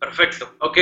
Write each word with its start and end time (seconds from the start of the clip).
Perfecto, 0.00 0.50
ok. 0.60 0.78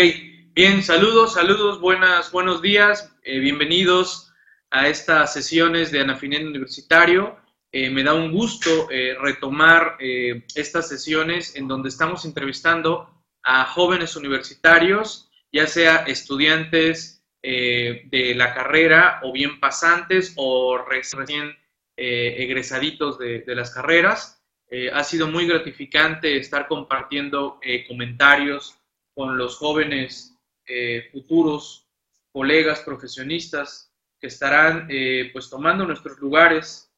Bien, 0.54 0.80
saludos, 0.80 1.34
saludos, 1.34 1.80
buenas, 1.80 2.30
buenos 2.30 2.62
días, 2.62 3.12
eh, 3.24 3.40
bienvenidos 3.40 4.32
a 4.70 4.86
estas 4.86 5.32
sesiones 5.32 5.90
de 5.90 6.00
Anafinet 6.00 6.44
Universitario. 6.44 7.36
Eh, 7.72 7.90
me 7.90 8.04
da 8.04 8.14
un 8.14 8.30
gusto 8.30 8.88
eh, 8.92 9.16
retomar 9.20 9.96
estas 9.98 10.88
sesiones 10.88 11.56
en 11.56 11.66
donde 11.66 11.88
estamos 11.88 12.24
entrevistando 12.26 13.10
a 13.42 13.64
jóvenes 13.64 14.14
universitarios, 14.14 15.28
ya 15.52 15.66
sea 15.66 16.04
estudiantes 16.06 17.24
de 17.42 18.34
la 18.36 18.54
carrera 18.54 19.20
o 19.24 19.32
bien 19.32 19.58
pasantes 19.58 20.32
o 20.36 20.78
recién 20.78 21.56
egresaditos 21.96 23.18
de, 23.18 23.42
las 23.48 23.72
carreras. 23.72 24.44
ha 24.92 25.02
sido 25.02 25.26
muy 25.26 25.46
gratificante 25.46 26.36
estar 26.36 26.68
compartiendo 26.68 27.58
comentarios 27.88 28.77
con 29.18 29.36
los 29.36 29.56
jóvenes 29.56 30.38
eh, 30.64 31.08
futuros 31.10 31.88
colegas 32.30 32.82
profesionistas 32.82 33.92
que 34.20 34.28
estarán 34.28 34.86
eh, 34.88 35.30
pues 35.32 35.50
tomando 35.50 35.84
nuestros 35.84 36.20
lugares 36.20 36.94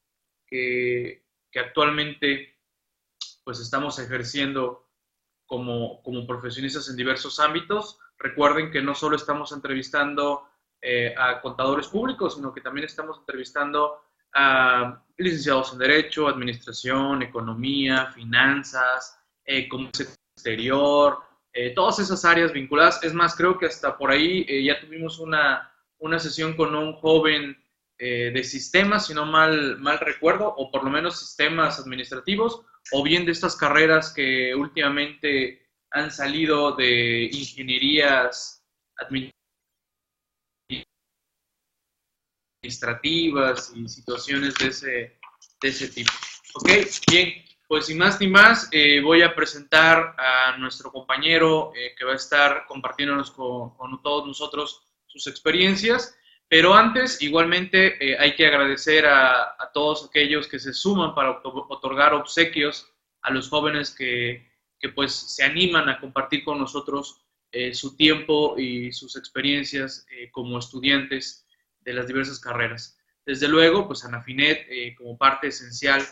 que, 0.46 1.24
actualmente 1.54 2.58
pues 3.42 3.58
estamos 3.58 3.98
ejerciendo 3.98 4.86
como, 5.46 6.02
como, 6.02 6.26
profesionistas 6.26 6.90
en 6.90 6.96
diversos 6.96 7.40
ámbitos. 7.40 7.98
Recuerden 8.18 8.70
que 8.70 8.82
no 8.82 8.94
solo 8.94 9.16
estamos 9.16 9.52
entrevistando 9.52 10.46
eh, 10.82 11.14
a 11.16 11.40
contadores 11.40 11.88
públicos, 11.88 12.34
sino 12.34 12.52
que 12.52 12.60
también 12.60 12.84
estamos 12.84 13.18
entrevistando 13.20 14.02
a 14.34 15.02
licenciados 15.16 15.72
en 15.72 15.78
Derecho, 15.78 16.28
Administración, 16.28 17.22
Economía, 17.22 18.12
Finanzas, 18.12 19.18
Comercio 19.70 20.06
Exterior, 20.36 21.29
eh, 21.52 21.70
todas 21.74 21.98
esas 21.98 22.24
áreas 22.24 22.52
vinculadas. 22.52 23.02
Es 23.02 23.12
más, 23.12 23.34
creo 23.34 23.58
que 23.58 23.66
hasta 23.66 23.96
por 23.96 24.10
ahí 24.10 24.44
eh, 24.48 24.64
ya 24.64 24.80
tuvimos 24.80 25.18
una, 25.18 25.72
una, 25.98 26.18
sesión 26.18 26.54
con 26.54 26.74
un 26.74 26.94
joven 26.94 27.56
eh, 27.98 28.30
de 28.32 28.44
sistemas, 28.44 29.06
si 29.06 29.14
no 29.14 29.26
mal, 29.26 29.78
mal 29.78 29.98
recuerdo, 29.98 30.48
o 30.48 30.70
por 30.70 30.84
lo 30.84 30.90
menos 30.90 31.18
sistemas 31.18 31.80
administrativos, 31.80 32.62
o 32.92 33.02
bien 33.02 33.24
de 33.26 33.32
estas 33.32 33.56
carreras 33.56 34.12
que 34.12 34.54
últimamente 34.54 35.66
han 35.90 36.10
salido 36.10 36.72
de 36.76 37.24
ingenierías 37.32 38.64
administrativas 42.62 43.72
y 43.74 43.88
situaciones 43.88 44.54
de 44.54 44.68
ese, 44.68 45.18
de 45.60 45.68
ese 45.68 45.88
tipo. 45.88 46.12
Ok, 46.54 46.70
bien. 47.10 47.49
Pues 47.70 47.86
sin 47.86 47.98
más 47.98 48.20
ni 48.20 48.26
más, 48.26 48.68
eh, 48.72 49.00
voy 49.00 49.22
a 49.22 49.32
presentar 49.32 50.16
a 50.18 50.56
nuestro 50.56 50.90
compañero 50.90 51.70
eh, 51.76 51.94
que 51.96 52.04
va 52.04 52.14
a 52.14 52.16
estar 52.16 52.64
compartiéndonos 52.66 53.30
con, 53.30 54.02
todos 54.02 54.26
nosotros 54.26 54.82
sus 55.06 55.28
experiencias. 55.28 56.18
Pero 56.48 56.74
antes, 56.74 57.22
igualmente, 57.22 57.94
eh, 58.04 58.18
hay 58.18 58.34
que 58.34 58.48
agradecer 58.48 59.06
a, 59.06 59.56
todos 59.72 60.04
aquellos 60.04 60.48
que 60.48 60.58
se 60.58 60.72
suman 60.72 61.14
para 61.14 61.40
otorgar 61.44 62.12
obsequios 62.12 62.88
a 63.22 63.30
los 63.30 63.48
jóvenes 63.48 63.94
que, 63.94 64.50
que 64.80 64.88
pues 64.88 65.12
se 65.12 65.44
animan 65.44 65.88
a 65.88 66.00
compartir 66.00 66.42
con 66.42 66.58
nosotros 66.58 67.20
su 67.72 67.96
tiempo 67.96 68.58
y 68.58 68.90
sus 68.90 69.14
experiencias 69.14 70.06
como 70.32 70.58
estudiantes 70.58 71.46
de 71.80 71.92
las 71.92 72.08
diversas 72.08 72.40
carreras. 72.40 72.98
Desde 73.24 73.46
luego, 73.46 73.86
pues 73.86 74.04
Anafinet, 74.04 74.66
como 74.96 75.16
parte 75.16 75.48
esencial 75.48 76.04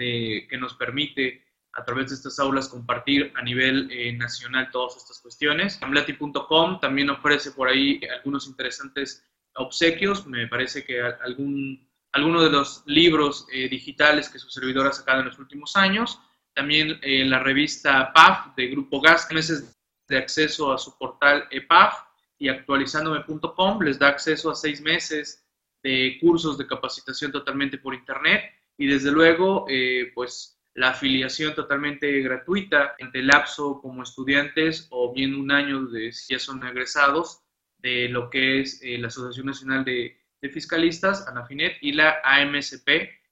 que 0.00 0.58
nos 0.58 0.74
permite 0.74 1.44
a 1.72 1.84
través 1.84 2.10
de 2.10 2.16
estas 2.16 2.38
aulas 2.38 2.68
compartir 2.68 3.32
a 3.36 3.42
nivel 3.42 3.88
eh, 3.90 4.12
nacional 4.12 4.70
todas 4.70 4.96
estas 4.96 5.20
cuestiones. 5.20 5.80
Amlati.com 5.82 6.80
también 6.80 7.10
ofrece 7.10 7.52
por 7.52 7.68
ahí 7.68 8.00
algunos 8.16 8.46
interesantes 8.46 9.24
obsequios. 9.54 10.26
Me 10.26 10.48
parece 10.48 10.84
que 10.84 11.00
algún, 11.00 11.88
alguno 12.12 12.42
de 12.42 12.50
los 12.50 12.82
libros 12.86 13.46
eh, 13.52 13.68
digitales 13.68 14.28
que 14.28 14.38
su 14.38 14.50
servidor 14.50 14.86
ha 14.86 14.92
sacado 14.92 15.20
en 15.20 15.26
los 15.26 15.38
últimos 15.38 15.76
años. 15.76 16.20
También 16.54 16.98
eh, 17.02 17.24
la 17.24 17.38
revista 17.38 18.12
PAF 18.12 18.54
de 18.56 18.68
Grupo 18.68 19.00
Gas, 19.00 19.28
meses 19.32 19.76
de 20.08 20.18
acceso 20.18 20.72
a 20.72 20.78
su 20.78 20.98
portal 20.98 21.46
EPAF 21.50 21.94
y 22.38 22.48
actualizandome.com 22.48 23.82
les 23.82 23.98
da 23.98 24.08
acceso 24.08 24.50
a 24.50 24.56
seis 24.56 24.80
meses 24.80 25.46
de 25.82 26.18
cursos 26.20 26.58
de 26.58 26.66
capacitación 26.66 27.30
totalmente 27.30 27.78
por 27.78 27.94
Internet 27.94 28.42
y 28.80 28.86
desde 28.86 29.12
luego, 29.12 29.66
eh, 29.68 30.10
pues 30.14 30.58
la 30.72 30.92
afiliación 30.92 31.54
totalmente 31.54 32.22
gratuita 32.22 32.94
entre 32.96 33.22
lapso 33.22 33.78
como 33.78 34.02
estudiantes 34.02 34.88
o 34.90 35.12
bien 35.12 35.34
un 35.34 35.52
año 35.52 35.84
de 35.84 36.12
si 36.12 36.32
ya 36.32 36.38
son 36.38 36.66
egresados 36.66 37.42
de 37.76 38.08
lo 38.08 38.30
que 38.30 38.60
es 38.60 38.80
eh, 38.82 38.96
la 38.96 39.08
Asociación 39.08 39.46
Nacional 39.46 39.84
de, 39.84 40.16
Fiscalistas, 40.50 41.28
ANAFINET, 41.28 41.76
y 41.82 41.92
la 41.92 42.22
AMSP, 42.24 42.88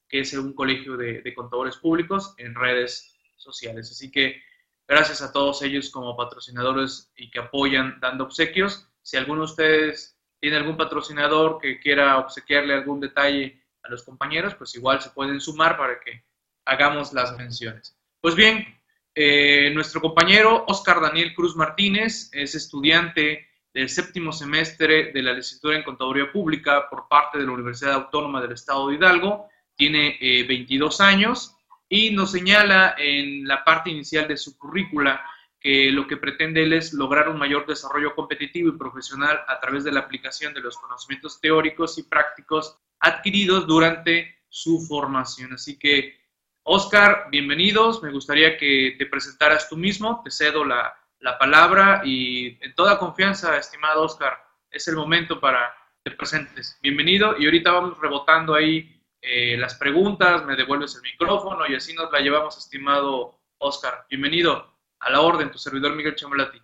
que 0.06 0.20
es 0.20 0.34
un 0.34 0.53
colegio 0.53 0.98
de, 0.98 1.22
de, 1.22 1.34
contadores 1.34 1.78
públicos 1.78 2.34
en 2.36 2.54
redes 2.54 3.16
sociales. 3.36 3.91
Así 3.91 4.10
que 4.10 4.42
gracias 4.86 5.22
a 5.22 5.32
todos 5.32 5.62
ellos 5.62 5.88
como 5.88 6.15
patrocinadores 6.15 7.10
y 7.16 7.30
que 7.30 7.38
apoyan 7.38 7.98
dando 8.00 8.25
obsequios. 8.25 8.86
Si 9.00 9.16
alguno 9.16 9.41
de 9.41 9.47
ustedes 9.47 10.19
tiene 10.41 10.59
algún 10.59 10.76
patrocinador 10.76 11.59
que 11.59 11.80
quiera 11.80 12.19
obsequiarle 12.19 12.75
algún 12.75 13.00
detalle 13.00 13.62
los 13.88 14.03
compañeros, 14.03 14.54
pues 14.54 14.75
igual 14.75 15.00
se 15.00 15.10
pueden 15.10 15.41
sumar 15.41 15.76
para 15.76 16.00
que 16.00 16.25
hagamos 16.65 17.12
las 17.12 17.37
menciones. 17.37 17.97
Pues 18.21 18.34
bien, 18.34 18.66
eh, 19.15 19.71
nuestro 19.75 20.00
compañero 20.00 20.65
Oscar 20.69 21.00
Daniel 21.00 21.34
Cruz 21.34 21.56
Martínez 21.56 22.31
es 22.32 22.54
estudiante 22.54 23.48
del 23.72 23.88
séptimo 23.88 24.32
semestre 24.32 25.12
de 25.12 25.22
la 25.22 25.32
licenciatura 25.32 25.77
en 25.77 25.84
Contaduría 25.84 26.31
Pública 26.31 26.88
por 26.88 27.09
parte 27.09 27.38
de 27.38 27.44
la 27.44 27.53
Universidad 27.53 27.94
Autónoma 27.94 28.41
del 28.41 28.53
Estado 28.53 28.88
de 28.88 28.97
Hidalgo. 28.97 29.48
Tiene 29.75 30.16
22 30.21 31.00
eh, 31.00 31.04
años 31.04 31.56
y 31.88 32.10
nos 32.10 32.32
señala 32.32 32.94
en 32.98 33.47
la 33.47 33.65
parte 33.65 33.91
inicial 33.91 34.28
de 34.28 34.37
su 34.37 34.59
currícula 34.59 35.22
que 35.61 35.91
lo 35.91 36.07
que 36.07 36.17
pretende 36.17 36.63
él 36.63 36.73
es 36.73 36.93
lograr 36.93 37.29
un 37.29 37.39
mayor 37.39 37.67
desarrollo 37.67 38.15
competitivo 38.15 38.69
y 38.69 38.79
profesional 38.79 39.41
a 39.49 39.59
través 39.59 39.85
de 39.85 39.93
la 39.93 40.01
aplicación 40.01 40.55
de 40.55 40.61
los 40.61 40.77
conocimientos 40.79 41.41
teóricos 41.41 41.99
y 41.99 42.05
prácticos 42.05 42.79
adquiridos 43.01 43.67
durante 43.67 44.39
su 44.49 44.81
formación. 44.87 45.53
Así 45.55 45.79
que, 45.79 46.17
Oscar, 46.63 47.27
bienvenidos. 47.31 48.03
Me 48.03 48.13
gustaría 48.13 48.57
que 48.57 48.95
te 48.99 49.07
presentaras 49.07 49.69
tú 49.69 49.77
mismo. 49.77 50.23
Te 50.23 50.31
cedo 50.31 50.65
la, 50.65 50.95
palabra 51.39 52.03
y 52.05 52.57
en 52.65 52.75
toda 52.75 52.99
confianza, 52.99 53.59
estimado 53.59 54.03
Oscar, 54.03 54.39
es 54.71 54.87
el 54.89 54.97
momento 54.97 55.41
para 55.41 55.75
que 56.05 56.11
te 56.11 56.17
presentes. 56.17 56.79
Bienvenido 56.81 57.37
y 57.39 57.45
ahorita 57.45 57.73
vamos 57.73 57.99
rebotando 57.99 58.55
ahí 58.55 59.03
eh, 59.21 59.57
las 59.59 59.75
preguntas, 59.75 60.45
me 60.47 60.57
devuelves 60.57 60.95
el 60.95 61.03
micrófono 61.03 61.67
y 61.67 61.75
así 61.75 61.93
nos 61.93 62.11
la 62.13 62.21
llevamos, 62.21 62.57
estimado 62.57 63.41
Oscar. 63.59 64.07
Bienvenido 64.09 64.78
a 65.00 65.10
la 65.10 65.20
orden, 65.20 65.50
tu 65.50 65.59
servidor 65.59 65.94
Miguel 65.94 66.14
Chamblati. 66.14 66.60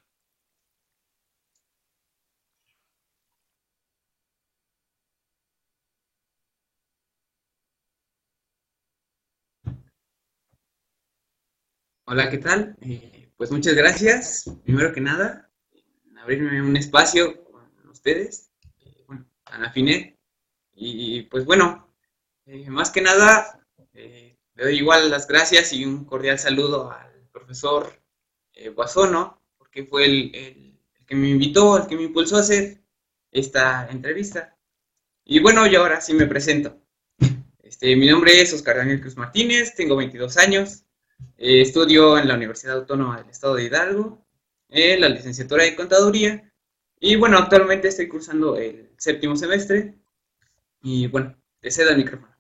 Hola, 12.07 12.29
¿qué 12.31 12.39
tal? 12.39 12.77
Eh, 12.83 13.31
pues 13.37 13.51
muchas 13.51 13.75
gracias, 13.75 14.45
primero 14.63 14.93
que 14.93 15.01
nada, 15.01 15.51
abrirme 16.21 16.61
un 16.63 16.77
espacio 16.77 17.43
con 17.45 17.67
ustedes, 17.89 18.51
eh, 18.81 19.05
bueno, 19.07 19.27
Anafinet. 19.47 20.19
Y 20.75 21.23
pues 21.23 21.45
bueno, 21.45 21.95
eh, 22.47 22.69
más 22.69 22.91
que 22.91 23.01
nada, 23.01 23.61
le 23.93 24.39
doy 24.55 24.77
igual 24.77 25.11
las 25.11 25.27
gracias 25.27 25.73
y 25.73 25.85
un 25.85 26.05
cordial 26.05 26.39
saludo 26.39 26.91
al 26.91 27.29
profesor 27.33 28.04
Guasono, 28.75 29.43
porque 29.59 29.85
fue 29.85 30.05
el, 30.05 30.79
que 31.07 31.15
me 31.15 31.29
invitó, 31.29 31.77
el 31.77 31.87
que 31.87 31.97
me 31.97 32.05
impulsó 32.05 32.37
a 32.37 32.41
hacer 32.41 32.83
esta 33.31 33.89
entrevista. 33.91 34.57
Y 35.25 35.41
bueno, 35.41 35.67
y 35.67 35.75
ahora 35.75 36.01
sí 36.01 36.15
me 36.15 36.27
presento. 36.27 36.81
Este, 37.63 37.97
mi 37.97 38.07
nombre 38.07 38.41
es 38.41 38.53
Oscar 38.53 38.77
Daniel 38.77 39.01
Cruz 39.01 39.17
Martínez, 39.17 39.75
tengo 39.75 39.97
22 39.97 40.37
años, 40.37 40.85
eh, 41.39 41.63
estudio 41.63 42.19
en 42.19 42.29
la 42.29 42.35
Universidad 42.35 42.77
Autónoma 42.77 43.17
del 43.17 43.31
Estado 43.31 43.55
de 43.57 43.65
Hidalgo, 43.65 44.25
en 44.69 45.01
la 45.01 45.09
licenciatura 45.09 45.65
de 45.65 45.75
Contaduría. 45.75 46.53
Y 47.01 47.17
bueno, 47.17 47.39
actualmente 47.39 47.89
estoy 47.89 48.07
cursando 48.07 48.57
el 48.57 48.91
séptimo 48.99 49.35
semestre. 49.35 49.99
Y 50.83 51.07
bueno, 51.09 51.37
te 51.61 51.71
cedo 51.71 51.91
el 51.91 51.97
micrófono. 51.97 52.34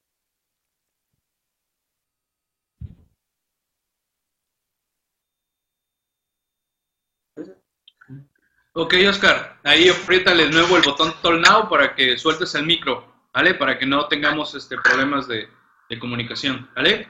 Ok, 8.76 8.94
Oscar, 9.09 9.61
ahí 9.62 9.88
apriétale 9.88 10.44
de 10.44 10.50
nuevo 10.50 10.76
el 10.76 10.82
botón 10.82 11.15
Talk 11.23 11.41
Now 11.41 11.69
para 11.69 11.94
que 11.94 12.19
sueltes 12.19 12.55
el 12.55 12.67
micro, 12.67 13.06
¿vale? 13.32 13.55
Para 13.55 13.79
que 13.79 13.87
no 13.87 14.09
tengamos 14.09 14.55
este, 14.55 14.76
problemas 14.79 15.29
de, 15.29 15.49
de 15.88 15.99
comunicación, 15.99 16.69
¿vale? 16.75 17.09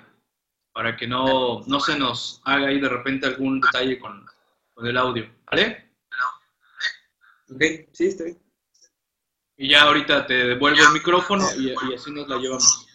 para 0.74 0.96
que 0.96 1.06
no, 1.06 1.62
no 1.66 1.78
se 1.80 1.96
nos 1.96 2.42
haga 2.44 2.66
ahí 2.66 2.80
de 2.80 2.88
repente 2.88 3.26
algún 3.26 3.60
detalle 3.60 3.98
con, 3.98 4.26
con 4.74 4.86
el 4.86 4.96
audio, 4.96 5.32
¿vale? 5.46 5.92
Ok, 7.48 7.62
sí, 7.92 8.06
estoy. 8.06 8.36
Y 9.56 9.68
ya 9.68 9.82
ahorita 9.82 10.26
te 10.26 10.34
devuelvo 10.34 10.82
el 10.82 10.92
micrófono 10.92 11.46
y, 11.56 11.68
y 11.68 11.94
así 11.94 12.10
nos 12.10 12.28
la 12.28 12.38
llevamos. 12.38 12.88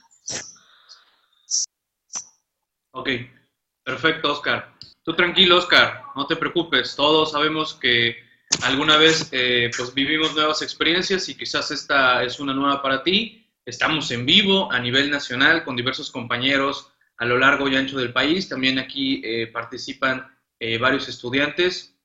Ok, 2.92 3.10
perfecto, 3.82 4.34
Oscar. 4.34 4.76
Tú 5.04 5.16
tranquilo, 5.16 5.58
Oscar, 5.58 6.04
no 6.18 6.28
te 6.28 6.36
preocupes. 6.36 6.98
Todos 6.98 7.32
sabemos 7.32 7.76
que 7.76 8.29
alguna 8.64 8.98
vez 8.98 9.30
eh, 9.32 9.70
pues 9.76 9.94
vivimos 9.94 10.36
nuevas 10.36 10.62
experiencias 10.62 11.30
y 11.30 11.36
quizás 11.36 11.72
esta 11.72 12.24
es 12.24 12.40
una 12.40 12.54
nueva 12.54 12.82
para 12.82 13.04
ti. 13.04 13.46
Estamos 13.66 14.10
en 14.12 14.26
vivo 14.26 14.72
a 14.72 14.80
nivel 14.80 15.12
nacional 15.12 15.64
con 15.64 15.76
diversos 15.76 16.12
compañeros 16.12 16.92
a 17.18 17.26
lo 17.26 17.38
largo 17.38 17.68
y 17.68 17.76
ancho 17.76 17.98
del 17.98 18.14
país. 18.14 18.50
También 18.50 18.80
aquí 18.80 19.22
eh, 19.24 19.48
participan 19.48 20.28
eh, 20.60 20.78
varios 20.78 21.08
estudiantes. 21.08 21.96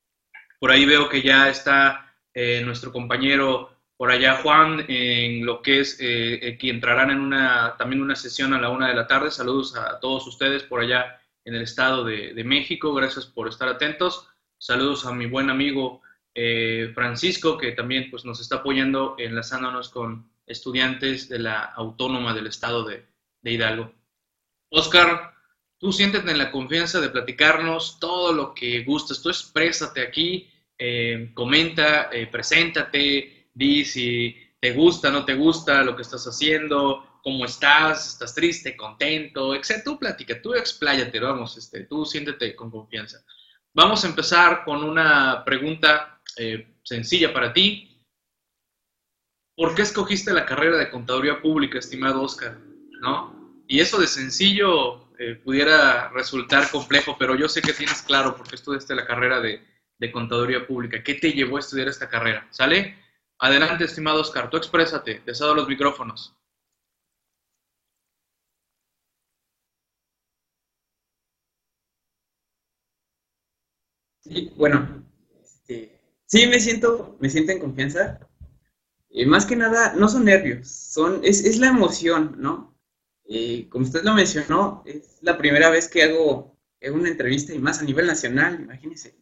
Por 0.59 0.71
ahí 0.71 0.85
veo 0.85 1.09
que 1.09 1.21
ya 1.21 1.49
está 1.49 2.01
nuestro 2.65 2.91
compañero 2.91 3.69
por 3.95 4.11
allá 4.11 4.41
Juan 4.41 4.83
en 4.89 5.45
lo 5.45 5.61
que 5.61 5.79
es 5.79 5.95
que 5.95 6.57
entrarán 6.63 7.11
en 7.11 7.21
una 7.21 7.75
también 7.77 8.01
una 8.01 8.17
sesión 8.17 8.53
a 8.53 8.59
la 8.59 8.69
una 8.69 8.89
de 8.89 8.93
la 8.93 9.07
tarde. 9.07 9.31
Saludos 9.31 9.73
a 9.77 10.01
todos 10.01 10.27
ustedes 10.27 10.63
por 10.63 10.81
allá 10.81 11.17
en 11.45 11.55
el 11.55 11.61
Estado 11.61 12.03
de, 12.03 12.33
de 12.33 12.43
México. 12.43 12.93
Gracias 12.93 13.25
por 13.25 13.47
estar 13.47 13.69
atentos. 13.69 14.27
Saludos 14.57 15.05
a 15.05 15.13
mi 15.13 15.27
buen 15.27 15.49
amigo 15.49 16.01
eh, 16.37 16.91
Francisco, 16.93 17.57
que 17.57 17.71
también 17.71 18.11
pues, 18.11 18.25
nos 18.25 18.41
está 18.41 18.57
apoyando 18.57 19.15
enlazándonos 19.17 19.87
con 19.87 20.29
estudiantes 20.45 21.29
de 21.29 21.39
la 21.39 21.63
Autónoma 21.63 22.33
del 22.33 22.47
Estado 22.47 22.83
de, 22.83 23.05
Hidalgo. 23.41 23.93
Oscar, 24.69 25.33
tú 25.77 25.93
siéntete 25.93 26.31
en 26.31 26.39
la 26.39 26.51
confianza 26.51 26.99
de 26.99 27.09
platicarnos 27.09 27.99
todo 27.99 28.33
lo 28.33 28.53
que 28.53 28.83
gustes. 28.83 29.21
Tú 29.21 29.29
exprésate 29.29 30.01
aquí, 30.01 30.49
eh, 30.77 31.31
comenta, 31.33 32.09
eh, 32.11 32.27
preséntate, 32.27 33.49
di 33.53 33.85
si 33.85 34.35
te 34.59 34.73
gusta, 34.73 35.11
no 35.11 35.23
te 35.23 35.35
gusta 35.35 35.83
lo 35.83 35.95
que 35.95 36.01
estás 36.01 36.25
haciendo, 36.25 37.19
cómo 37.23 37.45
estás, 37.45 38.07
estás 38.07 38.35
triste, 38.35 38.75
contento, 38.75 39.55
etc. 39.55 39.83
Tú 39.85 39.97
platica, 39.97 40.41
tú 40.41 40.53
expláyate, 40.53 41.19
vamos, 41.19 41.55
este, 41.57 41.85
tú 41.85 42.03
siéntete 42.03 42.55
con 42.55 42.69
confianza. 42.69 43.23
Vamos 43.73 44.03
a 44.03 44.07
empezar 44.07 44.63
con 44.65 44.83
una 44.83 45.43
pregunta 45.45 46.14
eh, 46.37 46.67
sencilla 46.83 47.33
para 47.33 47.53
ti. 47.53 47.91
¿Por 49.55 49.73
qué 49.73 49.83
escogiste 49.83 50.33
la 50.33 50.45
carrera 50.45 50.77
de 50.77 50.89
contaduría 50.89 51.41
pública, 51.41 51.79
estimado 51.79 52.21
Oscar? 52.21 52.57
¿No? 53.01 53.63
Y 53.67 53.79
eso 53.79 53.99
de 53.99 54.07
sencillo 54.07 55.09
eh, 55.17 55.35
pudiera 55.35 56.09
resultar 56.09 56.69
complejo, 56.69 57.15
pero 57.17 57.35
yo 57.35 57.47
sé 57.47 57.61
que 57.61 57.73
tienes 57.73 58.01
claro 58.01 58.35
por 58.35 58.47
qué 58.47 58.55
estudiaste 58.55 58.95
la 58.95 59.05
carrera 59.05 59.39
de, 59.39 59.61
de 59.97 60.11
contaduría 60.11 60.67
pública. 60.67 61.03
¿Qué 61.03 61.15
te 61.15 61.31
llevó 61.31 61.57
a 61.57 61.61
estudiar 61.61 61.87
esta 61.87 62.09
carrera? 62.09 62.47
¿Sale? 62.51 62.97
Adelante, 63.39 63.85
estimado 63.85 64.21
Oscar, 64.21 64.49
tú 64.49 64.57
exprésate, 64.57 65.21
te 65.25 65.31
los 65.31 65.67
micrófonos. 65.67 66.33
Sí, 74.19 74.51
bueno, 74.57 75.04
Sí, 76.27 76.47
me 76.47 76.59
siento, 76.59 77.17
me 77.19 77.29
siento 77.29 77.51
en 77.51 77.59
confianza. 77.59 78.19
Eh, 79.09 79.25
más 79.25 79.45
que 79.45 79.55
nada, 79.55 79.93
no 79.93 80.09
son 80.09 80.25
nervios, 80.25 80.67
son, 80.67 81.21
es, 81.23 81.45
es 81.45 81.57
la 81.57 81.67
emoción, 81.67 82.35
¿no? 82.37 82.75
Eh, 83.27 83.67
como 83.69 83.85
usted 83.85 84.03
lo 84.03 84.13
mencionó, 84.13 84.83
es 84.85 85.19
la 85.21 85.37
primera 85.37 85.69
vez 85.69 85.87
que 85.87 86.03
hago, 86.03 86.55
una 86.93 87.09
entrevista 87.09 87.53
y 87.53 87.59
más 87.59 87.79
a 87.79 87.85
nivel 87.85 88.05
nacional, 88.05 88.59
imagínese. 88.61 89.15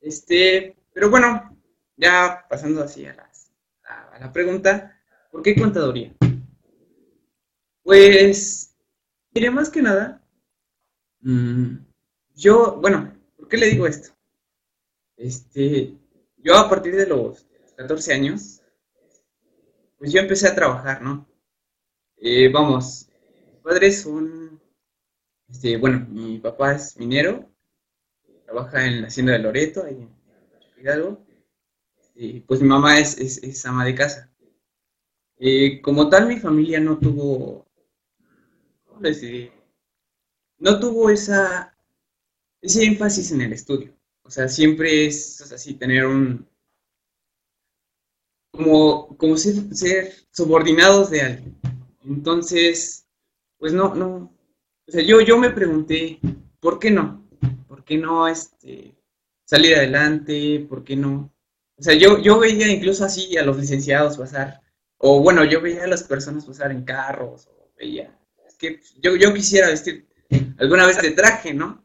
Este, 0.00 0.76
pero 0.92 1.08
bueno, 1.08 1.56
ya 1.96 2.44
pasando 2.50 2.82
así 2.82 3.06
a, 3.06 3.16
la 4.18 4.32
pregunta, 4.32 5.00
¿por 5.30 5.42
qué 5.42 5.54
contaduría? 5.54 6.14
Pues, 7.82 8.76
diría 9.30 9.50
más 9.50 9.70
que 9.70 9.82
nada, 9.82 10.22
mm, 11.20 11.76
yo, 12.34 12.78
bueno, 12.80 13.16
¿por 13.36 13.48
qué 13.48 13.56
le 13.56 13.70
digo 13.70 13.86
esto? 13.86 14.10
Este, 15.20 15.98
yo 16.38 16.56
a 16.56 16.66
partir 16.70 16.96
de 16.96 17.06
los 17.06 17.46
14 17.76 18.14
años, 18.14 18.62
pues 19.98 20.12
yo 20.12 20.20
empecé 20.20 20.48
a 20.48 20.54
trabajar, 20.54 21.02
¿no? 21.02 21.28
Eh, 22.16 22.48
vamos, 22.50 23.06
mis 23.52 23.60
padres 23.62 24.00
son, 24.00 24.58
este, 25.46 25.76
bueno, 25.76 26.06
mi 26.08 26.38
papá 26.38 26.72
es 26.72 26.96
minero, 26.96 27.46
trabaja 28.46 28.86
en 28.86 29.02
la 29.02 29.08
hacienda 29.08 29.34
de 29.34 29.40
Loreto, 29.40 29.84
ahí 29.84 29.96
en 29.96 30.80
Hidalgo, 30.80 31.22
y 32.14 32.40
pues 32.40 32.62
mi 32.62 32.68
mamá 32.68 32.98
es, 32.98 33.66
ama 33.66 33.84
de 33.84 33.94
casa. 33.94 34.32
Eh, 35.36 35.82
como 35.82 36.08
tal, 36.08 36.28
mi 36.28 36.38
familia 36.38 36.80
no 36.80 36.98
tuvo, 36.98 37.66
¿cómo? 38.86 39.00
No 40.58 40.80
tuvo 40.80 41.10
esa, 41.10 41.76
ese 42.62 42.84
énfasis 42.84 43.32
en 43.32 43.42
el 43.42 43.52
estudio. 43.52 43.99
O 44.30 44.32
sea, 44.32 44.46
siempre 44.46 45.06
es 45.06 45.40
así, 45.50 45.74
tener 45.74 46.06
un... 46.06 46.46
Como, 48.52 49.16
como 49.16 49.36
ser, 49.36 50.12
subordinados 50.30 51.10
de 51.10 51.20
alguien. 51.20 51.60
Entonces, 52.04 53.08
pues 53.58 53.72
no, 53.72 53.92
no. 53.96 54.32
O 54.86 54.92
sea, 54.92 55.02
yo, 55.02 55.20
yo 55.20 55.36
me 55.36 55.50
pregunté, 55.50 56.20
¿por 56.60 56.78
qué 56.78 56.92
no? 56.92 57.28
¿Por 57.66 57.82
qué 57.82 57.98
no 57.98 58.28
este, 58.28 58.94
salir 59.44 59.74
adelante? 59.74 60.64
¿Por 60.68 60.84
qué 60.84 60.94
no? 60.94 61.34
O 61.76 61.82
sea, 61.82 61.94
yo, 61.94 62.20
yo 62.20 62.38
veía 62.38 62.68
incluso 62.68 63.04
así 63.04 63.36
a 63.36 63.42
los 63.42 63.58
licenciados 63.58 64.16
pasar, 64.16 64.60
o 64.98 65.20
bueno, 65.20 65.44
yo 65.44 65.60
veía 65.60 65.82
a 65.82 65.88
las 65.88 66.04
personas 66.04 66.44
pasar 66.44 66.70
en 66.70 66.84
carros, 66.84 67.48
o 67.48 67.72
veía, 67.76 68.16
es 68.46 68.54
que 68.54 68.80
yo, 69.00 69.16
yo 69.16 69.34
quisiera 69.34 69.70
vestir 69.70 70.06
alguna 70.56 70.86
vez 70.86 71.02
de 71.02 71.10
traje, 71.10 71.52
¿no? 71.52 71.84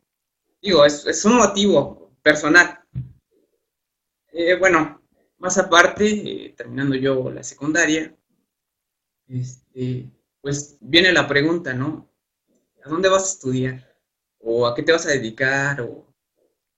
Digo, 0.62 0.86
es, 0.86 1.08
es 1.08 1.26
un 1.26 1.38
motivo, 1.38 2.05
personal. 2.26 2.80
Eh, 4.34 4.56
bueno, 4.56 5.00
más 5.38 5.60
aparte, 5.60 6.08
eh, 6.08 6.56
terminando 6.58 6.96
yo 6.96 7.30
la 7.30 7.44
secundaria, 7.44 8.18
este, 9.28 10.10
pues 10.42 10.80
viene 10.82 11.14
la 11.14 11.28
pregunta, 11.28 11.74
¿no? 11.74 12.10
¿A 12.84 12.90
dónde 12.90 13.10
vas 13.10 13.24
a 13.26 13.34
estudiar? 13.34 13.96
¿O 14.40 14.66
a 14.66 14.74
qué 14.74 14.82
te 14.82 14.92
vas 14.92 15.06
a 15.06 15.12
dedicar? 15.12 15.88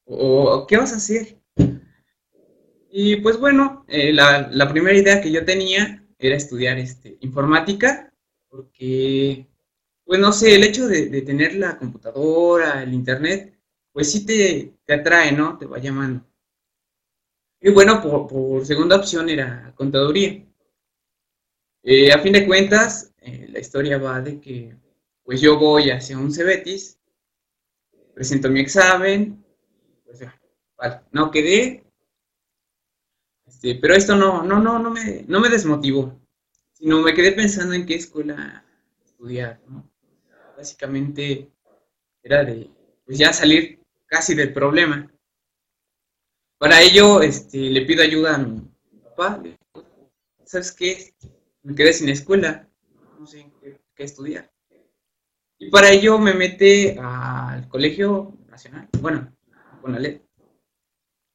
¿O, 0.04 0.68
qué 0.68 0.76
vas 0.76 0.92
a 0.92 0.98
hacer? 0.98 1.40
Y 2.92 3.16
pues 3.22 3.40
bueno, 3.40 3.86
eh, 3.88 4.12
la, 4.12 4.70
primera 4.70 4.98
idea 4.98 5.22
que 5.22 5.32
yo 5.32 5.46
tenía 5.46 6.06
era 6.20 6.36
estudiar 6.36 6.78
este, 6.78 7.18
informática, 7.22 8.14
porque, 8.50 9.48
pues 10.04 10.20
no 10.20 10.34
sé, 10.34 10.56
el 10.56 10.66
hecho 10.66 10.88
de 10.90 11.22
tener 11.22 11.56
la 11.56 11.78
computadora, 11.78 12.84
el 12.84 12.94
internet, 12.94 13.57
pues 13.98 14.12
sí 14.12 14.28
te, 14.28 14.94
atrae, 14.94 15.32
¿no? 15.32 15.58
Te 15.58 15.66
va 15.66 15.80
llamando. 15.80 16.24
Y 17.60 17.72
bueno, 17.72 18.00
por, 18.00 18.64
segunda 18.64 18.96
opción 18.96 19.28
era 19.28 19.74
contaduría. 19.74 20.46
Eh, 21.82 22.12
a 22.12 22.20
fin 22.20 22.34
de 22.34 22.46
cuentas, 22.46 23.12
eh, 23.18 23.48
la 23.50 23.58
historia 23.58 23.98
va 23.98 24.22
de 24.22 24.40
que 24.40 24.78
pues 25.24 25.42
yo 25.42 25.58
voy 25.58 25.90
hacia 25.90 26.16
un 26.16 26.32
Cebetis, 26.32 27.00
presento 28.14 28.50
mi 28.50 28.60
examen, 28.60 29.44
pues 30.06 30.20
ya, 30.20 30.40
vale, 30.78 31.02
no 31.12 31.32
quedé, 31.32 31.84
este, 33.48 33.80
pero 33.82 33.96
esto 33.96 34.16
no, 34.16 34.44
no, 34.44 34.60
no, 34.60 34.78
no 34.78 34.92
me, 34.92 35.26
no 35.28 35.40
me 35.40 35.50
desmotivó, 35.50 36.22
sino 36.74 37.02
me 37.02 37.16
quedé 37.16 37.32
pensando 37.32 37.74
en 37.74 37.88
qué 37.88 37.96
escuela 37.96 38.64
estudiar, 39.04 39.60
¿no? 39.68 39.90
Básicamente 40.56 41.52
era 42.22 42.44
de, 42.44 42.70
pues 43.04 43.18
ya 43.18 43.34
salir 43.34 43.77
casi 44.08 44.34
del 44.34 44.54
problema. 44.54 45.12
Para 46.58 46.82
ello, 46.82 47.22
este, 47.22 47.58
le 47.58 47.82
pido 47.86 48.02
ayuda 48.02 48.36
a 48.36 48.38
mi 48.40 48.62
papá. 49.04 49.44
¿Sabes 50.44 50.72
qué? 50.72 51.14
Me 51.62 51.76
quedé 51.76 51.94
sin 51.94 52.10
escuela, 52.10 52.68
no 53.20 53.28
sé 53.28 53.52
qué, 53.62 54.04
estudiar. 54.04 54.52
Y 55.60 55.70
para 55.70 55.92
ello 55.92 56.18
me 56.18 56.34
mete 56.34 56.98
al 57.00 57.68
Colegio 57.68 58.38
Nacional, 58.48 58.88
bueno, 59.02 59.36
con 59.82 59.92
la 59.92 60.00
ley. 60.00 60.22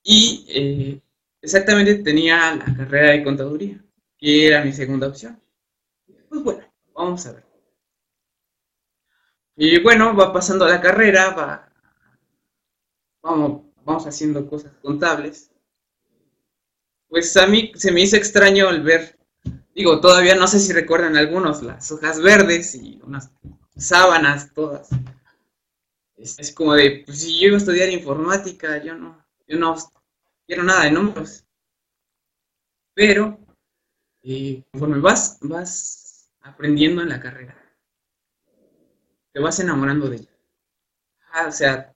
Y 0.03 0.47
eh, 0.49 1.01
exactamente 1.41 1.97
tenía 1.97 2.57
la 2.57 2.65
carrera 2.65 3.13
de 3.13 3.23
contaduría, 3.23 3.85
que 4.17 4.47
era 4.47 4.65
mi 4.65 4.73
segunda 4.73 5.09
opción. 5.09 5.41
Pues 6.29 6.43
bueno, 6.43 6.73
vamos 6.95 7.27
a 7.27 7.33
ver. 7.33 7.45
Y 9.57 9.81
bueno, 9.83 10.17
va 10.17 10.33
pasando 10.33 10.67
la 10.67 10.81
carrera, 10.81 11.31
va 11.31 11.72
vamos, 13.23 13.63
vamos 13.85 14.07
haciendo 14.07 14.49
cosas 14.49 14.73
contables, 14.83 15.51
pues 17.09 17.37
a 17.37 17.47
mí 17.47 17.73
se 17.75 17.93
me 17.93 18.01
hizo 18.01 18.17
extraño 18.17 18.71
el 18.71 18.83
ver, 18.83 19.19
digo, 19.75 20.01
todavía 20.01 20.35
no 20.35 20.47
sé 20.47 20.59
si 20.59 20.73
recuerdan 20.73 21.17
algunos, 21.17 21.63
las 21.63 21.93
hojas 21.93 22.21
verdes 22.21 22.75
y 22.75 23.01
unas 23.05 23.31
sábanas 23.77 24.53
todas. 24.55 24.89
Es, 26.17 26.55
como 26.55 26.75
de, 26.75 27.03
pues 27.05 27.21
si 27.21 27.39
yo 27.39 27.49
iba 27.49 27.57
a 27.57 27.59
estudiar 27.59 27.91
informática, 27.91 28.83
yo 28.83 28.95
no, 28.95 29.23
yo 29.47 29.59
no 29.59 29.75
quiero 30.47 30.63
nada 30.63 30.85
de 30.85 30.93
números. 30.93 31.45
Pero 32.95 33.39
eh, 34.23 34.63
conforme 34.71 35.01
vas, 35.01 35.39
vas 35.43 36.31
aprendiendo 36.41 37.03
en 37.03 37.09
la 37.09 37.21
carrera, 37.21 37.57
te 39.33 39.41
vas 39.41 39.59
enamorando 39.61 40.09
de 40.09 40.17
ella. 40.17 40.31
Ah, 41.33 41.47
o 41.49 41.53
sea, 41.53 41.92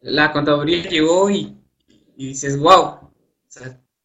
la 0.00 0.32
contaduría 0.32 0.88
llegó 0.88 1.30
y, 1.30 1.56
dices, 2.16 2.58
wow, 2.58 3.10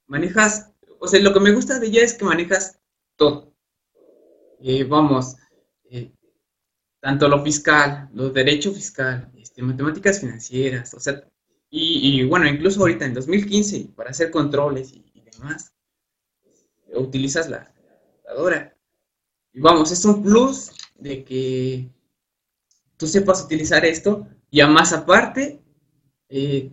manejas, 0.08 0.72
o 1.00 1.08
sea, 1.08 1.20
lo 1.22 1.34
que 1.34 1.40
me 1.40 1.52
gusta 1.52 1.80
de 1.80 1.88
ella 1.88 2.04
es 2.04 2.14
que 2.14 2.26
manejas 2.26 2.80
todo. 3.16 3.54
Eh, 4.60 4.84
vamos, 4.84 5.36
eh, 5.90 6.12
tanto 7.00 7.28
lo 7.28 7.44
fiscal, 7.44 8.10
lo 8.14 8.30
derecho 8.30 8.72
fiscal, 8.72 9.32
este, 9.38 9.62
matemáticas 9.62 10.20
financieras, 10.20 10.94
o 10.94 11.00
sea, 11.00 11.24
y, 11.76 12.24
bueno, 12.26 12.48
incluso 12.48 12.82
ahorita 12.82 13.06
en 13.06 13.16
2015, 13.16 13.94
para 13.96 14.12
hacer 14.12 14.30
controles 14.30 14.94
y, 14.94 15.04
demás, 15.22 15.74
utilizas 16.94 17.50
la 17.50 17.74
calculadora. 17.74 18.78
Y 19.54 19.60
vamos, 19.60 19.92
es 19.92 20.06
un 20.06 20.22
plus 20.22 20.72
de 21.00 21.24
que 21.24 21.90
tú 22.96 23.08
sepas 23.08 23.44
utilizar 23.44 23.84
esto 23.86 24.28
y 24.52 24.62
a 24.62 24.68
más 24.68 24.94
aparte, 24.94 25.63
eh, 26.36 26.72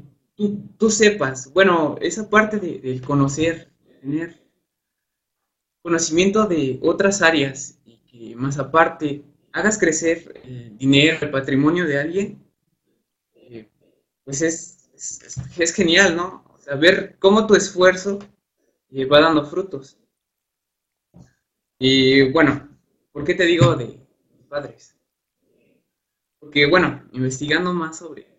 tú, 0.78 0.90
sepas, 0.90 1.52
bueno, 1.52 1.96
esa 2.00 2.30
parte 2.30 2.58
del 2.58 3.02
conocer, 3.02 3.70
tener 4.00 4.40
conocimiento 5.82 6.46
de 6.46 6.78
otras 6.82 7.20
áreas 7.20 7.78
y 7.84 7.98
que 7.98 8.36
más 8.36 8.58
aparte 8.58 9.22
hagas 9.52 9.78
crecer 9.78 10.40
el 10.44 10.78
dinero, 10.78 11.18
el 11.20 11.30
patrimonio 11.30 11.86
de 11.86 11.98
alguien, 11.98 12.42
eh, 13.34 13.68
pues 14.24 14.40
es 14.40 14.80
es, 15.58 15.74
genial, 15.74 16.16
¿no? 16.16 16.44
O 16.54 16.58
sea, 16.58 16.76
ver 16.76 17.16
cómo 17.18 17.46
tu 17.46 17.54
esfuerzo 17.54 18.18
eh, 18.90 19.04
va 19.06 19.20
dando 19.20 19.44
frutos. 19.44 19.98
Y 21.78 22.30
bueno, 22.32 22.68
¿por 23.12 23.24
qué 23.24 23.34
te 23.34 23.44
digo 23.44 23.74
de 23.76 24.06
padres? 24.48 24.96
Porque 26.38 26.66
bueno, 26.66 27.08
investigando 27.12 27.72
más 27.72 27.98
sobre 27.98 28.29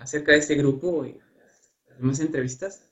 acerca 0.00 0.32
de 0.32 0.38
este 0.38 0.54
grupo 0.54 1.04
y 1.04 1.18
las 1.88 1.98
demás 1.98 2.20
entrevistas, 2.20 2.90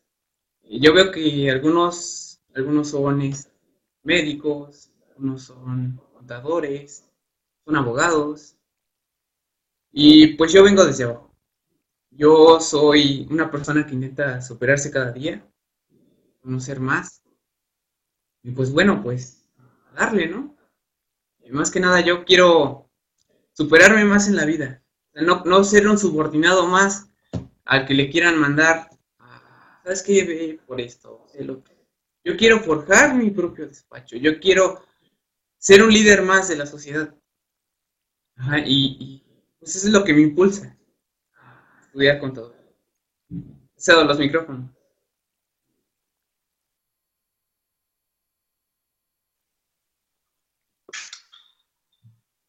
yo 0.62 0.94
veo 0.94 1.10
que 1.12 1.50
algunos, 1.50 2.40
algunos 2.54 2.88
son 2.88 3.22
este, 3.22 3.52
médicos, 4.02 4.90
algunos 5.10 5.42
son 5.42 6.00
contadores, 6.12 7.04
son 7.64 7.76
abogados, 7.76 8.56
y 9.96 10.34
pues 10.36 10.52
yo 10.52 10.64
vengo 10.64 10.84
desde 10.84 11.04
abajo. 11.04 11.32
Yo 12.10 12.60
soy 12.60 13.28
una 13.30 13.48
persona 13.48 13.86
que 13.86 13.94
intenta 13.94 14.42
superarse 14.42 14.90
cada 14.90 15.12
día, 15.12 15.48
conocer 16.40 16.80
más. 16.80 17.22
Y 18.42 18.50
pues 18.50 18.72
bueno, 18.72 19.00
pues 19.02 19.48
darle, 19.94 20.28
¿no? 20.28 20.56
Más 21.50 21.70
que 21.70 21.78
nada 21.78 22.00
yo 22.00 22.24
quiero 22.24 22.90
superarme 23.52 24.04
más 24.04 24.26
en 24.26 24.34
la 24.34 24.44
vida. 24.44 24.83
No, 25.14 25.44
no 25.44 25.64
ser 25.64 25.88
un 25.88 25.98
subordinado 25.98 26.66
más 26.66 27.08
al 27.64 27.86
que 27.86 27.94
le 27.94 28.10
quieran 28.10 28.38
mandar, 28.38 28.90
¿sabes 29.82 30.02
qué? 30.02 30.24
Ve 30.24 30.60
por 30.66 30.80
esto, 30.80 31.26
Yo 32.24 32.36
quiero 32.36 32.60
forjar 32.60 33.14
mi 33.14 33.30
propio 33.30 33.66
despacho. 33.66 34.16
Yo 34.16 34.38
quiero 34.40 34.84
ser 35.58 35.82
un 35.82 35.92
líder 35.92 36.22
más 36.22 36.48
de 36.48 36.56
la 36.56 36.66
sociedad. 36.66 37.14
y, 38.66 39.24
pues 39.58 39.76
eso 39.76 39.86
es 39.86 39.92
lo 39.92 40.04
que 40.04 40.12
me 40.12 40.22
impulsa 40.22 40.76
estudiar 41.80 42.18
con 42.18 42.34
todo. 42.34 42.54
Cedo 43.76 44.04
los 44.04 44.18
micrófonos. 44.18 44.73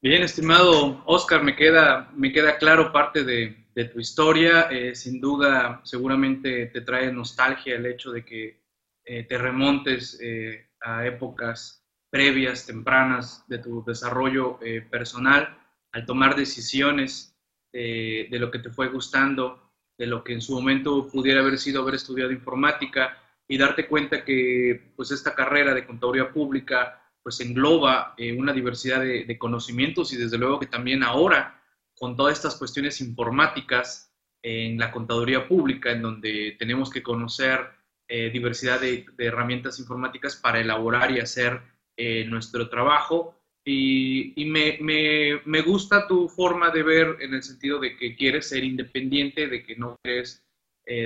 Bien, 0.05 0.21
estimado 0.21 1.01
Oscar, 1.07 1.41
me 1.41 1.55
queda, 1.55 2.11
me 2.15 2.31
queda 2.31 2.59
claro 2.59 2.91
parte 2.91 3.23
de, 3.23 3.65
tu 3.91 3.99
historia. 3.99 4.67
Eh, 4.69 4.93
sin 4.93 5.19
duda, 5.19 5.81
seguramente 5.83 6.67
te 6.67 6.81
trae 6.81 7.11
nostalgia 7.11 7.75
el 7.75 7.87
hecho 7.87 8.11
de 8.11 8.23
que 8.23 8.61
eh, 9.03 9.23
te 9.23 9.35
remontes 9.39 10.19
eh, 10.21 10.67
a 10.79 11.07
épocas 11.07 11.83
previas, 12.11 12.67
tempranas 12.67 13.45
de 13.47 13.57
tu 13.57 13.83
desarrollo 13.83 14.59
personal, 14.91 15.57
al 15.91 16.05
tomar 16.05 16.35
decisiones 16.35 17.35
de, 17.73 18.27
lo 18.29 18.51
que 18.51 18.59
te 18.59 18.69
fue 18.69 18.89
gustando, 18.89 19.71
de 19.97 20.05
lo 20.05 20.23
que 20.23 20.33
en 20.33 20.41
su 20.41 20.53
momento 20.53 21.07
pudiera 21.07 21.41
haber 21.41 21.57
sido 21.57 21.81
haber 21.81 21.95
estudiado 21.95 22.31
informática 22.31 23.17
y 23.47 23.57
darte 23.57 23.87
cuenta 23.87 24.23
que 24.23 24.93
pues 24.95 25.09
esta 25.09 25.33
carrera 25.33 25.73
de 25.73 25.83
contaduría 25.83 26.31
pública 26.31 27.01
pues 27.25 27.39
engloba 27.39 28.13
eh, 28.19 28.33
una 28.33 28.53
diversidad 28.53 29.01
de, 29.01 29.37
conocimientos 29.39 30.13
y 30.13 30.15
desde 30.15 30.37
luego 30.37 30.59
que 30.59 30.67
también 30.67 31.01
ahora 31.01 31.59
con 31.95 32.15
todas 32.15 32.33
estas 32.37 32.55
cuestiones 32.55 33.01
informáticas 33.01 34.13
en 34.43 34.77
la 34.77 34.91
contaduría 34.91 35.47
pública 35.47 35.91
en 35.91 36.03
donde 36.03 36.55
tenemos 36.59 36.91
que 36.91 37.01
conocer 37.01 37.67
eh, 38.07 38.29
diversidad 38.29 38.79
de, 38.79 39.07
herramientas 39.17 39.79
informáticas 39.79 40.35
para 40.35 40.59
elaborar 40.59 41.09
y 41.09 41.19
hacer 41.19 41.61
eh, 41.97 42.25
nuestro 42.25 42.69
trabajo, 42.69 43.35
y, 43.67 44.45
me, 44.45 45.61
gusta 45.61 46.07
tu 46.07 46.29
forma 46.29 46.69
de 46.69 46.83
ver 46.83 47.17
en 47.21 47.33
el 47.33 47.41
sentido 47.41 47.79
de 47.79 47.97
que 47.97 48.15
quieres 48.15 48.49
ser 48.49 48.63
independiente, 48.63 49.47
de 49.47 49.63
que 49.63 49.75
no 49.75 49.97
quieres 50.03 50.43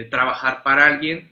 trabajar 0.09 0.61
para 0.63 0.87
alguien, 0.87 1.31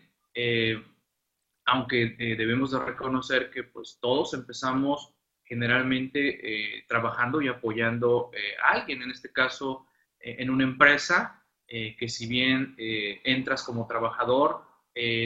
aunque 1.68 2.16
eh, 2.18 2.36
debemos 2.36 2.72
de 2.72 2.80
reconocer 2.80 3.52
que 3.52 3.64
pues 3.64 4.00
todos 4.02 4.34
empezamos 4.34 5.14
generalmente 5.46 6.84
trabajando 6.90 7.42
y 7.42 7.48
apoyando 7.48 8.32
a 8.62 8.74
alguien, 8.74 9.02
en 9.02 9.12
este 9.12 9.32
caso 9.32 9.86
en 10.20 10.50
una 10.50 10.66
empresa, 10.66 11.42
que 11.66 12.10
si 12.10 12.28
bien 12.28 12.76
entras 12.78 13.64
como 13.64 13.88
trabajador, 13.88 14.64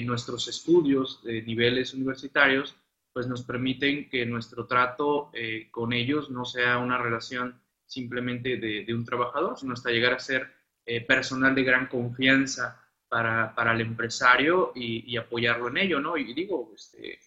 nuestros 0.03 0.47
estudios 0.47 1.23
de 1.23 1.41
niveles 1.41 1.95
universitarios 1.95 2.77
pues 3.13 3.27
nos 3.27 3.43
permiten 3.43 4.09
que 4.09 4.25
nuestro 4.25 4.65
trato 4.65 5.29
eh, 5.33 5.69
con 5.71 5.93
ellos 5.93 6.29
no 6.29 6.45
sea 6.45 6.77
una 6.77 6.97
relación 6.97 7.61
simplemente 7.85 8.57
de, 8.57 8.93
un 8.93 9.03
trabajador, 9.03 9.59
sino 9.59 9.73
hasta 9.73 9.89
llegar 9.89 10.13
a 10.13 10.19
ser 10.19 10.49
eh, 10.85 11.01
personal 11.01 11.53
de 11.53 11.63
gran 11.63 11.87
confianza 11.87 12.80
para, 13.11 13.73
el 13.73 13.81
empresario 13.81 14.71
y, 14.73 15.17
apoyarlo 15.17 15.67
en 15.67 15.77
ello, 15.77 15.99
¿no? 15.99 16.15
Y 16.15 16.33
digo, 16.33 16.71
este, 16.73 17.19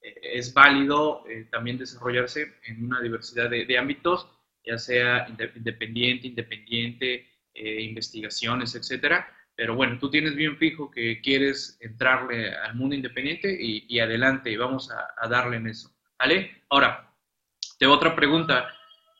eh, 0.00 0.20
es 0.22 0.54
válido 0.54 1.24
también 1.50 1.76
desarrollarse 1.76 2.54
en 2.66 2.86
una 2.86 3.00
diversidad 3.00 3.50
de, 3.50 3.78
ámbitos, 3.78 4.28
ya 4.64 4.78
sea 4.78 5.26
independiente, 5.28 6.28
independiente, 6.28 7.26
investigaciones, 7.54 8.74
etcétera, 8.76 9.28
pero 9.54 9.74
bueno, 9.74 9.98
tú 9.98 10.10
tienes 10.10 10.34
bien 10.34 10.56
fijo 10.56 10.90
que 10.90 11.20
quieres 11.20 11.76
entrarle 11.80 12.54
al 12.54 12.74
mundo 12.74 12.94
independiente 12.94 13.56
y, 13.60 13.98
adelante, 14.00 14.56
vamos 14.56 14.90
a, 14.90 15.28
darle 15.28 15.56
en 15.58 15.66
eso. 15.68 15.90
¿Vale? 16.18 16.62
Ahora, 16.70 17.12
te 17.78 17.86
otra 17.86 18.14
pregunta. 18.16 18.68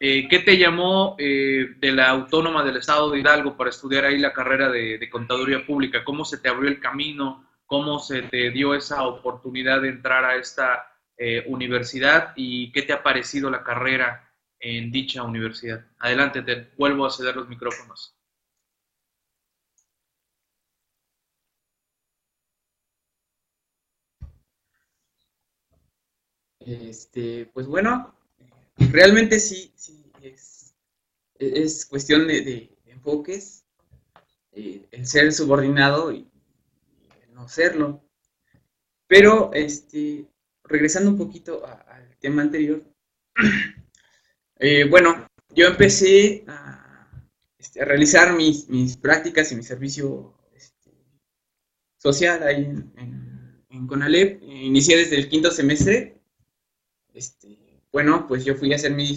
Eh, 0.04 0.26
¿Qué 0.28 0.40
te 0.40 0.59
llamó 0.59 1.14
eh, 1.16 1.76
de 1.78 1.92
la 1.92 2.11
Autónoma 2.11 2.64
del 2.64 2.78
Estado 2.78 3.09
de 3.11 3.21
Hidalgo 3.21 3.56
para 3.56 3.71
estudiar 3.71 4.04
ahí 4.04 4.18
la 4.18 4.32
carrera 4.32 4.68
de, 4.68 5.09
Contaduría 5.09 5.64
Pública? 5.64 6.02
¿Cómo 6.02 6.25
se 6.25 6.38
te 6.38 6.49
abrió 6.49 6.68
el 6.68 6.80
camino? 6.80 7.47
¿Cómo 7.66 8.00
se 8.00 8.23
te 8.23 8.50
dio 8.50 8.75
esa 8.75 9.04
oportunidad 9.04 9.80
de 9.80 9.90
entrar 9.90 10.25
a 10.25 10.35
esta 10.35 10.92
eh, 11.16 11.44
universidad? 11.47 12.32
¿Y 12.35 12.73
qué 12.73 12.82
te 12.82 12.92
ha 12.92 13.04
parecido 13.04 13.49
la 13.49 13.62
carrera 13.62 14.28
en 14.59 14.90
dicha 14.90 15.23
universidad? 15.23 15.87
Adelante, 16.00 16.42
te 16.42 16.71
vuelvo 16.76 17.06
a 17.06 17.11
ceder 17.11 17.37
los 17.37 17.49
micrófonos. 17.49 18.16
Este, 26.59 27.49
pues 27.54 27.68
bueno, 27.68 28.12
realmente 28.76 29.41
sí, 29.41 29.73
sí 29.76 30.05
es, 30.23 30.75
es 31.38 31.87
cuestión 31.87 32.26
de, 32.26 32.71
enfoques, 32.87 33.64
eh, 34.52 34.87
el 34.91 35.07
ser 35.07 35.33
subordinado 35.33 36.12
y, 36.12 36.29
no 37.33 37.49
serlo. 37.49 38.05
Pero, 39.07 39.50
este, 39.55 40.26
regresando 40.64 41.11
un 41.11 41.19
poquito 41.19 41.67
al 41.67 42.17
tema 42.19 42.43
anterior, 42.43 42.85
eh, 44.59 44.85
bueno, 44.88 45.26
yo 45.55 45.67
empecé 45.67 46.45
este, 47.59 47.81
a, 47.81 47.85
realizar 47.85 48.35
mis, 48.35 48.69
mis, 48.69 48.97
prácticas 48.97 49.50
y 49.50 49.57
mi 49.57 49.62
servicio 49.62 50.35
este, 50.55 50.93
social 51.97 52.43
ahí 52.43 52.64
en, 52.64 52.93
en, 52.97 53.64
en 53.71 53.87
Conalep. 53.87 54.43
Inicié 54.43 54.99
desde 54.99 55.17
el 55.17 55.29
quinto 55.29 55.50
semestre 55.50 56.23
este, 57.14 57.62
bueno, 57.92 58.26
pues 58.26 58.44
yo 58.44 58.54
fui 58.54 58.72
a 58.72 58.76
hacer 58.76 58.92
mi, 58.92 59.16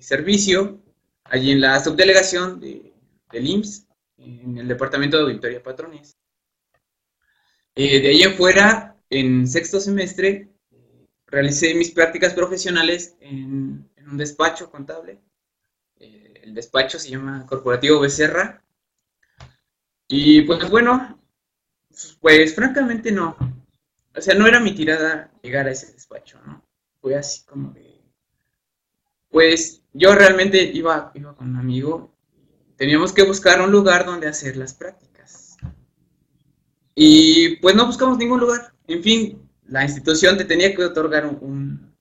servicio 0.00 0.80
allí 1.24 1.52
en 1.52 1.60
la 1.60 1.78
subdelegación 1.80 2.60
de, 2.60 2.92
del 3.30 3.46
IMSS, 3.46 3.86
en 4.18 4.58
el 4.58 4.68
departamento 4.68 5.16
de 5.16 5.24
Auditoría 5.24 5.62
Patrones. 5.62 6.16
Eh, 7.74 8.00
de 8.00 8.08
ahí 8.08 8.22
en 8.22 8.34
fuera, 8.34 8.96
en 9.10 9.46
sexto 9.46 9.80
semestre, 9.80 10.48
realicé 11.26 11.74
mis 11.74 11.90
prácticas 11.90 12.34
profesionales 12.34 13.16
en, 13.20 13.90
un 14.06 14.16
despacho 14.18 14.70
contable. 14.70 15.18
Eh, 15.98 16.34
el 16.42 16.54
despacho 16.54 16.98
se 16.98 17.10
llama 17.10 17.46
Corporativo 17.46 18.00
Becerra. 18.00 18.62
Y 20.08 20.42
pues 20.42 20.68
bueno, 20.68 21.18
pues 22.20 22.54
francamente 22.54 23.10
no. 23.10 23.36
O 24.14 24.20
sea, 24.20 24.34
no 24.34 24.46
era 24.46 24.60
mi 24.60 24.74
tirada 24.74 25.32
llegar 25.42 25.66
a 25.66 25.70
ese 25.70 25.92
despacho, 25.92 26.38
¿no? 26.44 26.62
Fue 27.00 27.16
así 27.16 27.44
como 27.46 27.72
de... 27.72 27.91
Pues 29.32 29.82
yo 29.94 30.14
realmente 30.14 30.62
iba, 30.62 31.10
iba 31.14 31.34
con 31.34 31.48
un 31.48 31.56
amigo. 31.56 32.14
Teníamos 32.76 33.12
que 33.12 33.22
buscar 33.22 33.62
un 33.62 33.72
lugar 33.72 34.04
donde 34.04 34.28
hacer 34.28 34.58
las 34.58 34.74
prácticas. 34.74 35.56
Y 36.94 37.56
pues 37.56 37.74
no 37.74 37.86
buscamos 37.86 38.18
ningún 38.18 38.40
lugar. 38.40 38.74
En 38.86 39.02
fin, 39.02 39.50
la 39.66 39.84
institución 39.84 40.36
te 40.36 40.44
tenía 40.44 40.74
que 40.74 40.84
otorgar 40.84 41.26
un, 41.26 41.96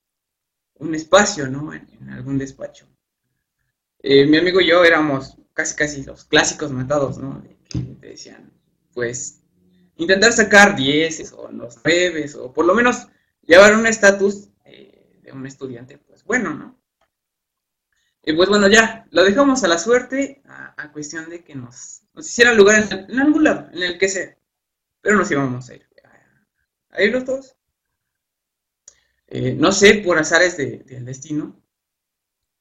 un, 0.73 0.95
espacio, 0.95 1.47
¿no? 1.47 1.73
En, 1.73 2.09
algún 2.09 2.38
despacho. 2.38 2.85
Eh, 4.00 4.25
mi 4.25 4.38
amigo 4.38 4.59
y 4.59 4.67
yo 4.67 4.83
éramos 4.83 5.38
casi, 5.53 5.75
casi 5.75 6.03
los 6.03 6.25
clásicos 6.25 6.71
matados, 6.71 7.17
¿no? 7.17 7.41
Que 7.69 7.79
te 7.79 8.07
decían, 8.07 8.51
pues, 8.93 9.41
intentar 9.95 10.33
sacar 10.33 10.75
10 10.75 11.31
o 11.33 11.50
los 11.50 11.79
9 11.85 12.29
o 12.41 12.51
por 12.51 12.65
lo 12.65 12.75
menos 12.75 13.07
llevar 13.43 13.73
un 13.73 13.88
estatus 13.88 14.50
eh, 14.65 15.21
de 15.23 15.31
un 15.31 15.45
estudiante, 15.45 15.97
pues 15.97 16.25
bueno, 16.25 16.53
¿no? 16.53 16.80
Y 18.23 18.33
pues 18.33 18.49
bueno, 18.49 18.67
ya, 18.67 19.07
lo 19.11 19.23
dejamos 19.23 19.63
a 19.63 19.67
la 19.67 19.79
suerte, 19.79 20.41
a, 20.45 20.91
cuestión 20.91 21.29
de 21.29 21.43
que 21.43 21.55
nos, 21.55 22.03
nos 22.13 22.27
hicieran 22.27 22.57
lugar 22.57 22.87
en, 23.09 23.19
algún 23.19 23.43
lado, 23.43 23.69
en 23.73 23.81
el 23.81 23.97
que 23.97 24.09
sea. 24.09 24.37
Pero 25.01 25.17
nos 25.17 25.31
íbamos 25.31 25.69
a 25.69 25.75
ir. 25.75 25.87
A, 26.91 27.01
ir 27.01 27.11
los 27.11 27.25
todos. 27.25 27.55
Eh, 29.27 29.53
no 29.53 29.71
sé, 29.71 29.95
por 30.05 30.19
azares 30.19 30.57
del 30.57 31.05
destino, 31.05 31.59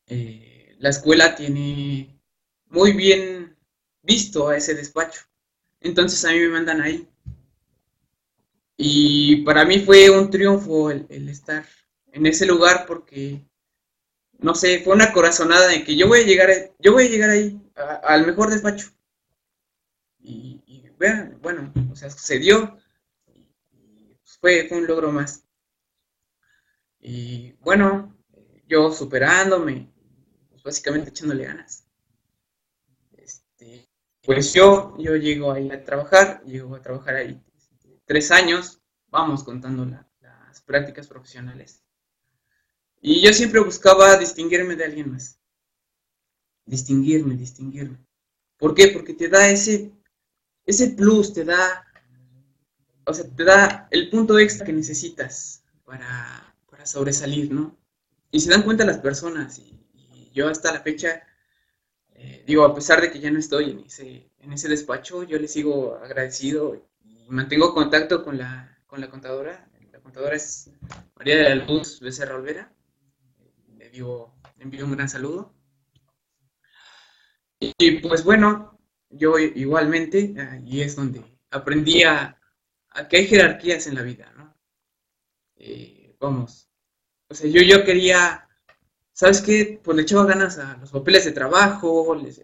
eh, 0.06 0.76
la 0.78 0.90
escuela 0.90 1.34
tiene 1.34 2.18
muy 2.66 2.92
bien 2.92 3.56
visto 4.02 4.48
a 4.48 4.56
ese 4.56 4.74
despacho. 4.74 5.22
Entonces 5.80 6.24
a 6.24 6.30
mí 6.30 6.38
me 6.38 6.48
mandan 6.48 6.80
ahí. 6.80 7.06
Y 8.76 9.42
para 9.42 9.64
mí 9.64 9.80
fue 9.80 10.08
un 10.08 10.30
triunfo 10.30 10.90
el 10.90 11.28
estar 11.28 11.66
en 12.12 12.26
ese 12.26 12.46
lugar 12.46 12.86
porque 12.86 13.49
no 14.42 14.54
sé, 14.54 14.80
fue 14.80 14.94
una 14.94 15.12
corazonada 15.12 15.68
de 15.68 15.84
que 15.84 15.96
yo 15.96 16.08
voy 16.08 16.20
a 16.20 16.24
llegar, 16.24 16.50
yo 16.78 16.92
voy 16.92 17.06
a 17.06 17.08
llegar 17.08 17.30
ahí, 17.30 17.60
al 18.02 18.26
mejor 18.26 18.50
despacho. 18.50 18.90
Y, 20.18 20.88
vean, 20.98 21.38
bueno, 21.40 21.72
o 21.90 21.96
sea, 21.96 22.10
sucedió. 22.10 22.78
Pues 23.24 24.38
fue, 24.40 24.66
fue 24.68 24.78
un 24.78 24.86
logro 24.86 25.12
más. 25.12 25.44
Y 26.98 27.52
bueno, 27.60 28.14
yo 28.66 28.92
superándome, 28.92 29.90
pues 30.50 30.62
básicamente 30.62 31.10
echándole 31.10 31.44
ganas. 31.44 31.86
Este, 33.16 33.88
pues 34.22 34.52
yo, 34.52 34.96
yo 34.98 35.16
llego 35.16 35.52
ahí 35.52 35.70
a 35.70 35.84
trabajar, 35.84 36.42
llego 36.44 36.76
a 36.76 36.82
trabajar 36.82 37.16
ahí 37.16 37.42
tres 38.04 38.30
años, 38.32 38.82
vamos 39.08 39.44
contando 39.44 39.84
las 39.84 40.60
prácticas 40.62 41.06
profesionales. 41.06 41.84
Y 43.00 43.22
yo 43.22 43.32
siempre 43.32 43.60
buscaba 43.60 44.16
distinguirme 44.18 44.76
de 44.76 44.84
alguien 44.84 45.10
más. 45.12 45.38
Distinguirme, 46.66 47.34
distinguirme. 47.34 47.98
¿Por 48.58 48.74
qué? 48.74 48.88
Porque 48.88 49.14
te 49.14 49.28
da 49.28 49.48
ese, 49.48 49.90
ese 50.66 50.88
plus, 50.90 51.32
te 51.32 51.44
da, 51.44 51.86
o 53.06 53.14
sea, 53.14 53.24
te 53.24 53.44
da 53.44 53.88
el 53.90 54.10
punto 54.10 54.38
extra 54.38 54.66
que 54.66 54.72
necesitas 54.74 55.64
para, 55.84 56.54
para 56.70 56.84
sobresalir, 56.84 57.50
¿no? 57.50 57.78
Y 58.30 58.40
se 58.40 58.50
dan 58.50 58.62
cuenta 58.62 58.84
las 58.84 58.98
personas, 58.98 59.58
y, 59.58 59.78
yo 60.32 60.48
hasta 60.48 60.72
la 60.72 60.80
fecha, 60.80 61.26
eh, 62.14 62.44
digo, 62.46 62.64
a 62.64 62.72
pesar 62.72 63.00
de 63.00 63.10
que 63.10 63.18
ya 63.18 63.32
no 63.32 63.40
estoy 63.40 63.70
en 63.72 63.80
ese, 63.80 64.30
en 64.38 64.52
ese 64.52 64.68
despacho, 64.68 65.24
yo 65.24 65.38
le 65.38 65.48
sigo 65.48 65.96
agradecido 65.96 66.76
y 67.02 67.26
mantengo 67.28 67.74
contacto 67.74 68.22
con 68.22 68.38
la, 68.38 68.78
con 68.86 69.00
la 69.00 69.10
contadora. 69.10 69.68
La 69.90 69.98
contadora 69.98 70.36
es 70.36 70.70
María 71.16 71.36
de 71.36 71.56
la 71.56 71.64
Luz 71.64 71.98
Becerra 71.98 72.36
Olvera 72.36 72.72
le 73.92 74.64
envío 74.64 74.84
un 74.84 74.92
gran 74.92 75.08
saludo. 75.08 75.54
Y, 77.58 78.00
pues 78.00 78.24
bueno, 78.24 78.78
yo 79.10 79.38
igualmente, 79.38 80.34
y 80.64 80.80
es 80.80 80.96
donde 80.96 81.22
aprendí 81.50 82.04
a, 82.04 82.38
que 83.08 83.18
hay 83.18 83.26
jerarquías 83.26 83.86
en 83.86 83.94
la 83.94 84.02
vida, 84.02 84.32
¿no? 84.36 84.56
Eh, 85.56 86.16
vamos, 86.18 86.70
o 87.28 87.34
sea, 87.34 87.48
yo, 87.48 87.62
yo 87.62 87.84
quería, 87.84 88.48
¿sabes 89.12 89.40
qué? 89.40 89.80
Pues 89.84 89.96
le 89.96 90.02
echaba 90.02 90.24
ganas 90.24 90.58
a 90.58 90.76
los 90.78 90.90
papeles 90.90 91.24
de 91.24 91.32
trabajo, 91.32 92.14
les, 92.14 92.42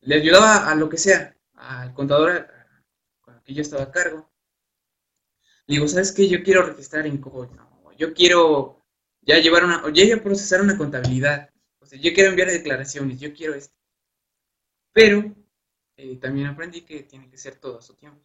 le 0.00 0.14
ayudaba 0.14 0.68
a 0.68 0.74
lo 0.74 0.88
que 0.88 0.98
sea, 0.98 1.36
al 1.54 1.94
contador 1.94 2.48
con 3.20 3.34
el 3.34 3.42
que 3.42 3.54
yo 3.54 3.62
estaba 3.62 3.84
a 3.84 3.90
cargo. 3.90 4.30
Digo, 5.66 5.88
¿sabes 5.88 6.12
qué? 6.12 6.28
Yo 6.28 6.42
quiero 6.42 6.62
registrar 6.62 7.06
en 7.06 7.20
no, 7.20 7.92
yo 7.96 8.12
quiero 8.14 8.85
ya 9.26 9.38
llevar 9.40 9.64
una, 9.64 9.84
o 9.84 9.90
ya 9.90 10.22
procesar 10.22 10.62
una 10.62 10.78
contabilidad. 10.78 11.50
O 11.80 11.86
sea, 11.86 11.98
yo 11.98 12.14
quiero 12.14 12.30
enviar 12.30 12.48
declaraciones, 12.48 13.20
yo 13.20 13.34
quiero 13.34 13.54
esto. 13.54 13.74
Pero 14.92 15.34
eh, 15.96 16.16
también 16.16 16.46
aprendí 16.46 16.82
que 16.82 17.02
tiene 17.02 17.28
que 17.28 17.36
ser 17.36 17.56
todo 17.56 17.78
a 17.78 17.82
su 17.82 17.94
tiempo. 17.94 18.24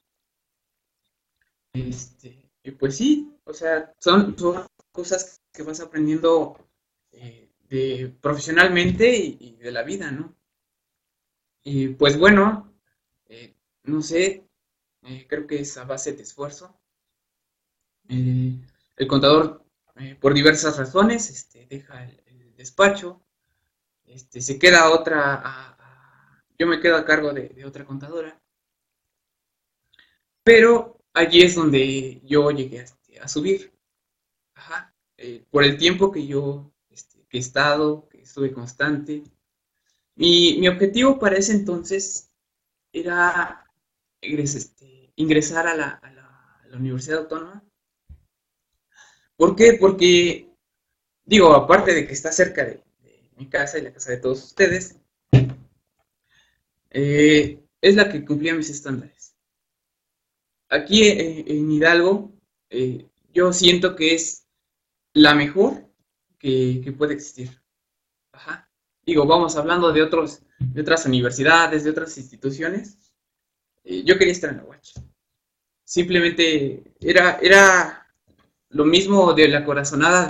Este, 1.73 2.51
y 2.63 2.71
pues 2.71 2.97
sí, 2.97 3.35
o 3.43 3.53
sea, 3.53 3.93
son, 3.99 4.35
cosas 4.91 5.41
que 5.51 5.63
vas 5.63 5.79
aprendiendo 5.79 6.69
eh, 7.11 8.13
profesionalmente 8.21 9.15
y, 9.15 9.55
de 9.55 9.71
la 9.71 9.83
vida, 9.83 10.11
¿no? 10.11 10.35
Y 11.63 11.89
pues 11.89 12.17
bueno, 12.17 12.73
eh, 13.25 13.55
no 13.83 14.01
sé, 14.01 14.47
creo 15.27 15.47
que 15.47 15.61
es 15.61 15.77
a 15.77 15.85
base 15.85 16.13
de 16.13 16.23
esfuerzo. 16.23 16.79
el 18.07 19.07
contador 19.07 19.60
eh, 19.97 20.15
por 20.19 20.33
diversas 20.33 20.77
razones, 20.77 21.29
este, 21.29 21.65
deja 21.67 22.03
el, 22.03 22.55
despacho, 22.55 23.21
este, 24.05 24.39
se 24.39 24.59
queda 24.59 24.91
otra, 24.91 25.75
yo 26.59 26.67
me 26.67 26.79
quedo 26.79 26.95
a 26.95 27.05
cargo 27.05 27.33
de, 27.33 27.65
otra 27.65 27.85
contadora, 27.85 28.39
pero 30.43 30.99
allí 31.13 31.41
es 31.41 31.55
donde 31.55 32.21
yo 32.23 32.51
llegué 32.51 32.81
a, 32.81 32.83
este, 32.83 33.27
subir, 33.27 33.73
eh, 35.17 35.43
por 35.49 35.63
el 35.63 35.77
tiempo 35.77 36.11
que 36.11 36.27
yo 36.27 36.71
este, 36.89 37.25
he 37.31 37.39
estado, 37.39 38.07
que 38.09 38.21
estuve 38.21 38.51
constante. 38.51 39.23
Mi, 40.15 40.57
mi 40.59 40.67
objetivo 40.67 41.17
para 41.17 41.37
ese 41.37 41.53
entonces 41.53 42.29
era 42.91 43.65
este, 44.21 45.11
ingresar 45.15 45.67
a 45.67 45.75
la, 45.75 45.89
a 45.93 46.67
la 46.67 46.77
Universidad 46.77 47.19
Autónoma 47.19 47.63
¿Por 49.41 49.55
qué? 49.55 49.73
Porque, 49.73 50.53
digo, 51.25 51.51
aparte 51.55 51.95
de 51.95 52.05
que 52.05 52.13
está 52.13 52.31
cerca 52.31 52.63
de, 52.63 52.83
mi 53.37 53.49
casa 53.49 53.79
y 53.79 53.81
la 53.81 53.91
casa 53.91 54.11
de 54.11 54.17
todos 54.17 54.43
ustedes, 54.43 54.99
eh, 56.91 57.59
es 57.81 57.95
la 57.95 58.07
que 58.07 58.23
cumplía 58.23 58.53
mis 58.53 58.69
estándares. 58.69 59.35
Aquí 60.69 61.07
eh, 61.07 61.43
en 61.47 61.71
Hidalgo, 61.71 62.31
eh, 62.69 63.09
yo 63.33 63.51
siento 63.51 63.95
que 63.95 64.13
es 64.13 64.45
la 65.13 65.33
mejor 65.33 65.89
que, 66.37 66.93
puede 66.95 67.15
existir. 67.15 67.49
Ajá. 68.33 68.71
Digo, 69.03 69.25
vamos 69.25 69.55
hablando 69.55 69.91
de, 69.91 70.03
otros, 70.03 70.43
de 70.59 70.81
otras 70.81 71.07
universidades, 71.07 71.83
de 71.83 71.89
otras 71.89 72.15
instituciones. 72.15 73.11
yo 73.83 74.19
quería 74.19 74.33
estar 74.33 74.51
en 74.51 74.57
la 74.57 74.65
UACH. 74.65 74.99
Simplemente 75.83 76.83
era, 76.99 77.39
era 77.41 78.00
lo 78.71 78.85
mismo 78.85 79.33
de 79.33 79.47
la 79.47 79.65
corazonada 79.65 80.29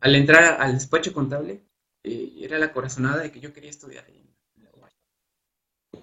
al 0.00 0.14
entrar 0.14 0.60
al 0.60 0.74
despacho 0.74 1.12
contable, 1.12 1.64
eh, 2.02 2.34
era 2.40 2.58
la 2.58 2.72
corazonada 2.72 3.22
de 3.22 3.30
que 3.30 3.40
yo 3.40 3.52
quería 3.52 3.70
estudiar 3.70 4.04
ahí. 4.04 4.18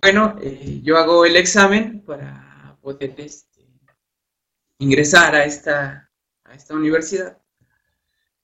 Bueno, 0.01 0.37
eh, 0.41 0.79
yo 0.81 0.97
hago 0.97 1.25
el 1.25 1.35
examen 1.35 2.01
para 2.05 2.77
poder 2.81 3.15
este, 3.17 3.67
ingresar 4.77 5.35
a 5.35 5.43
esta, 5.43 6.09
a 6.45 6.53
esta 6.53 6.73
universidad, 6.73 7.41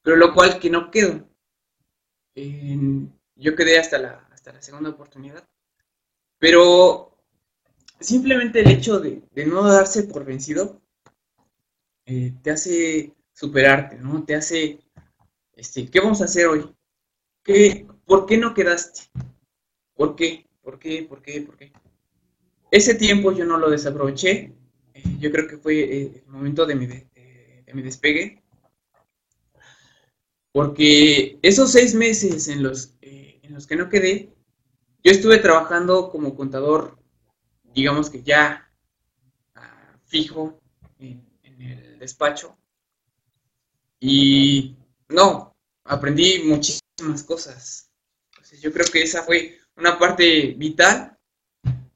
pero 0.01 0.17
lo 0.17 0.33
cual 0.33 0.59
que 0.59 0.69
no 0.69 0.91
quedo. 0.91 1.29
yo 3.35 3.55
quedé 3.55 3.79
hasta 3.79 3.97
la, 3.97 4.27
hasta 4.31 4.51
la 4.51 4.61
segunda 4.61 4.89
oportunidad, 4.89 5.47
pero 6.39 7.17
simplemente 7.99 8.59
el 8.59 8.71
hecho 8.71 8.99
de, 8.99 9.21
de 9.31 9.45
no 9.45 9.63
darse 9.63 10.03
por 10.03 10.25
vencido 10.25 10.81
eh, 12.05 12.33
te 12.41 12.51
hace 12.51 13.13
superarte, 13.33 13.97
¿no? 13.97 14.23
Te 14.23 14.35
hace, 14.35 14.79
este, 15.55 15.89
¿qué 15.89 15.99
vamos 15.99 16.21
a 16.21 16.25
hacer 16.25 16.47
hoy? 16.47 16.69
¿Qué, 17.43 17.87
¿Por 18.05 18.25
qué 18.25 18.37
no 18.37 18.53
quedaste? 18.53 19.01
¿Por 19.93 20.15
qué? 20.15 20.47
¿Por 20.61 20.79
qué? 20.79 21.03
¿Por 21.03 21.21
qué? 21.21 21.41
¿Por 21.41 21.57
qué? 21.57 21.71
Ese 22.71 22.95
tiempo 22.95 23.31
yo 23.31 23.45
no 23.45 23.57
lo 23.57 23.69
desaproveché. 23.69 24.53
Eh, 24.93 25.03
yo 25.19 25.31
creo 25.31 25.47
que 25.47 25.57
fue 25.57 25.79
eh, 25.79 26.23
el 26.25 26.31
momento 26.31 26.65
de 26.65 26.75
mi, 26.75 26.87
de 26.87 27.73
mi 27.73 27.81
despegue. 27.81 28.43
Porque 30.51 31.37
esos 31.41 31.71
seis 31.71 31.93
meses 31.93 32.47
en 32.47 32.63
los, 32.63 32.95
en 33.01 33.53
los 33.53 33.67
que 33.67 33.75
no 33.75 33.89
quedé, 33.89 34.33
yo 35.05 35.11
estuve 35.11 35.37
trabajando 35.37 36.09
como 36.09 36.35
contador, 36.35 36.97
digamos 37.75 38.09
que 38.09 38.23
ya 38.23 38.71
ah, 39.53 39.99
fijo 40.05 40.59
en, 40.97 41.21
el 41.43 41.84
despacho. 42.05 42.55
Y 43.99 44.75
no, 45.09 45.55
aprendí 45.83 46.43
muchísimas 46.43 47.23
cosas. 47.23 47.89
yo 48.61 48.71
creo 48.71 48.85
que 48.85 49.01
esa 49.01 49.23
fue 49.23 49.59
una 49.75 49.97
parte 49.97 50.53
vital, 50.57 51.17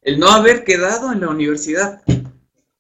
el 0.02 0.20
no 0.20 0.30
haber 0.30 0.64
quedado 0.64 1.14
en 1.14 1.22
la 1.22 1.30
universidad, 1.30 2.02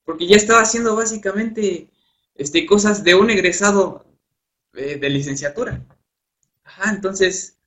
porque 0.03 0.27
ya 0.27 0.37
estaba 0.37 0.61
haciendo 0.61 0.95
básicamente 0.95 1.91
este, 2.33 2.65
cosas 2.65 3.03
de 3.03 3.13
un 3.13 3.29
egresado 3.29 4.05
eh, 4.73 4.97
de 4.97 5.09
licenciatura. 5.09 5.85
Ajá, 6.63 6.89
entonces, 6.89 7.57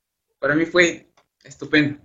para 0.41 0.57
mí 0.57 0.67
fue 0.67 1.09
estupendo. 1.45 2.01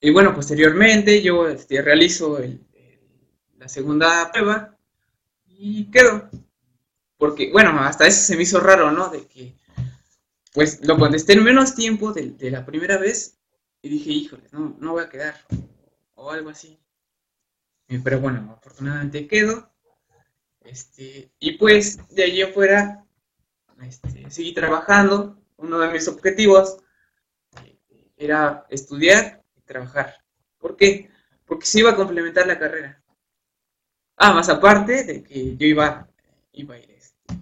Y 0.00 0.10
bueno, 0.10 0.34
posteriormente 0.34 1.22
yo 1.22 1.48
este, 1.48 1.80
realizo 1.80 2.38
la 3.56 3.68
segunda 3.68 4.30
prueba 4.30 4.73
y 5.66 5.90
quedo. 5.90 6.28
Porque, 7.16 7.50
bueno, 7.50 7.70
hasta 7.80 8.06
eso 8.06 8.20
se 8.20 8.36
me 8.36 8.42
hizo 8.42 8.60
raro, 8.60 8.90
¿no? 8.90 9.08
De 9.08 9.26
que, 9.26 9.56
pues 10.52 10.86
lo 10.86 10.98
contesté 10.98 11.32
en 11.32 11.42
menos 11.42 11.74
tiempo 11.74 12.12
de, 12.12 12.50
la 12.50 12.66
primera 12.66 12.98
vez 12.98 13.38
y 13.80 13.88
dije, 13.88 14.10
híjole, 14.10 14.44
no, 14.52 14.76
no 14.78 14.92
voy 14.92 15.04
a 15.04 15.08
quedar. 15.08 15.34
O 16.16 16.30
algo 16.30 16.50
así. 16.50 16.78
Pero 17.86 18.20
bueno, 18.20 18.54
afortunadamente 18.58 19.26
quedo. 19.26 19.72
Este, 20.60 21.32
y 21.38 21.52
pues 21.52 21.98
de 22.14 22.24
allí 22.24 22.42
afuera 22.42 23.06
este, 23.82 24.30
seguí 24.30 24.52
trabajando. 24.52 25.40
Uno 25.56 25.78
de 25.78 25.92
mis 25.92 26.08
objetivos 26.08 26.76
eh, 27.64 27.78
era 28.18 28.66
estudiar 28.68 29.42
trabajar. 29.64 30.22
¿Por 30.58 30.76
qué? 30.76 31.10
Porque 31.46 31.64
se 31.64 31.78
iba 31.80 31.92
a 31.92 31.96
complementar 31.96 32.46
la 32.46 32.58
carrera. 32.58 33.03
Ah, 34.16 34.32
más 34.32 34.48
aparte 34.48 35.04
de 35.04 35.22
que 35.22 35.56
yo 35.56 35.66
iba, 35.66 36.08
iba 36.52 36.74
a 36.74 36.78
este, 36.78 37.34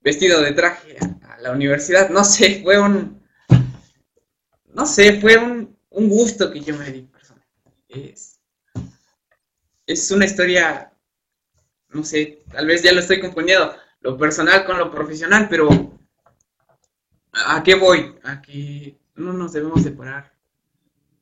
vestido 0.00 0.40
de 0.42 0.52
traje 0.52 0.96
a, 1.22 1.38
la 1.40 1.52
universidad. 1.52 2.10
No 2.10 2.24
sé, 2.24 2.62
fue 2.62 2.78
un. 2.78 3.22
No 4.74 4.86
sé, 4.86 5.20
fue 5.20 5.36
un, 5.38 5.76
un 5.90 6.08
gusto 6.08 6.50
que 6.50 6.60
yo 6.60 6.76
me 6.76 6.90
di 6.90 7.08
Es, 7.88 8.40
es 9.86 10.10
una 10.10 10.24
historia, 10.24 10.92
no 11.90 12.04
sé, 12.04 12.42
tal 12.50 12.66
vez 12.66 12.82
ya 12.82 12.92
lo 12.92 13.00
estoy 13.00 13.20
componiendo, 13.20 13.74
lo 14.00 14.18
personal 14.18 14.66
con 14.66 14.78
lo 14.78 14.90
profesional, 14.90 15.46
pero 15.48 15.68
¿a 17.32 17.62
qué 17.62 17.74
voy? 17.74 18.14
A 18.24 18.42
que 18.42 18.98
no 19.14 19.32
nos 19.32 19.52
debemos 19.52 19.82
separar 19.82 20.36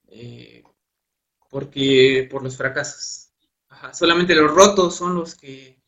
eh, 0.09 0.63
porque 1.51 2.27
por 2.31 2.43
los 2.43 2.57
fracasos. 2.57 3.24
Solamente 3.93 4.35
los 4.35 4.51
rotos 4.51 4.97
son 4.97 5.15
los 5.15 5.35
que 5.35 5.83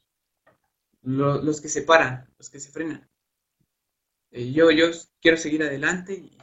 los 1.02 1.60
que 1.60 1.68
se 1.68 1.82
paran, 1.82 2.28
los 2.36 2.50
que 2.50 2.58
se 2.58 2.72
frenan. 2.72 3.08
Eh, 4.32 4.52
yo, 4.52 4.72
yo 4.72 4.86
quiero 5.20 5.36
seguir 5.36 5.62
adelante 5.62 6.14
y, 6.14 6.36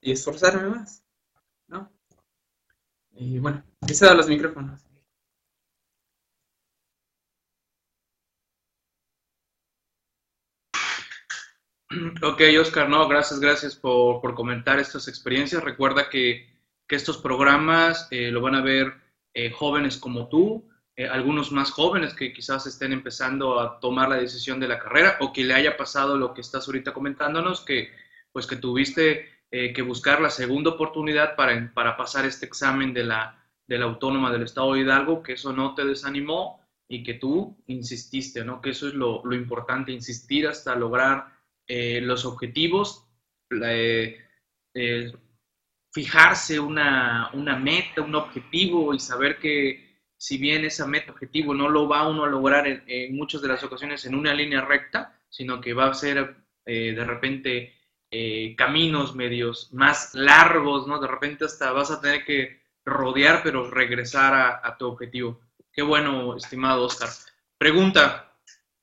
y, 0.00 0.12
esforzarme 0.12 0.70
más, 0.70 1.04
¿no? 1.68 1.92
Y 3.12 3.38
bueno, 3.38 3.62
he 3.86 3.92
dado 3.92 4.16
los 4.16 4.28
micrófonos. 4.28 4.82
Ok, 12.22 12.40
Oscar, 12.58 12.88
no, 12.88 13.06
gracias, 13.06 13.38
gracias 13.38 13.76
por, 13.76 14.22
por 14.22 14.34
comentar 14.34 14.78
estas 14.78 15.08
experiencias. 15.08 15.62
Recuerda 15.62 16.08
que 16.08 16.50
que 16.92 16.96
estos 16.96 17.16
programas 17.16 18.06
eh, 18.10 18.30
lo 18.30 18.42
van 18.42 18.54
a 18.54 18.60
ver 18.60 18.92
eh, 19.32 19.50
jóvenes 19.50 19.96
como 19.96 20.28
tú, 20.28 20.68
eh, 20.96 21.06
algunos 21.06 21.52
más 21.52 21.70
jóvenes 21.70 22.14
que 22.14 22.32
quizás 22.32 22.66
estén 22.66 22.92
empezando 22.92 23.60
a 23.60 23.80
tomar 23.80 24.08
la 24.08 24.16
decisión 24.16 24.60
de 24.60 24.68
la 24.68 24.78
carrera 24.78 25.16
o 25.20 25.32
que 25.32 25.44
le 25.44 25.54
haya 25.54 25.76
pasado 25.76 26.16
lo 26.16 26.34
que 26.34 26.40
estás 26.40 26.66
ahorita 26.66 26.92
comentándonos, 26.92 27.62
que 27.62 27.90
pues 28.32 28.46
que 28.46 28.56
tuviste 28.56 29.28
que 29.50 29.82
buscar 29.82 30.22
la 30.22 30.30
segunda 30.30 30.70
oportunidad 30.70 31.36
para, 31.36 31.70
para 31.74 31.94
pasar 31.94 32.24
este 32.24 32.46
examen 32.46 32.94
de 32.94 33.04
la, 33.04 33.44
de 33.66 33.76
la 33.76 33.84
autónoma 33.84 34.32
del 34.32 34.44
Estado 34.44 34.72
de 34.72 34.80
Hidalgo, 34.80 35.22
que 35.22 35.34
eso 35.34 35.52
no 35.52 35.74
te 35.74 35.84
desanimó 35.84 36.64
y 36.88 37.02
que 37.02 37.14
tú 37.14 37.62
insististe, 37.66 38.46
¿no? 38.46 38.62
Que 38.62 38.70
eso 38.70 38.88
es 38.88 38.94
lo, 38.94 39.20
lo 39.26 39.34
importante, 39.34 39.92
insistir 39.92 40.46
hasta 40.46 40.74
lograr 40.74 41.26
los 41.68 42.24
objetivos, 42.24 43.06
fijarse 45.92 46.58
una, 46.58 47.30
meta, 47.62 48.02
un 48.02 48.14
objetivo 48.14 48.94
y 48.94 48.98
saber 48.98 49.38
que 49.38 49.91
si 50.22 50.38
bien 50.38 50.64
esa 50.64 50.86
meta, 50.86 51.10
objetivo 51.10 51.52
no 51.52 51.68
lo 51.68 51.88
va 51.88 52.06
uno 52.06 52.22
a 52.22 52.28
lograr 52.28 52.64
en, 52.68 53.16
muchas 53.16 53.42
de 53.42 53.48
las 53.48 53.64
ocasiones 53.64 54.04
en 54.04 54.14
una 54.14 54.32
línea 54.32 54.60
recta, 54.60 55.18
sino 55.28 55.60
que 55.60 55.74
va 55.74 55.88
a 55.88 55.94
ser 55.94 56.36
eh, 56.64 56.92
de 56.94 57.04
repente 57.04 57.74
eh, 58.08 58.54
caminos 58.56 59.16
medios 59.16 59.72
más 59.72 60.14
largos, 60.14 60.86
¿no? 60.86 61.00
De 61.00 61.08
repente 61.08 61.44
hasta 61.44 61.72
vas 61.72 61.90
a 61.90 62.00
tener 62.00 62.24
que 62.24 62.62
rodear, 62.84 63.40
pero 63.42 63.68
regresar 63.68 64.32
a, 64.32 64.60
a 64.62 64.78
tu 64.78 64.86
objetivo. 64.86 65.40
Qué 65.72 65.82
bueno, 65.82 66.36
estimado 66.36 66.84
Oscar. 66.84 67.08
Pregunta, 67.58 68.32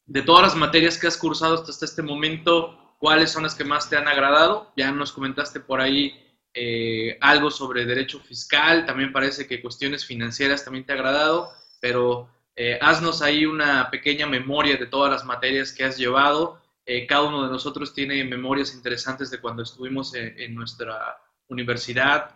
de 0.07 0.21
todas 0.23 0.41
las 0.41 0.55
materias 0.57 0.97
que 0.97 1.07
has 1.07 1.15
cursado 1.15 1.63
hasta 1.63 1.85
este 1.85 2.01
momento, 2.01 2.97
¿cuáles 2.97 3.31
son 3.31 3.43
las 3.43 3.55
que 3.55 3.63
más 3.63 3.89
te 3.89 3.95
han 3.95 4.09
agradado? 4.09 4.73
Ya 4.75 4.91
nos 4.91 5.13
comentaste 5.13 5.61
por 5.61 5.79
ahí 5.79 6.28
eh, 6.53 7.17
algo 7.21 7.51
sobre 7.51 7.85
derecho 7.85 8.19
fiscal, 8.19 8.85
también 8.85 9.13
parece 9.13 9.47
que 9.47 9.61
cuestiones 9.61 10.05
financieras 10.05 10.63
también 10.63 10.83
te 10.83 10.93
ha 10.93 10.95
agradado, 10.95 11.51
pero 11.79 12.27
eh, 12.55 12.77
haznos 12.81 13.21
ahí 13.21 13.45
una 13.45 13.89
pequeña 13.91 14.25
memoria 14.25 14.77
de 14.77 14.87
todas 14.87 15.11
las 15.11 15.25
materias 15.25 15.71
que 15.71 15.83
has 15.83 15.97
llevado. 15.97 16.59
Eh, 16.85 17.05
cada 17.05 17.23
uno 17.23 17.43
de 17.43 17.51
nosotros 17.51 17.93
tiene 17.93 18.23
memorias 18.23 18.73
interesantes 18.73 19.29
de 19.29 19.39
cuando 19.39 19.61
estuvimos 19.61 20.15
en, 20.15 20.55
nuestra 20.55 21.21
universidad, 21.47 22.35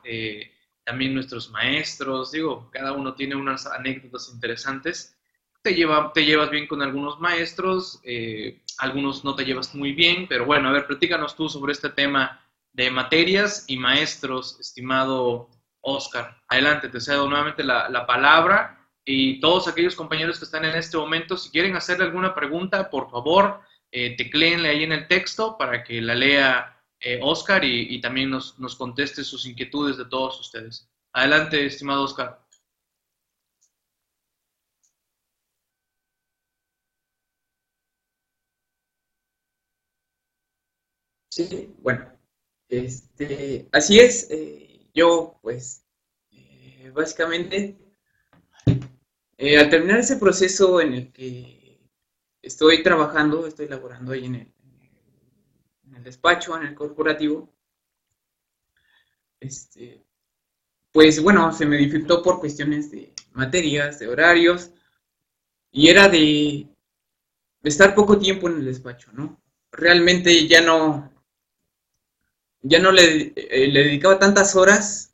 también 0.84 1.14
nuestros 1.14 1.50
maestros, 1.50 2.32
digo, 2.32 2.70
cada 2.72 2.92
uno 2.92 3.16
tiene 3.16 3.36
unas 3.36 3.66
anécdotas 3.66 4.30
interesantes. 4.32 5.18
Te, 5.64 5.74
lleva, 5.74 6.12
te 6.14 6.26
llevas 6.26 6.52
bien 6.52 6.68
con 6.68 6.84
algunos 6.84 7.20
maestros, 7.20 8.00
algunos 8.78 9.24
no 9.24 9.36
te 9.36 9.46
llevas 9.46 9.74
muy 9.74 9.94
bien, 9.94 10.28
pero 10.28 10.46
bueno, 10.46 10.70
a 10.70 10.72
ver, 10.72 10.86
platícanos 10.86 11.36
tú 11.36 11.50
sobre 11.50 11.72
este 11.72 11.90
tema 11.90 12.43
de 12.74 12.90
materias 12.92 13.66
y 13.68 13.78
maestros, 13.78 14.60
estimado 14.60 15.50
Oscar. 15.82 16.42
Adelante, 16.48 16.90
te 16.90 17.00
cedo 17.00 17.30
nuevamente 17.30 17.64
la, 17.64 18.06
palabra 18.08 18.80
y 19.06 19.40
todos 19.40 19.68
aquellos 19.68 19.96
compañeros 19.96 20.40
que 20.40 20.46
están 20.46 20.66
en 20.66 20.76
este 20.76 20.98
momento, 20.98 21.38
si 21.38 21.50
quieren 21.50 21.76
hacerle 21.76 22.06
alguna 22.06 22.34
pregunta, 22.34 22.90
por 22.90 23.10
favor, 23.12 23.62
eh, 23.92 24.16
tecleenle 24.18 24.70
ahí 24.70 24.84
en 24.84 24.92
el 24.94 25.08
texto 25.08 25.58
para 25.58 25.84
que 25.84 26.02
la 26.02 26.16
lea 26.16 26.84
eh, 27.00 27.20
Oscar 27.22 27.64
y, 27.64 28.00
también 28.02 28.30
nos, 28.30 28.58
nos, 28.60 28.76
conteste 28.76 29.24
sus 29.24 29.46
inquietudes 29.46 29.98
de 29.98 30.06
todos 30.06 30.40
ustedes. 30.40 30.90
Adelante, 31.14 31.66
estimado 31.66 32.04
Oscar. 32.04 32.40
Sí, 41.30 41.76
bueno, 41.80 42.13
este, 42.78 43.68
así 43.72 44.00
es, 44.00 44.28
eh, 44.30 44.90
yo 44.94 45.40
pues 45.42 45.86
eh, 46.32 46.92
básicamente 46.94 47.78
eh, 49.38 49.58
al 49.58 49.70
terminar 49.70 50.00
ese 50.00 50.18
proceso 50.18 50.80
en 50.82 50.94
el 50.94 51.12
que 51.12 51.90
estoy 52.42 52.84
trabajando, 52.84 53.46
estoy 53.48 53.68
laborando 53.68 54.14
ahí 54.14 54.26
en 54.26 54.36
el, 54.36 54.54
en 55.88 55.96
el 55.96 56.04
despacho, 56.04 56.56
en 56.56 56.68
el 56.68 56.76
corporativo, 56.76 57.54
este, 59.40 60.06
pues 60.92 61.22
bueno, 61.22 61.52
se 61.52 61.66
me 61.66 61.78
dificultó 61.78 62.22
por 62.22 62.40
cuestiones 62.40 62.92
de 62.92 63.14
materias, 63.34 64.00
de 64.00 64.08
horarios, 64.08 64.72
y 65.72 65.90
era 65.90 66.08
de, 66.08 66.68
estar 67.64 67.96
poco 67.96 68.18
tiempo 68.20 68.48
en 68.48 68.58
el 68.58 68.66
despacho, 68.66 69.12
¿no? 69.12 69.42
Realmente 69.72 70.48
ya 70.48 70.62
no, 70.62 71.12
ya 72.64 72.80
no 72.80 72.92
le, 72.92 73.34
eh, 73.36 73.68
le 73.68 73.84
dedicaba 73.84 74.20
tantas 74.20 74.56
horas 74.56 75.14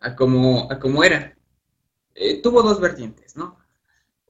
a 0.00 0.16
como, 0.16 0.70
a 0.70 0.78
como 0.80 1.04
era. 1.04 1.36
Eh, 2.14 2.42
tuvo 2.42 2.62
dos 2.62 2.80
vertientes, 2.80 3.36
¿no? 3.36 3.58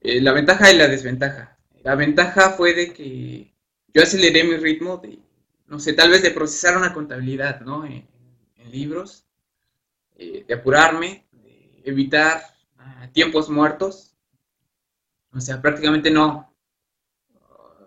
Eh, 0.01 0.21
la 0.21 0.33
ventaja 0.33 0.71
y 0.71 0.77
la 0.77 0.87
desventaja. 0.87 1.57
La 1.83 1.95
ventaja 1.95 2.51
fue 2.51 2.73
de 2.73 2.93
que 2.93 3.53
yo 3.93 4.03
aceleré 4.03 4.43
mi 4.43 4.57
ritmo 4.57 4.97
de, 4.97 5.19
no 5.67 5.79
sé, 5.79 5.93
tal 5.93 6.11
vez 6.11 6.21
de 6.21 6.31
procesar 6.31 6.77
una 6.77 6.93
contabilidad, 6.93 7.61
¿no? 7.61 7.85
En, 7.85 8.09
libros, 8.71 9.25
de 10.15 10.45
apurarme, 10.53 11.27
de 11.31 11.81
evitar 11.83 12.41
ah, 12.77 13.09
tiempos 13.11 13.49
muertos. 13.49 14.15
O 15.33 15.41
sea, 15.41 15.61
prácticamente 15.61 16.09
no, 16.09 16.51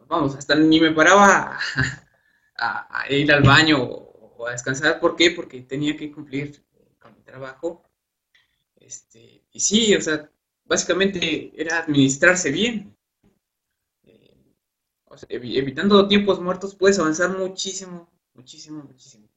vamos, 0.09 0.35
hasta 0.37 0.55
ni 0.55 0.81
me 0.81 0.91
paraba 0.91 1.59
a, 2.59 3.05
ir 3.09 3.33
al 3.33 3.43
baño 3.43 4.04
o, 4.37 4.47
a 4.47 4.53
descansar. 4.53 5.01
¿Por 5.01 5.17
qué? 5.17 5.31
Porque 5.31 5.63
tenía 5.63 5.97
que 5.97 6.13
cumplir 6.13 6.65
con 6.99 7.15
mi 7.15 7.23
trabajo. 7.23 7.83
Este, 8.77 9.45
y 9.51 9.61
sí, 9.61 9.95
o 9.95 10.01
sea, 10.01 10.31
básicamente 10.65 11.53
era 11.57 11.79
administrarse 11.79 12.51
bien. 12.51 12.97
Eh, 14.03 14.37
evitando 15.29 16.09
tiempos 16.09 16.41
muertos 16.41 16.75
puedes 16.75 16.99
avanzar 16.99 17.37
muchísimo, 17.37 18.11
muchísimo, 18.35 18.83
muchísimo. 18.83 19.29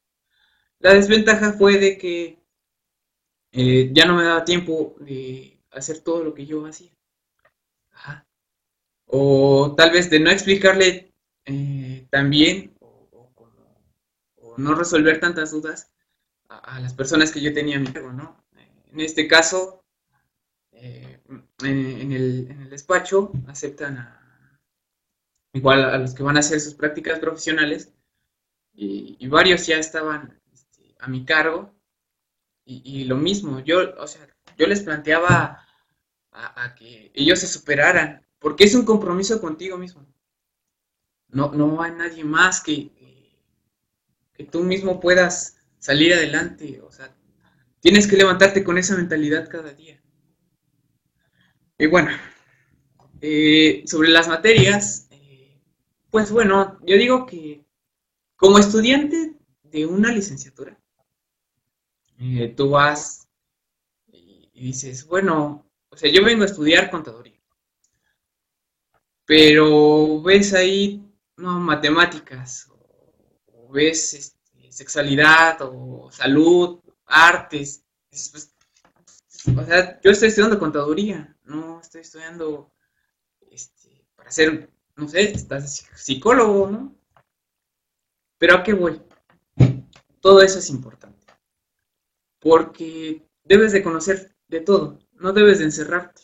La 0.80 0.94
desventaja 0.94 1.54
fue 1.54 1.80
de 1.80 1.98
que 1.98 2.40
eh, 3.52 3.90
ya 3.94 4.06
no 4.06 4.16
me 4.16 4.24
daba 4.24 4.46
tiempo 4.46 4.96
de 5.00 5.60
hacer 5.72 6.02
todo 6.02 6.24
lo 6.24 6.34
que 6.34 6.46
yo 6.46 6.66
hacía. 6.66 6.92
O 9.06 9.74
tal 9.76 9.92
vez 9.92 10.10
de 10.10 10.20
no 10.20 10.30
explicarle 10.30 11.14
eh, 11.46 12.06
también 12.10 12.77
no 14.58 14.76
resolver 14.76 15.20
tantas 15.20 15.52
dudas 15.52 15.92
a, 16.50 16.80
las 16.80 16.94
personas 16.94 17.32
que 17.32 17.42
yo 17.42 17.54
tenía 17.54 17.78
a 17.78 17.80
mi 17.80 17.88
cargo, 17.88 18.12
¿no? 18.12 18.44
En 18.92 19.02
este 19.02 19.28
caso, 19.28 19.84
eh, 20.72 21.20
en, 21.64 22.12
el, 22.12 22.70
despacho 22.70 23.32
aceptan 23.48 23.98
a, 23.98 24.60
igual 25.54 25.84
a 25.84 25.98
los 25.98 26.14
que 26.14 26.24
van 26.24 26.38
a 26.38 26.42
hacer 26.42 26.60
sus 26.60 26.74
prácticas 26.74 27.20
profesionales 27.20 27.94
y, 28.74 29.28
varios 29.28 29.66
ya 29.66 29.78
estaban 29.78 30.40
este, 30.54 30.96
a 31.00 31.08
mi 31.08 31.26
cargo 31.26 31.74
y, 32.66 33.06
lo 33.06 33.16
mismo, 33.16 33.62
yo, 33.62 33.96
o 33.98 34.08
sea, 34.08 34.28
yo 34.58 34.68
les 34.68 34.82
planteaba 34.82 35.66
a, 36.32 36.76
que 36.76 37.12
ellos 37.14 37.40
se 37.40 37.48
superaran, 37.48 38.26
porque 38.40 38.66
es 38.66 38.76
un 38.76 38.84
compromiso 38.84 39.40
contigo 39.40 39.78
mismo. 39.78 40.06
No, 41.30 41.52
no 41.54 41.82
hay 41.82 41.92
nadie 41.92 42.26
más 42.26 42.62
que, 42.62 42.92
que 44.38 44.44
tú 44.44 44.64
mismo 44.64 45.00
puedas 45.00 45.58
salir 45.80 46.14
adelante, 46.14 46.80
o 46.82 46.92
sea, 46.92 47.16
tienes 47.80 48.08
que 48.08 48.18
levantarte 48.18 48.64
con 48.64 48.78
esa 48.78 48.96
mentalidad 48.96 49.50
cada 49.50 49.74
día. 49.74 50.00
Y 51.80 51.88
bueno, 51.88 52.12
eh, 53.20 53.84
sobre 53.88 54.10
las 54.10 54.28
materias, 54.28 55.08
eh, 55.10 55.60
pues 56.12 56.32
bueno, 56.32 56.80
yo 56.86 56.98
digo 56.98 57.26
que 57.26 57.66
como 58.36 58.60
estudiante 58.60 59.36
de 59.64 59.86
una 59.88 60.12
licenciatura, 60.12 60.80
eh, 62.20 62.54
tú 62.56 62.70
vas 62.70 63.28
y, 64.12 64.52
dices, 64.54 65.06
bueno, 65.08 65.68
o 65.90 65.98
sea, 65.98 66.12
yo 66.12 66.24
vengo 66.24 66.44
a 66.44 66.48
estudiar 66.48 66.92
contaduría, 66.92 67.42
pero 69.26 70.22
ves 70.22 70.54
ahí, 70.54 71.04
no, 71.38 71.60
matemáticas, 71.60 72.70
ves 73.70 74.14
este, 74.14 74.72
sexualidad, 74.72 75.58
o 75.62 76.10
salud, 76.12 76.80
artes, 77.06 77.84
pues, 78.10 78.54
o 79.56 79.66
sea, 79.66 80.00
yo 80.02 80.12
estoy 80.12 80.30
estudiando 80.30 80.60
contaduría, 80.60 81.36
no 81.44 81.80
estoy 81.80 82.02
estudiando 82.02 82.74
este, 83.52 84.06
para 84.16 84.32
ser, 84.32 84.70
no 84.96 85.08
sé, 85.08 85.32
estás 85.32 85.86
psicólogo, 85.96 86.70
¿no? 86.70 86.96
Pero 88.38 88.56
¿a 88.56 88.64
qué 88.64 88.74
voy? 88.74 89.02
Todo 90.20 90.42
eso 90.42 90.60
es 90.60 90.70
importante. 90.70 91.26
Porque 92.40 93.26
debes 93.44 93.72
de 93.72 93.84
conocer 93.84 94.36
de 94.48 94.62
todo, 94.62 95.00
no 95.14 95.34
debes 95.34 95.60
de 95.60 95.66
encerrarte. 95.66 96.22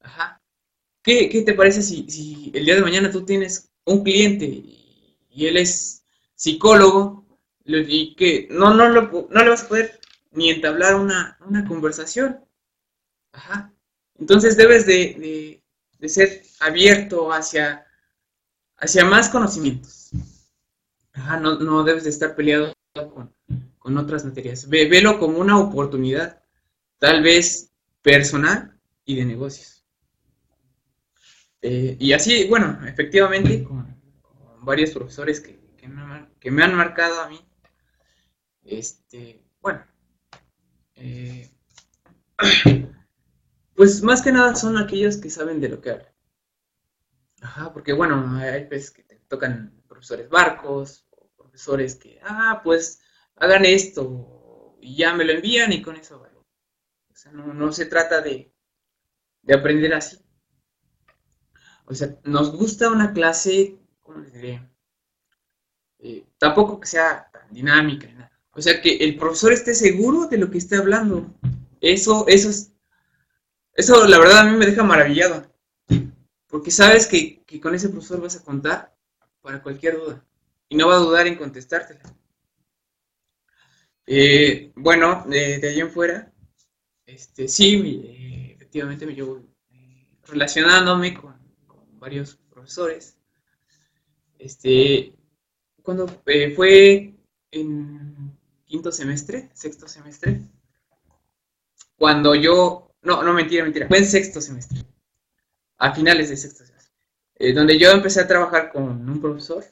Ajá. 0.00 0.42
¿Qué, 1.02 1.42
te 1.44 1.54
parece 1.54 1.82
si, 1.82 2.50
el 2.52 2.64
día 2.64 2.74
de 2.74 2.82
mañana 2.82 3.10
tú 3.10 3.24
tienes 3.24 3.70
un 3.84 4.02
cliente 4.02 4.44
y, 4.44 5.46
él 5.46 5.56
es 5.58 6.04
psicólogo 6.36 7.26
y 7.64 8.14
que 8.14 8.46
no, 8.50 8.72
no, 8.74 8.88
no 8.88 9.44
le 9.44 9.50
vas 9.50 9.64
a 9.64 9.68
poder 9.68 10.00
ni 10.30 10.50
entablar 10.50 10.94
una, 10.94 11.36
conversación. 11.66 12.44
Ajá. 13.32 13.72
Entonces 14.18 14.56
debes 14.56 14.86
de, 14.86 15.60
ser 16.06 16.42
abierto 16.60 17.32
hacia, 17.32 17.86
hacia 18.76 19.04
más 19.04 19.28
conocimientos. 19.28 20.10
Ajá, 21.12 21.40
no, 21.40 21.82
debes 21.82 22.04
de 22.04 22.10
estar 22.10 22.36
peleado 22.36 22.72
con, 22.94 23.98
otras 23.98 24.24
materias. 24.24 24.68
Ve, 24.68 24.88
velo 24.88 25.18
como 25.18 25.38
una 25.38 25.58
oportunidad, 25.58 26.42
tal 26.98 27.22
vez 27.22 27.72
personal 28.02 28.78
y 29.04 29.16
de 29.16 29.24
negocios. 29.24 29.84
Eh, 31.62 31.96
y 31.98 32.12
así, 32.12 32.46
bueno, 32.48 32.80
efectivamente, 32.86 33.64
con, 33.64 33.96
varios 34.62 34.90
profesores 34.90 35.40
que, 35.40 35.65
me, 35.88 36.28
que, 36.40 36.50
me, 36.50 36.62
han 36.62 36.74
marcado 36.74 37.20
a 37.20 37.28
mí, 37.28 37.40
este, 38.62 39.44
bueno, 39.60 39.84
eh, 40.94 41.50
pues 43.74 44.02
más 44.02 44.22
que 44.22 44.32
nada 44.32 44.54
son 44.54 44.78
aquellos 44.78 45.16
que 45.18 45.30
saben 45.30 45.60
de 45.60 45.68
lo 45.68 45.80
que 45.80 45.90
hablan. 45.90 46.12
Ajá, 47.42 47.72
porque 47.72 47.92
bueno, 47.92 48.36
hay 48.38 48.64
veces 48.66 48.90
que 48.90 49.02
te 49.02 49.16
tocan 49.28 49.82
profesores 49.86 50.28
barcos, 50.28 51.06
o 51.10 51.28
profesores 51.36 51.94
que, 51.96 52.18
ah, 52.22 52.60
pues 52.64 53.00
hagan 53.36 53.64
esto, 53.64 54.76
y 54.80 54.96
ya 54.96 55.14
me 55.14 55.24
lo 55.24 55.32
envían 55.32 55.72
y 55.72 55.82
con 55.82 55.96
eso 55.96 56.20
vale. 56.20 56.36
O 56.38 57.14
sea, 57.14 57.32
no, 57.32 57.72
se 57.72 57.86
trata 57.86 58.20
de, 58.20 58.52
aprender 59.52 59.94
así. 59.94 60.18
O 61.86 61.94
sea, 61.94 62.18
nos 62.24 62.52
gusta 62.56 62.90
una 62.90 63.12
clase, 63.12 63.78
¿cómo 64.02 64.18
les 64.18 64.32
diré? 64.32 64.68
Eh, 65.98 66.24
tampoco 66.38 66.80
que 66.80 66.86
sea 66.86 67.28
tan 67.32 67.52
dinámica, 67.52 68.08
o 68.52 68.62
sea, 68.62 68.80
que 68.80 68.96
el 68.96 69.16
profesor 69.16 69.52
esté 69.52 69.74
seguro 69.74 70.26
de 70.28 70.38
lo 70.38 70.50
que 70.50 70.58
está 70.58 70.78
hablando. 70.78 71.34
Eso, 71.80 72.26
eso 72.26 72.48
es, 72.48 72.72
eso 73.74 74.06
la 74.06 74.18
verdad 74.18 74.38
a 74.38 74.44
mí 74.44 74.56
me 74.56 74.64
deja 74.64 74.82
maravillado. 74.82 75.52
Porque 76.46 76.70
sabes 76.70 77.06
que, 77.06 77.42
con 77.60 77.74
ese 77.74 77.90
profesor 77.90 78.20
vas 78.22 78.36
a 78.36 78.42
contar 78.42 78.96
para 79.42 79.62
cualquier 79.62 79.98
duda. 79.98 80.24
Y 80.70 80.76
no 80.76 80.88
va 80.88 80.94
a 80.94 81.00
dudar 81.00 81.26
en 81.26 81.36
contestártela. 81.36 82.00
Eh, 84.06 84.72
bueno, 84.74 85.24
de, 85.28 85.60
ahí 85.62 85.80
en 85.80 85.90
fuera, 85.90 86.32
este, 87.04 87.48
sí, 87.48 87.74
eh, 88.06 88.52
efectivamente 88.54 89.04
me 89.04 89.14
llevo 89.14 89.44
relacionándome 90.24 91.14
con, 91.14 91.36
varios 91.98 92.36
profesores. 92.50 93.18
Este, 94.38 95.15
cuando 95.86 96.08
fue 96.56 97.14
en 97.52 98.36
quinto 98.64 98.90
semestre, 98.90 99.50
sexto 99.54 99.86
semestre, 99.86 100.40
cuando 101.96 102.34
yo, 102.34 102.90
no, 103.02 103.22
no 103.22 103.32
mentira, 103.32 103.62
mentira, 103.62 103.86
fue 103.86 103.98
en 103.98 104.04
sexto 104.04 104.40
semestre, 104.40 104.80
a 105.78 105.94
finales 105.94 106.28
de 106.28 106.36
sexto 106.36 106.66
semestre, 106.66 106.92
eh, 107.36 107.52
donde 107.52 107.78
yo 107.78 107.92
empecé 107.92 108.20
a 108.20 108.26
trabajar 108.26 108.72
con 108.72 109.08
un 109.08 109.20
profesor, 109.20 109.64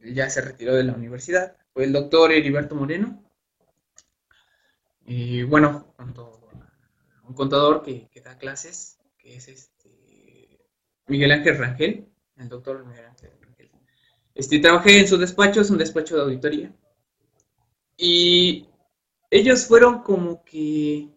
él 0.00 0.14
ya 0.14 0.30
se 0.30 0.40
retiró 0.40 0.76
de 0.76 0.84
la 0.84 0.94
universidad, 0.94 1.54
fue 1.74 1.84
el 1.84 1.92
doctor 1.92 2.32
Heriberto 2.32 2.74
Moreno, 2.74 3.22
y 5.04 5.42
bueno, 5.42 5.94
un 7.28 7.34
contador 7.34 7.82
que, 7.82 8.08
da 8.24 8.38
clases, 8.38 8.98
que 9.18 9.36
es 9.36 9.48
este 9.48 10.66
Miguel 11.06 11.32
Ángel 11.32 11.58
Rangel, 11.58 12.08
el 12.38 12.48
doctor 12.48 12.82
Miguel 12.86 13.04
Ángel. 13.04 13.43
Este, 14.34 14.58
trabajé 14.58 15.00
en 15.00 15.08
su 15.08 15.16
despacho, 15.16 15.60
es 15.60 15.70
un 15.70 15.78
despacho 15.78 16.16
de 16.16 16.22
auditoría, 16.22 16.74
y 17.96 18.66
ellos 19.30 19.66
fueron 19.66 20.02
como 20.02 20.44
que, 20.44 21.08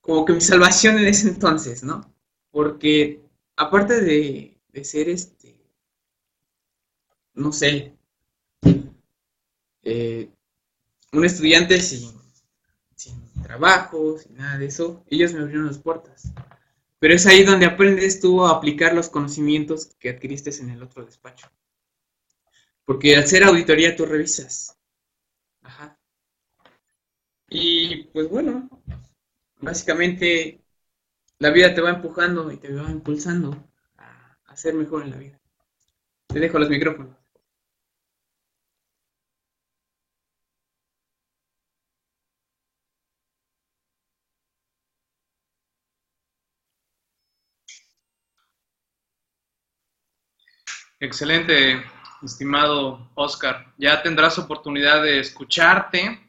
como 0.00 0.24
que 0.24 0.32
mi 0.32 0.40
salvación 0.40 0.98
en 0.98 1.06
ese 1.06 1.28
entonces, 1.28 1.82
¿no? 1.82 2.12
Porque 2.50 3.22
aparte 3.56 4.00
de, 4.00 4.58
ser 4.82 5.08
este, 5.08 5.60
no 7.34 7.52
sé, 7.52 7.96
eh, 9.82 10.30
un 11.12 11.24
estudiante 11.24 11.80
sin, 11.80 12.12
sin 12.94 13.20
trabajo, 13.42 14.18
sin 14.18 14.36
nada 14.36 14.58
de 14.58 14.66
eso, 14.66 15.04
ellos 15.08 15.32
me 15.32 15.40
abrieron 15.40 15.66
las 15.66 15.78
puertas. 15.78 16.32
Pero 17.00 17.14
es 17.14 17.26
ahí 17.26 17.44
donde 17.44 17.66
aprendes 17.66 18.20
tú 18.20 18.44
a 18.44 18.50
aplicar 18.50 18.94
los 18.94 19.08
conocimientos 19.08 19.86
que 19.98 20.10
adquiriste 20.10 20.50
en 20.60 20.70
el 20.70 20.82
otro 20.82 21.04
despacho. 21.04 21.48
Porque 22.88 23.14
al 23.14 23.24
ser 23.28 23.44
auditoría 23.44 23.94
tú 23.94 24.04
revisas. 24.04 24.76
Ajá. 25.62 25.98
Y 27.50 28.04
pues 28.04 28.28
bueno, 28.30 28.70
básicamente 29.60 30.62
la 31.38 31.50
vida 31.50 31.74
te 31.74 31.80
va 31.82 31.90
empujando 31.90 32.52
y 32.52 32.58
te 32.58 32.72
va 32.74 32.90
impulsando 32.90 33.70
a 34.46 34.56
ser 34.56 34.74
mejor 34.74 35.04
en 35.04 35.10
la 35.12 35.18
vida. 35.18 35.40
Te 36.28 36.40
dejo 36.40 36.58
los 36.58 36.70
micrófonos. 36.70 37.16
Excelente, 51.00 51.82
estimado 52.22 53.10
Oscar. 53.14 53.72
Ya 53.78 54.02
tendrás 54.02 54.38
oportunidad 54.38 55.02
de 55.02 55.20
escucharte, 55.20 56.20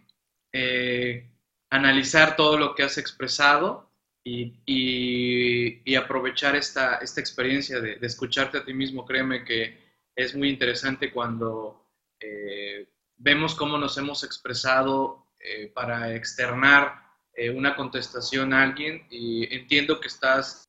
eh, 0.52 1.30
analizar 1.69 2.36
todo 2.36 2.58
lo 2.58 2.75
que 2.75 2.84
has 2.84 2.97
expresado 2.97 3.89
y, 4.23 5.95
aprovechar 5.95 6.56
esta, 6.56 6.95
esta 6.97 7.19
experiencia 7.19 7.82
de, 7.82 7.97
escucharte 8.02 8.60
a 8.60 8.65
ti 8.65 8.73
mismo. 8.73 9.06
Créeme 9.06 9.43
que 9.43 9.78
es 10.15 10.36
muy 10.36 10.49
interesante 10.49 11.12
cuando 11.12 11.84
eh, 12.19 12.88
vemos 13.17 13.56
cómo 13.56 13.78
nos 13.78 13.97
hemos 13.97 14.23
expresado 14.23 15.25
eh, 15.39 15.71
para 15.73 16.15
externar 16.15 17.08
una 17.56 17.73
contestación 17.73 18.52
a 18.52 18.63
alguien 18.63 19.08
y 19.10 19.56
entiendo 19.56 20.02
que 20.02 20.10
estás, 20.10 20.69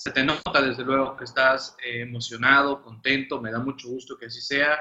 se 0.00 0.12
te 0.12 0.24
nota 0.24 0.62
desde 0.62 0.82
luego 0.82 1.14
que 1.14 1.24
estás 1.24 1.76
emocionado, 1.84 2.80
contento, 2.80 3.38
me 3.38 3.50
da 3.50 3.58
mucho 3.58 3.88
gusto 3.88 4.16
que 4.16 4.26
así 4.26 4.40
sea. 4.40 4.78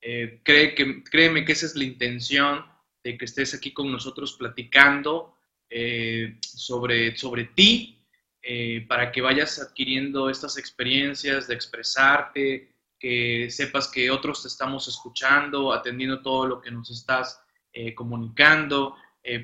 cree 0.00 0.74
que, 0.74 1.04
créeme 1.04 1.44
que 1.44 1.52
esa 1.52 1.66
es 1.66 1.76
la 1.76 1.84
intención 1.84 2.64
de 3.04 3.18
que 3.18 3.24
estés 3.26 3.52
aquí 3.52 3.74
con 3.74 3.90
nosotros 3.90 4.34
platicando 4.38 5.36
eh, 5.68 6.38
sobre, 6.40 7.16
sobre 7.16 7.44
ti, 7.44 7.98
eh, 8.42 8.84
para 8.88 9.10
que 9.10 9.20
vayas 9.20 9.60
adquiriendo 9.60 10.28
estas 10.30 10.58
experiencias 10.58 11.48
de 11.48 11.54
expresarte, 11.54 12.74
que 12.98 13.48
sepas 13.50 13.88
que 13.88 14.10
otros 14.10 14.42
te 14.42 14.48
estamos 14.48 14.86
escuchando, 14.88 15.72
atendiendo 15.72 16.22
todo 16.22 16.46
lo 16.46 16.60
que 16.60 16.70
nos 16.70 16.90
estás 16.90 17.40
eh, 17.72 17.94
comunicando. 17.94 18.96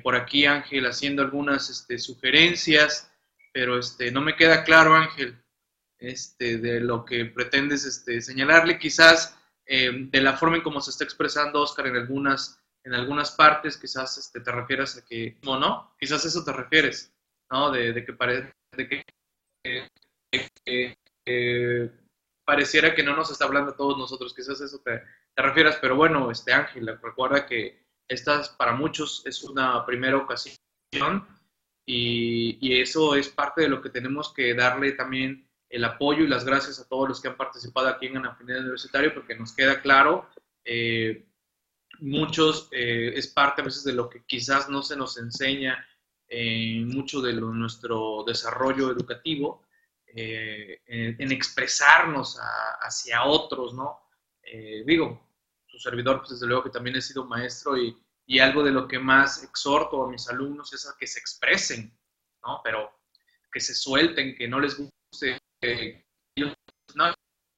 por 0.03 0.15
aquí 0.15 0.45
Ángel 0.45 0.85
haciendo 0.85 1.21
algunas 1.21 1.69
este, 1.69 1.97
sugerencias, 1.97 3.08
pero 3.59 3.77
este, 3.77 4.09
no 4.09 4.21
me 4.21 4.37
queda 4.37 4.63
claro 4.63 4.95
Ángel 4.95 5.37
este, 5.97 6.59
de 6.59 6.79
lo 6.79 7.03
que 7.03 7.25
pretendes 7.25 7.83
este, 7.83 8.21
señalarle, 8.21 8.79
quizás 8.79 9.37
de 9.67 10.21
la 10.21 10.37
forma 10.37 10.55
en 10.55 10.63
cómo 10.63 10.79
se 10.79 10.91
está 10.91 11.03
expresando 11.03 11.61
Oscar 11.61 11.87
en 11.87 11.97
algunas 11.97 12.63
en 12.85 12.93
algunas 12.93 13.31
partes 13.31 13.77
quizás 13.77 14.17
este, 14.17 14.39
te 14.39 14.51
refieras 14.51 14.97
a 14.97 15.05
que, 15.05 15.37
no, 15.43 15.59
no, 15.59 15.93
quizás 15.99 16.23
eso 16.23 16.45
te 16.45 16.53
refieres, 16.53 17.13
¿no? 17.51 17.69
De, 17.69 18.05
que, 18.05 18.13
parece 18.13 18.53
de 18.77 18.87
que, 18.87 19.03
pareciera 22.45 22.95
que 22.95 23.03
no 23.03 23.13
nos 23.13 23.29
está 23.29 23.43
hablando 23.43 23.71
a 23.71 23.75
todos 23.75 23.97
nosotros, 23.97 24.33
quizás 24.33 24.61
eso 24.61 24.79
te, 24.79 25.03
te 25.35 25.43
refieras, 25.43 25.77
pero 25.81 25.97
bueno, 25.97 26.31
este 26.31 26.53
Ángel, 26.53 26.97
recuerda 27.03 27.45
que 27.45 27.83
esta 28.07 28.41
para 28.57 28.71
muchos 28.71 29.21
es 29.25 29.43
una 29.43 29.85
primera 29.85 30.15
ocasión 30.15 30.55
y, 31.91 32.79
eso 32.81 33.15
es 33.15 33.29
parte 33.29 33.61
de 33.61 33.69
lo 33.69 33.81
que 33.81 33.89
tenemos 33.89 34.31
que 34.31 34.53
darle 34.53 34.91
también 34.91 35.49
el 35.69 35.83
apoyo 35.83 36.23
y 36.23 36.27
las 36.27 36.45
gracias 36.45 36.79
a 36.79 36.87
todos 36.87 37.09
los 37.09 37.19
que 37.19 37.29
han 37.29 37.37
participado 37.37 37.87
aquí 37.87 38.05
en 38.05 38.17
Anafinidad 38.17 38.61
Universitario, 38.61 39.13
porque 39.13 39.35
nos 39.35 39.53
queda 39.53 39.81
claro 39.81 40.29
eh, 40.63 41.25
muchos 41.99 42.69
eh, 42.71 43.13
es 43.15 43.27
parte 43.27 43.61
a 43.61 43.65
veces 43.65 43.83
de 43.83 43.93
lo 43.93 44.07
que 44.07 44.23
quizás 44.23 44.69
no 44.69 44.83
se 44.83 44.95
nos 44.95 45.17
enseña 45.17 45.83
en 46.27 46.87
mucho 46.89 47.21
de 47.21 47.33
nuestro 47.33 48.23
desarrollo 48.25 48.91
educativo, 48.91 49.65
eh, 50.05 50.81
en, 50.85 51.31
expresarnos 51.31 52.37
hacia 52.81 53.23
otros, 53.23 53.73
¿no? 53.73 53.99
Digo, 54.85 55.27
su 55.65 55.79
servidor, 55.79 56.19
pues 56.19 56.31
desde 56.31 56.45
luego 56.45 56.63
que 56.63 56.69
también 56.69 56.95
he 56.95 57.01
sido 57.01 57.25
maestro 57.25 57.77
y, 57.77 57.97
y, 58.29 58.39
algo 58.39 58.63
de 58.63 58.71
lo 58.71 58.87
que 58.87 58.99
más 58.99 59.43
exhorto 59.43 60.03
a 60.03 60.09
mis 60.09 60.29
alumnos 60.29 60.71
es 60.73 60.87
a 60.87 60.95
que 60.97 61.07
se 61.07 61.19
expresen, 61.19 61.97
¿no? 62.43 62.61
Pero 62.63 63.01
que 63.51 63.59
se 63.59 63.73
suelten, 63.73 64.35
que 64.35 64.47
no 64.47 64.59
les 64.59 64.77
guste, 64.77 65.41
no, 66.95 67.13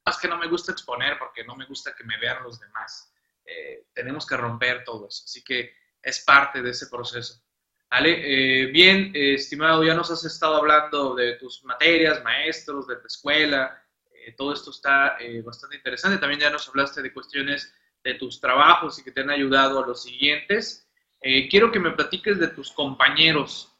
es 0.05 0.17
que 0.17 0.27
no 0.27 0.37
me 0.37 0.47
gusta 0.47 0.71
exponer 0.71 1.19
porque 1.19 1.43
no 1.43 1.55
me 1.55 1.65
gusta 1.65 1.93
que 1.95 2.03
me 2.03 2.17
vean 2.17 2.43
los 2.43 2.59
demás 2.59 3.11
eh, 3.45 3.87
tenemos 3.93 4.25
que 4.25 4.37
romper 4.37 4.83
todo 4.83 5.07
eso. 5.07 5.23
Así 5.25 5.43
que 5.43 5.73
es 6.01 6.23
parte 6.23 6.61
de 6.61 6.71
ese 6.71 6.87
proceso. 6.87 7.41
¿Vale? 7.89 8.63
Eh, 8.63 8.67
bien, 8.67 9.11
estimado, 9.13 9.83
ya 9.83 9.93
nos 9.93 10.09
has 10.11 10.23
estado 10.23 10.55
hablando 10.55 11.13
de 11.13 11.33
tus 11.33 11.63
materias, 11.65 12.23
maestros, 12.23 12.87
de 12.87 12.95
tu 12.95 13.07
escuela. 13.07 13.85
Eh, 14.13 14.33
todo 14.37 14.53
esto 14.53 14.71
está 14.71 15.17
bastante 15.43 15.75
interesante. 15.75 16.17
También 16.17 16.39
ya 16.39 16.49
nos 16.49 16.67
hablaste 16.69 17.01
de 17.01 17.13
cuestiones 17.13 17.73
de 18.03 18.15
tus 18.15 18.39
trabajos 18.39 18.99
y 18.99 19.03
que 19.03 19.11
te 19.11 19.21
han 19.21 19.29
ayudado 19.29 19.83
a 19.83 19.87
los 19.87 20.03
siguientes. 20.03 20.87
quiero 21.49 21.71
que 21.71 21.79
me 21.79 21.91
platiques 21.91 22.39
de 22.39 22.47
tus 22.47 22.71
compañeros. 22.71 23.73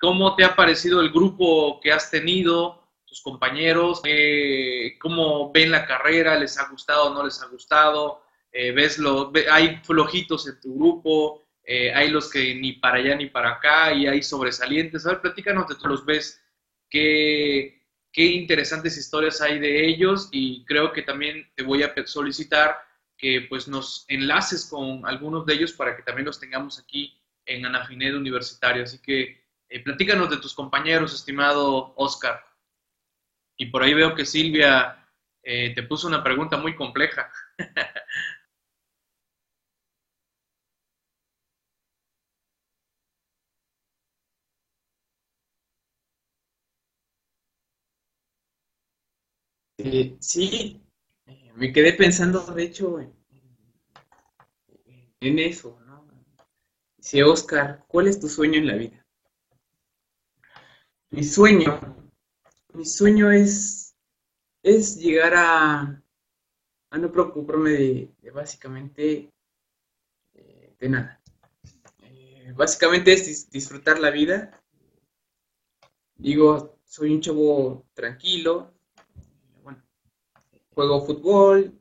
¿Cómo 0.00 0.36
te 0.36 0.44
ha 0.44 0.54
parecido 0.54 1.00
el 1.00 1.10
grupo 1.10 1.80
que 1.80 1.92
has 1.92 2.10
tenido? 2.10 2.88
tus 3.08 3.22
compañeros, 3.22 4.02
cómo 5.00 5.50
ven 5.50 5.70
la 5.70 5.86
carrera, 5.86 6.38
les 6.38 6.58
ha 6.58 6.68
gustado 6.68 7.06
o 7.06 7.14
no 7.14 7.24
les 7.24 7.42
ha 7.42 7.46
gustado, 7.46 8.22
eh, 8.52 8.72
ves 8.72 8.98
lo, 8.98 9.32
hay 9.50 9.80
flojitos 9.82 10.46
en 10.46 10.60
tu 10.60 10.74
grupo, 10.74 11.46
eh, 11.64 11.92
hay 11.92 12.10
los 12.10 12.30
que 12.30 12.54
ni 12.54 12.72
para 12.74 12.98
allá 12.98 13.16
ni 13.16 13.26
para 13.26 13.52
acá 13.52 13.92
y 13.92 14.06
hay 14.06 14.22
sobresalientes. 14.22 15.06
A 15.06 15.10
ver, 15.10 15.20
platícanos 15.22 15.68
de 15.68 15.76
tú 15.76 15.88
los 15.88 16.04
ves, 16.04 16.42
qué, 16.90 17.82
qué 18.12 18.24
interesantes 18.24 18.96
historias 18.96 19.40
hay 19.40 19.58
de 19.58 19.86
ellos 19.86 20.28
y 20.30 20.64
creo 20.64 20.92
que 20.92 21.02
también 21.02 21.50
te 21.54 21.62
voy 21.62 21.82
a 21.82 21.94
solicitar 22.06 22.76
que 23.18 23.46
pues 23.48 23.68
nos 23.68 24.04
enlaces 24.08 24.66
con 24.66 25.06
algunos 25.06 25.44
de 25.44 25.54
ellos 25.54 25.72
para 25.72 25.96
que 25.96 26.02
también 26.02 26.26
los 26.26 26.40
tengamos 26.40 26.78
aquí 26.78 27.20
en 27.44 27.66
Anafinet 27.66 28.14
Universitario. 28.14 28.84
Así 28.84 29.00
que 29.00 29.42
eh, 29.68 29.82
platícanos 29.82 30.30
de 30.30 30.38
tus 30.38 30.54
compañeros, 30.54 31.12
estimado 31.14 31.92
Oscar. 31.96 32.40
Y 33.56 33.66
por 33.66 33.82
ahí 33.82 33.92
veo 33.92 34.14
que 34.14 34.24
Silvia 34.24 34.94
te 35.42 35.82
puso 35.84 36.06
una 36.06 36.22
pregunta 36.22 36.58
muy 36.58 36.76
compleja. 36.76 37.32
Eh, 49.78 50.16
sí, 50.20 50.50
eh, 50.54 50.87
me 51.58 51.72
quedé 51.72 51.92
pensando, 51.92 52.40
de 52.40 52.62
hecho, 52.62 53.00
en, 55.20 55.38
eso, 55.40 55.80
¿no? 55.84 56.06
Dice 56.96 57.24
Oscar, 57.24 57.84
¿cuál 57.88 58.06
es 58.06 58.20
tu 58.20 58.28
sueño 58.28 58.58
en 58.58 58.66
la 58.68 58.76
vida? 58.76 59.04
Mi 61.10 61.24
sueño, 61.24 61.80
mi 62.74 62.84
sueño 62.84 63.32
es, 63.32 63.96
es 64.62 64.96
llegar 64.98 65.34
a, 65.34 66.02
a 66.90 66.98
no 66.98 67.10
preocuparme 67.10 67.70
de, 67.70 68.30
básicamente 68.32 69.32
eh, 70.34 70.76
de 70.78 70.88
nada. 70.88 71.20
básicamente 72.54 73.14
es 73.14 73.50
disfrutar 73.50 73.98
la 73.98 74.10
vida. 74.10 74.62
Digo, 76.14 76.78
soy 76.84 77.14
un 77.14 77.20
chavo 77.20 77.84
tranquilo, 77.94 78.77
juego 80.78 81.04
fútbol. 81.04 81.76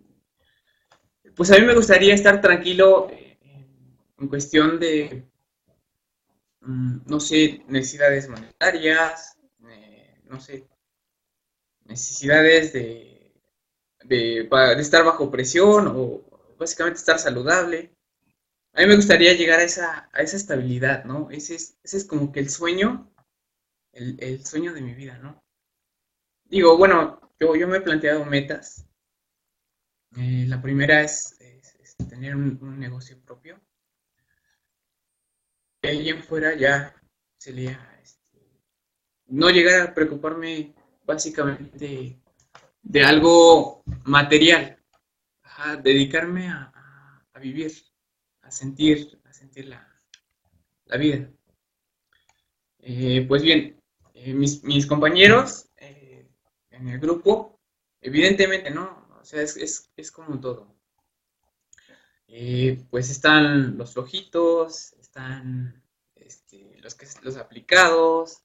Pues 1.36 1.52
a 1.52 1.60
mí 1.60 1.62
me 1.68 1.76
gustaría 1.76 2.16
estar 2.16 2.42
tranquilo 2.42 3.08
eh, 3.12 3.38
en 4.18 4.28
cuestión 4.28 4.80
de, 4.80 5.30
mm, 6.62 7.02
no 7.06 7.20
sé, 7.20 7.64
necesidades 7.68 8.28
monetarias, 8.28 9.38
eh, 9.70 10.20
no 10.26 10.40
sé, 10.40 10.68
necesidades 11.86 12.74
de, 12.74 13.36
de, 14.04 14.50
estar 14.80 15.06
bajo 15.06 15.30
presión 15.30 15.94
o 15.96 16.56
básicamente 16.58 16.98
estar 16.98 17.20
saludable. 17.20 17.94
A 18.74 18.82
mí 18.82 18.88
me 18.88 18.96
gustaría 18.96 19.34
llegar 19.34 19.60
a 19.60 19.64
esa, 19.64 20.10
a 20.12 20.22
esa 20.24 20.38
estabilidad, 20.38 21.06
¿no? 21.06 21.30
Ese 21.30 21.54
es, 21.54 21.78
ese 21.84 21.98
es 21.98 22.06
como 22.06 22.32
que 22.32 22.40
el 22.40 22.50
sueño, 22.50 23.14
el, 23.92 24.18
el 24.20 24.44
sueño 24.44 24.74
de 24.74 24.82
mi 24.82 24.96
vida, 24.96 25.20
¿no? 25.20 25.44
Digo, 26.46 26.76
bueno, 26.78 27.22
yo, 27.40 27.56
yo 27.56 27.68
me 27.68 27.78
he 27.78 27.82
planteado 27.82 28.26
metas 28.26 28.87
eh, 30.18 30.46
la 30.48 30.60
primera 30.60 31.04
es, 31.04 31.38
tener 32.10 32.36
un, 32.36 32.80
negocio 32.80 33.20
propio. 33.24 33.62
De 35.84 35.90
ahí 35.90 36.12
fuera 36.24 36.56
ya 36.56 36.96
sería 37.38 38.00
este, 38.02 38.64
no 39.28 39.52
llegar 39.52 39.82
a 39.82 39.94
preocuparme 39.94 40.74
básicamente 41.06 42.20
de, 42.82 43.04
algo 43.04 43.84
material, 44.06 44.84
dedicarme 45.84 46.50
a, 46.50 46.74
vivir, 47.40 47.72
a 48.42 48.50
sentir, 48.50 49.22
a 49.24 49.32
sentir 49.32 49.68
la, 49.68 50.98
vida. 50.98 51.30
Eh, 52.80 53.24
pues 53.28 53.44
bien, 53.44 53.80
eh, 54.16 54.34
mis, 54.34 54.88
compañeros 54.88 55.70
en 55.76 56.88
el 56.88 57.00
grupo, 57.00 57.60
evidentemente, 58.02 58.72
¿no? 58.72 59.07
O 59.28 59.30
sea, 59.30 59.42
es, 59.42 60.12
como 60.14 60.40
todo. 60.40 60.74
Eh, 62.30 62.82
pues 62.90 63.10
están 63.10 63.78
los 63.78 63.92
flojitos, 63.92 64.94
están 64.94 65.84
este, 66.16 66.78
los, 66.80 66.96
que, 66.96 67.06
los 67.24 67.36
aplicados, 67.36 68.44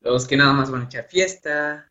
los 0.00 0.28
que 0.28 0.36
nada 0.36 0.52
más 0.52 0.70
van 0.70 0.82
a 0.82 0.84
echar 0.84 1.08
fiesta, 1.08 1.90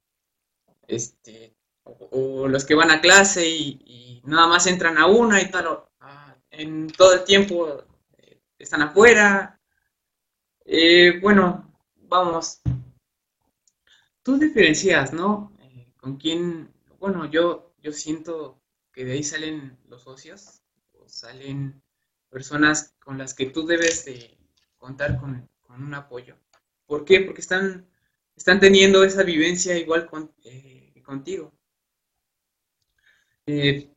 este, 0.87 1.57
o, 1.83 2.47
los 2.47 2.63
que 2.63 2.73
van 2.73 2.91
a 2.91 3.01
clase 3.01 3.49
y, 3.49 4.21
nada 4.23 4.47
más 4.47 4.65
entran 4.65 4.97
a 4.97 5.07
una 5.07 5.41
y 5.41 5.51
tal, 5.51 5.83
en 6.51 6.87
todo 6.87 7.15
el 7.15 7.25
tiempo 7.25 7.83
eh, 8.17 8.39
están 8.57 8.81
afuera. 8.81 9.59
Eh, 10.63 11.19
bueno, 11.19 11.69
vamos, 11.97 12.61
tú 14.23 14.37
diferencias, 14.37 15.11
¿no? 15.11 15.51
Eh, 15.59 15.91
con 15.97 16.15
quién, 16.15 16.73
bueno, 16.97 17.25
yo, 17.29 17.70
yo 17.81 17.91
siento 17.91 18.61
que 18.91 19.05
de 19.05 19.13
ahí 19.13 19.23
salen 19.23 19.77
los 19.87 20.03
socios, 20.03 20.61
o 20.93 21.07
salen 21.07 21.81
personas 22.29 22.95
con 22.99 23.17
las 23.17 23.33
que 23.33 23.47
tú 23.47 23.65
debes 23.65 24.05
de 24.05 24.37
contar 24.77 25.19
con, 25.19 25.49
un 25.69 25.93
apoyo. 25.93 26.37
¿Por 26.85 27.05
qué? 27.05 27.21
Porque 27.21 27.39
están, 27.39 27.87
están 28.35 28.59
teniendo 28.59 29.05
esa 29.05 29.23
vivencia 29.23 29.77
igual 29.77 30.05
con, 30.05 30.33
contigo. 31.03 31.53
Eh, 33.45 33.89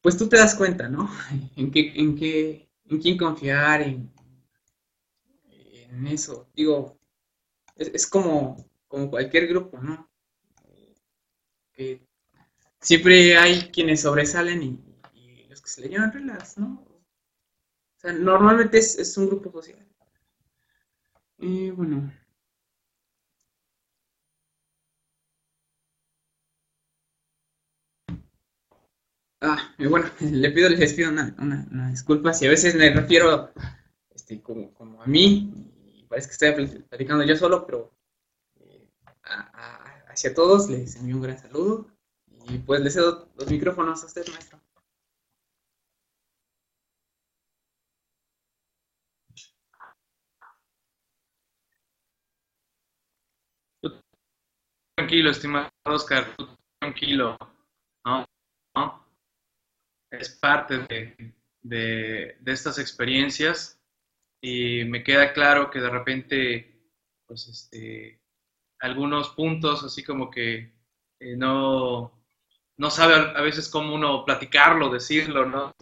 pues 0.00 0.16
tú 0.16 0.28
te 0.28 0.36
das 0.36 0.54
cuenta, 0.54 0.88
¿no? 0.88 1.08
En 1.56 1.70
qué, 1.70 1.92
en 1.94 2.16
qué, 2.16 2.68
en 2.86 2.98
quién 3.00 3.16
confiar, 3.16 3.82
en, 3.82 4.12
eso. 6.06 6.48
Digo, 6.54 6.98
es, 7.76 8.06
como, 8.06 8.56
como 8.86 9.10
cualquier 9.10 9.48
grupo, 9.48 9.78
¿no? 9.78 10.10
Que 11.72 12.07
siempre 12.80 13.36
hay 13.36 13.70
quienes 13.70 14.02
sobresalen 14.02 14.62
y, 14.62 14.84
los 15.48 15.62
que 15.62 15.70
se 15.70 15.80
le 15.80 15.88
llaman 15.88 16.12
relax, 16.12 16.58
¿no? 16.58 16.84
O 17.96 18.00
sea, 18.00 18.12
normalmente 18.12 18.78
es, 18.78 19.16
un 19.16 19.26
grupo 19.26 19.50
social. 19.50 19.84
Y 21.38 21.70
bueno, 21.70 22.12
Ah, 29.40 29.72
bueno, 29.78 30.10
le 30.20 30.50
pido, 30.50 30.68
les 30.68 30.94
pido 30.94 31.10
una, 31.10 31.34
una, 31.38 31.90
disculpa 31.90 32.32
si 32.34 32.46
a 32.46 32.50
veces 32.50 32.74
me 32.74 32.90
refiero 32.90 33.52
este, 34.10 34.42
como, 34.42 34.74
como, 34.74 35.00
a 35.00 35.06
mí, 35.06 35.52
y 35.94 36.04
parece 36.08 36.28
que 36.28 36.32
estoy 36.32 36.82
platicando 36.88 37.24
yo 37.24 37.36
solo, 37.36 37.64
pero 37.64 37.94
eh, 38.60 38.88
hacia 40.08 40.34
todos 40.34 40.68
les 40.68 40.96
envío 40.96 41.16
un 41.16 41.22
gran 41.22 41.38
saludo 41.38 41.97
y 42.48 42.58
pues 42.58 42.80
les 42.80 42.94
cedo 42.94 43.28
los 43.36 43.50
micrófonos 43.50 44.02
a 44.02 44.06
usted, 44.06 44.26
maestro. 44.28 44.58
Tranquilo, 54.96 55.30
estimado 55.30 55.70
Oscar, 55.86 56.34
tranquilo, 56.80 57.36
¿no? 58.04 58.26
¿no? 58.74 59.06
es 60.10 60.30
parte 60.30 60.78
de, 61.62 62.38
estas 62.46 62.78
experiencias 62.78 63.80
y 64.42 64.84
me 64.84 65.04
queda 65.04 65.32
claro 65.32 65.70
que 65.70 65.80
de 65.80 65.90
repente, 65.90 66.90
pues, 67.26 67.46
este, 67.48 68.20
algunos 68.80 69.30
puntos 69.30 69.84
así 69.84 70.02
como 70.02 70.30
que 70.30 70.72
eh, 71.20 71.36
no, 71.36 72.17
no 72.78 72.90
sabe 72.90 73.14
a, 73.14 73.40
veces 73.42 73.68
cómo 73.68 73.94
uno 73.94 74.24
platicarlo, 74.24 74.88
decirlo, 74.88 75.44
¿no? 75.46 75.74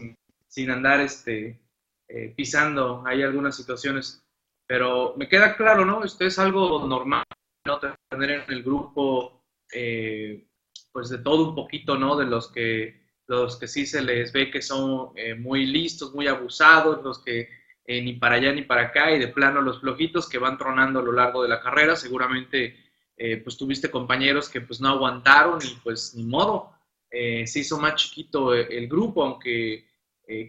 Sin, 0.49 0.71
andar 0.71 1.01
este, 1.01 1.61
eh, 2.09 2.33
pisando, 2.37 3.03
hay 3.07 3.23
algunas 3.23 3.57
situaciones, 3.57 4.25
pero 4.67 5.15
me 5.17 5.29
queda 5.29 5.57
claro, 5.57 5.85
¿no? 5.85 6.05
Esto 6.05 6.25
es 6.25 6.39
algo 6.39 6.87
normal, 6.87 7.25
¿no? 7.67 7.79
Tener 8.09 8.31
en 8.31 8.51
el 8.51 8.63
grupo, 8.63 9.45
eh, 9.73 10.47
pues 10.93 11.11
de 11.11 11.19
todo 11.19 11.51
un 11.51 11.55
poquito, 11.55 11.97
¿no? 11.97 12.17
De 12.17 12.25
los 12.25 12.51
que 12.51 13.07
los 13.29 13.57
que 13.57 13.67
sí 13.67 13.87
se 13.87 14.03
les 14.03 14.33
ve 14.33 14.51
que 14.51 14.63
son 14.63 15.11
eh, 15.17 15.35
muy 15.35 15.67
listos, 15.67 16.15
muy 16.15 16.29
abusados, 16.29 17.03
los 17.03 17.23
que 17.23 17.49
eh, 17.85 18.03
ni 18.03 18.15
para 18.15 18.37
allá 18.37 18.53
ni 18.53 18.63
para 18.63 18.83
acá 18.83 19.13
y 19.13 19.19
de 19.19 19.29
plano 19.29 19.61
los 19.61 19.81
flojitos 19.81 20.29
que 20.29 20.39
van 20.39 20.59
tronando 20.59 21.01
a 21.01 21.03
lo 21.03 21.13
largo 21.13 21.43
de 21.43 21.49
la 21.49 21.61
carrera. 21.61 21.97
Seguramente 21.97 22.77
eh, 23.17 23.39
pues 23.39 23.57
tuviste 23.57 23.91
compañeros 23.91 24.49
que 24.49 24.61
pues 24.61 24.81
no 24.81 24.89
aguantaron 24.89 25.59
y 25.65 25.77
pues 25.83 26.15
ni 26.15 26.25
modo, 26.25 26.73
se 27.11 27.59
hizo 27.61 27.79
más 27.79 27.95
chiquito 27.97 28.55
el 28.55 28.89
grupo, 28.89 29.25
aunque 29.25 29.89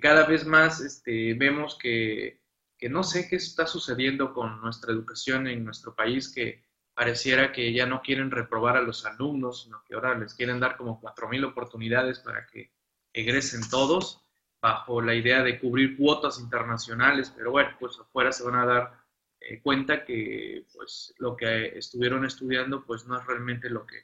cada 0.01 0.25
vez 0.25 0.45
más 0.45 0.81
este, 0.81 1.33
vemos 1.35 1.77
que, 1.77 2.41
que 2.77 2.89
no 2.89 3.03
sé 3.03 3.27
qué 3.27 3.37
está 3.37 3.65
sucediendo 3.65 4.33
con 4.33 4.61
nuestra 4.61 4.91
educación 4.91 5.47
en 5.47 5.65
nuestro 5.65 5.95
país, 5.95 6.33
que 6.33 6.63
pareciera 6.93 7.51
que 7.51 7.73
ya 7.73 7.85
no 7.85 8.01
quieren 8.01 8.31
reprobar 8.31 8.77
a 8.77 8.81
los 8.81 9.05
alumnos, 9.05 9.63
sino 9.63 9.83
que 9.85 9.95
ahora 9.95 10.17
les 10.17 10.33
quieren 10.33 10.59
dar 10.59 10.77
como 10.77 10.99
4.000 10.99 11.45
oportunidades 11.45 12.19
para 12.19 12.47
que 12.47 12.71
egresen 13.13 13.67
todos, 13.69 14.23
bajo 14.61 15.01
la 15.01 15.15
idea 15.15 15.43
de 15.43 15.59
cubrir 15.59 15.95
cuotas 15.97 16.39
internacionales, 16.39 17.31
pero 17.35 17.51
bueno, 17.51 17.69
pues 17.79 17.99
afuera 17.99 18.31
se 18.31 18.43
van 18.43 18.55
a 18.55 18.65
dar 18.65 19.05
eh, 19.39 19.61
cuenta 19.61 20.03
que 20.05 20.65
pues 20.73 21.13
lo 21.19 21.35
que 21.35 21.77
estuvieron 21.77 22.25
estudiando 22.25 22.83
pues 22.83 23.05
no 23.05 23.19
es 23.19 23.25
realmente 23.25 23.69
lo 23.69 23.85
que 23.85 24.01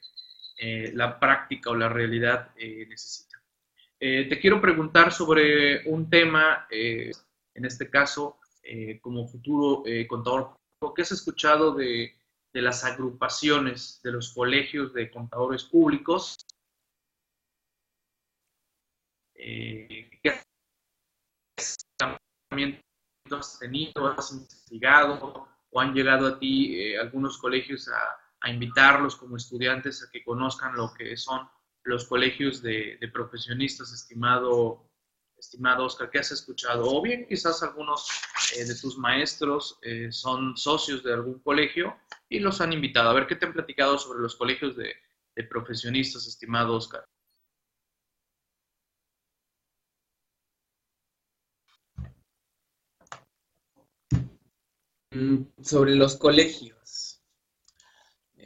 eh, 0.56 0.92
la 0.94 1.18
práctica 1.18 1.70
o 1.70 1.74
la 1.74 1.88
realidad 1.88 2.52
eh, 2.56 2.86
necesita. 2.88 3.42
te 3.98 4.38
quiero 4.38 4.60
preguntar 4.60 5.12
sobre 5.12 5.88
un 5.88 6.10
tema, 6.10 6.66
en 6.70 7.64
este 7.64 7.88
caso, 7.88 8.38
como 9.00 9.26
futuro 9.26 9.82
contador, 10.08 10.56
¿qué 10.94 11.02
has 11.02 11.12
escuchado 11.12 11.74
de 11.74 12.14
de 12.54 12.62
las 12.62 12.84
agrupaciones 12.84 14.00
de 14.02 14.12
los 14.12 14.32
colegios 14.32 14.94
de 14.94 15.10
contadores 15.10 15.64
públicos. 15.64 16.36
Eh, 19.34 20.08
¿Qué 20.22 20.30
has 20.30 20.46
tenido, 23.58 24.06
has 24.16 24.32
investigado 24.32 25.48
o 25.70 25.80
han 25.80 25.92
llegado 25.92 26.28
a 26.28 26.38
ti 26.38 26.80
eh, 26.80 26.96
algunos 26.98 27.36
colegios 27.38 27.90
a, 28.44 28.50
invitarlos 28.50 29.16
como 29.16 29.36
estudiantes 29.36 30.02
a 30.02 30.10
que 30.10 30.22
conozcan 30.22 30.76
lo 30.76 30.92
que 30.92 31.16
son 31.16 31.48
los 31.82 32.06
colegios 32.06 32.62
de, 32.62 32.98
profesionistas, 33.12 33.92
estimado 33.92 34.90
estimado 35.36 35.84
Oscar, 35.84 36.10
¿qué 36.10 36.18
has 36.18 36.32
escuchado? 36.32 36.84
O 36.86 37.02
bien 37.02 37.26
quizás 37.28 37.62
algunos 37.62 38.08
eh, 38.56 38.64
de 38.64 38.74
tus 38.74 38.96
maestros 38.96 39.78
eh, 39.82 40.10
son 40.10 40.56
socios 40.56 41.02
de 41.02 41.12
algún 41.12 41.38
colegio 41.40 41.96
y 42.28 42.38
los 42.38 42.60
han 42.60 42.72
invitado. 42.72 43.10
A 43.10 43.14
ver, 43.14 43.26
¿qué 43.26 43.36
te 43.36 43.46
han 43.46 43.52
platicado 43.52 43.98
sobre 43.98 44.20
los 44.20 44.36
colegios 44.36 44.76
de, 44.76 44.94
profesionistas, 45.50 46.26
estimado 46.26 46.76
Oscar? 46.76 47.04
Mm, 55.10 55.44
sobre 55.62 55.94
los 55.94 56.16
colegios. 56.16 57.13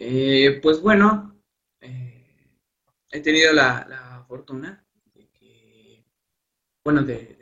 Eh, 0.01 0.61
pues 0.63 0.81
bueno, 0.81 1.37
he 1.81 3.21
tenido 3.21 3.53
la 3.53 4.25
fortuna 4.29 4.89
bueno, 6.89 7.03
del 7.03 7.37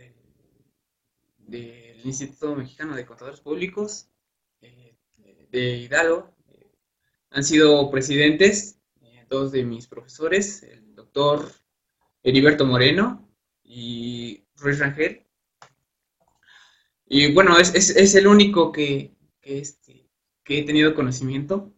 Instituto 2.02 2.56
Mexicano 2.56 2.96
de 2.96 3.06
Contadores 3.06 3.38
Públicos 3.38 4.10
eh, 4.60 4.96
de 5.52 5.76
Hidalgo. 5.76 6.34
Eh, 6.48 6.72
han 7.30 7.44
sido 7.44 7.88
presidentes 7.88 8.80
eh, 9.02 9.24
dos 9.28 9.52
de 9.52 9.62
mis 9.62 9.86
profesores, 9.86 10.64
el 10.64 10.96
doctor 10.96 11.48
Heriberto 12.24 12.66
Moreno 12.66 13.32
y 13.62 14.44
Ruiz 14.56 14.80
Rangel. 14.80 15.24
Y 17.06 17.32
bueno, 17.32 17.56
es, 17.60 18.14
el 18.16 18.26
único 18.26 18.72
que, 18.72 19.14
este, 19.42 20.10
que 20.42 20.58
he 20.58 20.64
tenido 20.64 20.92
conocimiento, 20.92 21.72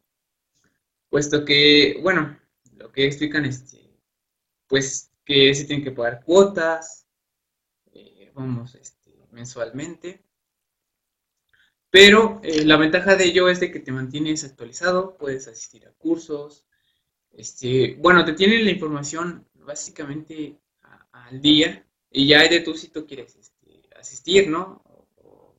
puesto 1.08 1.44
que, 1.44 1.98
bueno, 2.02 2.38
lo 2.76 2.92
que 2.92 3.06
explican, 3.06 3.44
este, 3.44 3.98
pues 4.66 5.12
que 5.24 5.54
se 5.54 5.64
tienen 5.64 5.84
que 5.84 5.92
pagar 5.92 6.22
cuotas, 6.24 7.08
vamos 8.38 8.74
este, 8.76 9.26
mensualmente. 9.32 10.22
Pero 11.90 12.40
eh, 12.42 12.64
la 12.64 12.76
ventaja 12.76 13.16
de 13.16 13.24
ello 13.24 13.48
es 13.48 13.60
de 13.60 13.70
que 13.70 13.80
te 13.80 13.92
mantienes 13.92 14.44
actualizado, 14.44 15.16
puedes 15.16 15.48
asistir 15.48 15.86
a 15.86 15.92
cursos, 15.92 16.66
este, 17.30 17.96
bueno, 17.98 18.24
te 18.24 18.34
tienen 18.34 18.64
la 18.64 18.70
información 18.70 19.46
básicamente 19.54 20.58
al 21.12 21.40
día 21.40 21.86
y 22.10 22.28
ya 22.28 22.46
de 22.46 22.60
tú 22.60 22.74
si 22.74 22.88
tú 22.88 23.06
quieres 23.06 23.36
este, 23.36 23.88
asistir, 23.98 24.48
¿no? 24.48 24.82
O, 25.16 25.54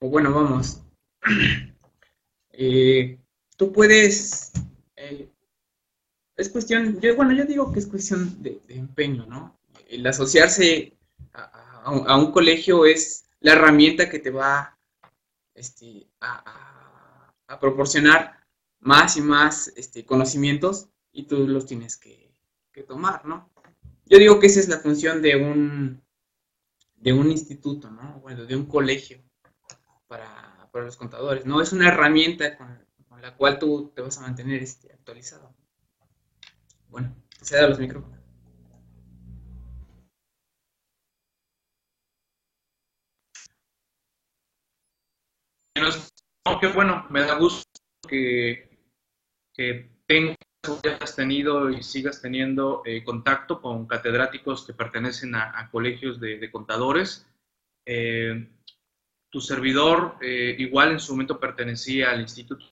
bueno, 0.00 0.32
vamos, 0.32 0.82
eh, 2.52 3.18
tú 3.56 3.72
puedes, 3.72 4.52
eh, 4.96 5.30
es 6.36 6.48
cuestión, 6.48 7.00
yo, 7.00 7.16
bueno, 7.16 7.32
yo 7.32 7.44
digo 7.44 7.72
que 7.72 7.78
es 7.78 7.86
cuestión 7.86 8.42
de, 8.42 8.60
empeño, 8.68 9.26
¿no? 9.26 9.58
El 9.88 10.06
asociarse 10.06 10.96
a, 11.32 12.16
un 12.18 12.32
colegio 12.32 12.84
es 12.84 13.26
la 13.40 13.52
herramienta 13.52 14.10
que 14.10 14.18
te 14.18 14.30
va 14.30 14.78
este, 15.54 16.08
a, 16.20 17.32
proporcionar 17.60 18.44
más 18.80 19.16
y 19.16 19.22
más 19.22 19.72
este, 19.76 20.04
conocimientos 20.04 20.88
y 21.12 21.26
tú 21.26 21.46
los 21.46 21.66
tienes 21.66 21.96
que, 21.96 22.26
tomar, 22.86 23.24
¿no? 23.24 23.50
Yo 24.04 24.18
digo 24.18 24.38
que 24.38 24.48
esa 24.48 24.60
es 24.60 24.68
la 24.68 24.78
función 24.78 25.22
de 25.22 25.34
un, 25.36 26.02
de 26.94 27.14
un 27.14 27.30
instituto, 27.30 27.90
¿no? 27.90 28.20
Bueno, 28.20 28.44
de 28.44 28.54
un 28.54 28.66
colegio 28.66 29.24
para, 30.06 30.68
para 30.70 30.84
los 30.84 30.98
contadores, 30.98 31.46
¿no? 31.46 31.62
Es 31.62 31.72
una 31.72 31.88
herramienta 31.88 32.54
con, 32.58 32.85
la 33.20 33.36
cual 33.36 33.58
tú 33.58 33.92
te 33.94 34.02
vas 34.02 34.18
a 34.18 34.22
mantener 34.22 34.62
este, 34.62 34.92
actualizado. 34.92 35.54
Bueno, 36.88 37.14
se 37.40 37.56
da 37.56 37.68
los 37.68 37.78
micrófonos. 37.78 38.16
bueno, 46.74 47.06
me 47.10 47.22
da 47.22 47.38
gusto 47.38 47.80
que, 48.08 48.68
que 49.54 49.90
tengas, 50.06 50.36
tenido 51.14 51.70
y 51.70 51.82
sigas 51.82 52.20
teniendo 52.20 52.82
eh, 52.84 53.02
contacto 53.02 53.60
con 53.60 53.86
catedráticos 53.86 54.66
que 54.66 54.74
pertenecen 54.74 55.34
a, 55.34 55.68
colegios 55.70 56.20
de, 56.20 56.50
contadores. 56.50 57.26
Eh, 57.86 58.48
tu 59.30 59.40
servidor 59.40 60.16
eh, 60.20 60.54
igual 60.58 60.92
en 60.92 61.00
su 61.00 61.12
momento 61.12 61.40
pertenecía 61.40 62.10
al 62.10 62.20
Instituto 62.20 62.66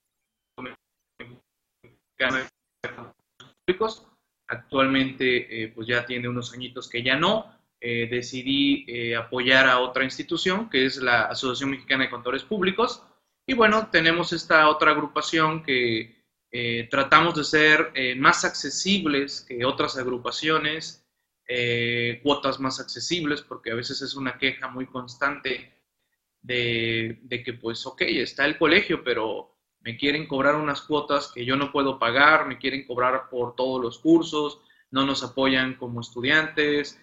Públicos. 3.67 4.07
Actualmente 4.47 5.73
pues 5.75 5.87
ya 5.89 6.05
tiene 6.05 6.29
unos 6.29 6.53
añitos 6.53 6.89
que 6.89 7.03
ya 7.03 7.17
no. 7.17 7.51
decidí 7.81 9.15
apoyar 9.15 9.69
a 9.69 9.81
otra 9.81 10.05
institución 10.05 10.69
que 10.69 10.85
es 10.85 10.99
la 10.99 11.23
Asociación 11.25 11.71
Mexicana 11.71 12.05
de 12.05 12.11
Contadores 12.11 12.45
Públicos 12.45 13.03
y 13.47 13.55
bueno, 13.55 13.89
tenemos 13.91 14.33
esta 14.33 14.69
otra 14.69 14.93
agrupación 14.93 15.63
que 15.63 16.25
eh, 16.51 16.89
tratamos 16.91 17.35
de 17.35 17.45
ser 17.45 17.91
eh, 17.95 18.15
más 18.15 18.45
accesibles 18.45 19.43
que 19.43 19.65
otras 19.65 19.99
agrupaciones, 19.99 21.07
eh, 21.47 22.21
cuotas 22.23 22.59
más 22.59 22.81
accesibles, 22.81 23.43
porque 23.43 23.71
a 23.71 23.75
veces 23.75 24.01
es 24.01 24.15
una 24.15 24.39
queja 24.39 24.69
muy 24.69 24.87
constante 24.87 25.75
de, 26.41 27.19
de, 27.23 27.43
que 27.43 27.53
pues, 27.53 27.85
ok, 27.87 28.03
está 28.03 28.47
el 28.47 28.57
colegio, 28.57 29.05
pero 29.05 29.54
me 29.85 29.97
quieren 29.97 30.27
cobrar 30.27 30.57
unas 30.57 30.83
cuotas 30.83 31.31
que 31.33 31.45
yo 31.45 31.57
no 31.57 31.71
puedo 31.71 31.99
pagar, 31.99 32.47
me 32.47 32.59
quieren 32.59 32.87
cobrar 32.87 33.29
por 33.29 33.55
todos 33.55 33.81
los 33.81 33.99
cursos, 33.99 34.61
no 34.91 35.05
nos 35.07 35.23
apoyan 35.23 35.75
como 35.75 36.01
estudiantes, 36.01 37.01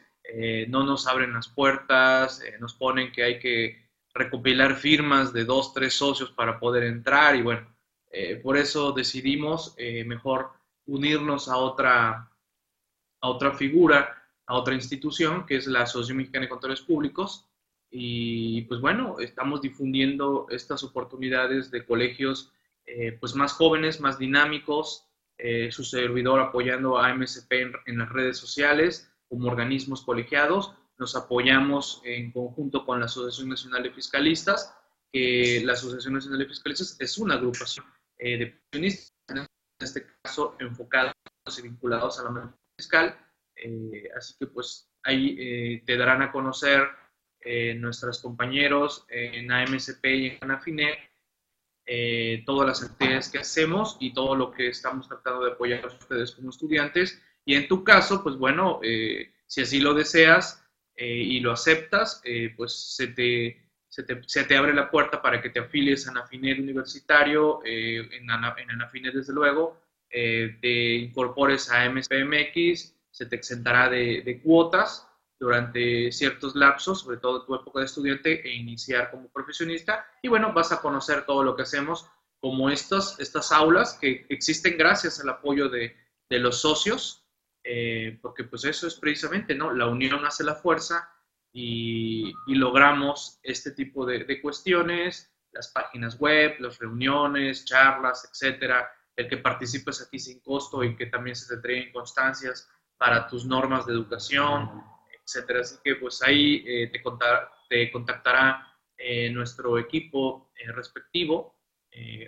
no 0.70 0.84
nos 0.84 1.08
abren 1.08 1.34
las 1.34 1.48
puertas, 1.50 2.42
nos 2.60 2.74
ponen 2.74 3.12
que 3.12 3.24
hay 3.24 3.40
que 3.40 3.82
recopilar 4.14 4.76
firmas 4.76 5.34
de 5.34 5.46
dos, 5.46 5.74
tres 5.74 5.94
socios 5.94 6.32
para 6.32 6.60
poder 6.60 6.84
entrar 6.84 7.36
y 7.36 7.42
bueno, 7.42 7.68
eh, 8.12 8.36
por 8.36 8.58
eso 8.58 8.92
decidimos 8.92 9.74
eh, 9.78 10.04
mejor 10.04 10.52
unirnos 10.86 11.48
a 11.48 11.58
otra, 11.58 12.30
a 13.22 13.30
otra 13.30 13.54
figura, 13.54 14.22
a 14.46 14.56
otra 14.56 14.76
institución, 14.76 15.46
que 15.46 15.56
es 15.56 15.68
la 15.68 15.84
Asociación 15.84 16.18
Mexicana 16.18 16.44
de 16.44 16.50
Contadores 16.50 16.82
Públicos. 16.82 17.48
Y 17.90 18.64
pues 18.64 18.82
bueno, 18.82 19.20
estamos 19.20 19.62
difundiendo 19.62 20.48
estas 20.50 20.84
oportunidades 20.84 21.72
de 21.72 21.86
colegios 21.86 22.52
eh, 22.92 23.18
pues 23.20 23.36
más 23.36 23.54
jóvenes, 23.54 24.00
más 24.00 24.18
dinámicos, 24.18 25.08
su 25.72 25.84
servidor 25.84 26.40
apoyando 26.40 27.00
a 27.00 27.12
MSP 27.16 27.52
en, 27.88 27.98
las 27.98 28.10
redes 28.10 28.38
sociales 28.38 29.12
como 29.28 29.48
organismos 29.48 30.04
colegiados 30.04 30.76
nos 31.02 31.16
apoyamos 31.16 32.00
en 32.06 32.32
conjunto 32.32 32.86
con 32.86 33.00
la 33.00 33.08
Asociación 33.08 33.50
Nacional 33.50 33.82
de 33.82 33.90
Fiscalistas, 33.92 34.78
que 35.12 35.64
la 35.66 35.74
Asociación 35.74 36.14
Nacional 36.14 36.38
de 36.38 36.46
Fiscalistas 36.46 36.96
es 37.00 37.18
una 37.18 37.34
agrupación 37.34 37.88
eh, 38.20 38.38
de 38.38 38.62
pensionistas, 38.70 39.12
en 39.28 39.48
este 39.80 40.06
caso 40.22 40.56
enfocados 40.60 41.16
y 41.58 41.62
vinculados 41.64 42.20
a 42.20 42.24
la 42.26 42.30
materia 42.30 42.58
fiscal. 42.78 43.18
Eh, 43.56 44.10
así 44.16 44.36
que 44.40 44.46
pues 44.46 44.92
ahí 45.02 45.36
eh, 45.40 45.84
te 45.88 45.98
darán 45.98 46.22
a 46.22 46.32
conocer 46.32 46.88
nuestros 47.78 48.22
compañeros 48.22 49.04
en 49.10 49.52
AMSP 49.52 50.06
y 50.06 50.38
en 50.40 50.52
ANAFINET 51.86 52.44
todas 52.46 52.68
las 52.68 52.84
actividades 52.84 53.30
que 53.30 53.40
hacemos 53.40 53.98
y 54.00 54.14
todo 54.14 54.36
lo 54.36 54.52
que 54.52 54.70
estamos 54.70 55.08
tratando 55.08 55.44
de 55.46 55.52
apoyar 55.52 55.84
a 55.84 55.88
ustedes 55.88 56.32
como 56.32 56.50
estudiantes. 56.50 57.22
Y 57.46 57.56
en 57.56 57.68
tu 57.68 57.84
caso, 57.84 58.24
pues 58.24 58.38
bueno, 58.38 58.80
si 59.48 59.62
así 59.62 59.80
lo 59.80 59.94
deseas, 59.94 60.62
eh, 60.96 61.16
y 61.16 61.40
lo 61.40 61.52
aceptas, 61.52 62.22
eh, 62.24 62.54
pues 62.56 62.96
se 62.96 63.08
te, 63.08 63.70
se 63.88 64.04
te, 64.04 64.22
se, 64.28 64.44
te, 64.44 64.56
abre 64.56 64.72
la 64.72 64.92
puerta 64.92 65.20
para 65.20 65.42
que 65.42 65.50
te 65.50 65.60
afilies 65.60 66.08
a 66.08 66.12
Anafinet 66.12 66.60
Universitario, 66.60 67.60
eh, 67.66 68.08
en, 68.12 68.30
en 68.30 68.72
Anafinet 68.72 69.16
desde 69.16 69.34
luego, 69.34 69.82
te 70.10 70.96
incorpores 70.96 71.72
a 71.72 71.90
MSPMX, 71.90 72.96
se 73.10 73.26
te 73.26 73.36
exentará 73.36 73.90
de, 73.90 74.22
de, 74.22 74.42
cuotas 74.42 75.08
durante 75.42 76.10
ciertos 76.14 76.56
lapsos, 76.56 77.02
sobre 77.02 77.18
todo 77.18 77.44
tu 77.44 77.54
época 77.54 77.80
de 77.80 77.86
estudiante, 77.86 78.48
e 78.48 78.54
iniciar 78.54 79.12
como 79.12 79.28
profesionista. 79.30 80.06
Y 80.22 80.30
bueno, 80.30 80.54
vas 80.54 80.72
a 80.72 80.80
conocer 80.80 81.26
todo 81.26 81.44
lo 81.44 81.56
que 81.56 81.64
hacemos, 81.64 82.08
como 82.40 82.70
estas, 82.70 83.20
estas 83.20 83.52
aulas 83.52 83.98
que 84.00 84.26
existen 84.30 84.78
gracias 84.78 85.20
al 85.20 85.30
apoyo 85.30 85.68
de, 85.68 85.98
de 86.30 86.40
los 86.40 86.62
socios 86.62 87.22
eh, 87.64 88.18
porque 88.22 88.44
pues 88.44 88.66
eso 88.66 88.88
es 88.88 88.96
precisamente, 88.96 89.54
¿no? 89.54 89.72
La 89.72 89.88
unión 89.88 90.26
hace 90.26 90.44
la 90.44 90.56
fuerza 90.56 91.10
y, 91.54 92.34
logramos 92.48 93.40
este 93.44 93.72
tipo 93.72 94.06
de, 94.06 94.42
cuestiones, 94.42 95.32
las 95.52 95.70
páginas 95.70 96.18
web, 96.20 96.56
las 96.60 96.80
reuniones, 96.80 97.66
charlas, 97.66 98.30
etcétera, 98.32 98.90
el 99.16 99.28
que 99.28 99.38
participes 99.38 100.02
aquí 100.02 100.18
sin 100.18 100.40
costo 100.40 100.84
y 100.84 100.96
que 100.96 101.08
también 101.08 101.36
se 101.36 101.48
te 101.48 101.56
entreguen 101.56 101.92
constancias 101.92 102.70
para 102.98 103.28
tus 103.28 103.46
normas 103.46 103.86
de 103.86 103.94
educación, 103.94 104.84
etcétera. 105.26 105.62
Así 105.62 105.78
que 105.84 105.96
pues 105.96 106.22
ahí 106.22 106.64
eh, 106.68 106.92
te, 106.92 107.02
te, 107.70 107.92
contactará 107.92 108.78
eh, 108.98 109.30
nuestro 109.30 109.78
equipo 109.78 110.52
respectivo, 110.76 111.60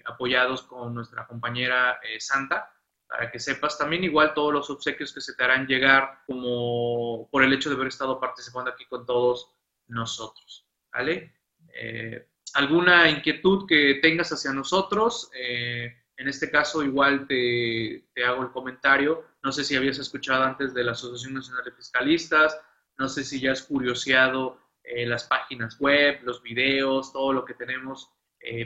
apoyados 0.06 0.64
con 0.64 0.94
nuestra 0.94 1.26
compañera 1.26 2.00
Santa, 2.20 2.74
para 3.14 3.30
que 3.30 3.40
sepas 3.40 3.78
también 3.78 4.04
igual 4.04 4.34
todos 4.34 4.52
los 4.52 4.70
obsequios 4.72 5.14
que 5.14 5.22
se 5.22 5.36
te 5.36 5.44
harán 5.44 5.68
llegar 5.68 6.24
como 6.26 7.30
por 7.30 7.44
el 7.44 7.54
hecho 7.54 7.70
de 7.70 7.76
haber 7.76 7.90
estado 7.90 8.20
participando 8.20 8.72
aquí 8.72 8.86
con 8.86 9.06
todos 9.06 9.54
nosotros, 9.88 10.68
¿vale? 10.92 11.32
Eh, 11.76 12.28
¿Alguna 12.56 13.10
inquietud 13.10 13.68
que 13.68 14.00
tengas 14.02 14.32
hacia 14.32 14.52
nosotros? 14.52 15.30
Eh, 15.36 15.94
en 16.18 16.28
este 16.28 16.50
caso 16.50 16.84
igual 16.84 17.28
te, 17.28 18.08
te, 18.16 18.24
hago 18.24 18.42
el 18.42 18.52
comentario, 18.52 19.24
no 19.44 19.52
sé 19.52 19.64
si 19.64 19.76
habías 19.76 20.00
escuchado 20.00 20.44
antes 20.44 20.74
de 20.74 20.84
la 20.84 20.94
Asociación 20.94 21.36
Nacional 21.36 21.64
de 21.66 21.72
Fiscalistas, 21.72 22.60
no 22.98 23.10
sé 23.10 23.24
si 23.24 23.40
ya 23.40 23.52
has 23.52 23.64
curioseado 23.64 24.60
eh, 24.84 25.06
las 25.06 25.26
páginas 25.26 25.78
web, 25.80 26.20
los 26.24 26.42
videos, 26.42 27.12
todo 27.14 27.34
lo 27.34 27.46
que 27.46 27.54
tenemos, 27.54 28.10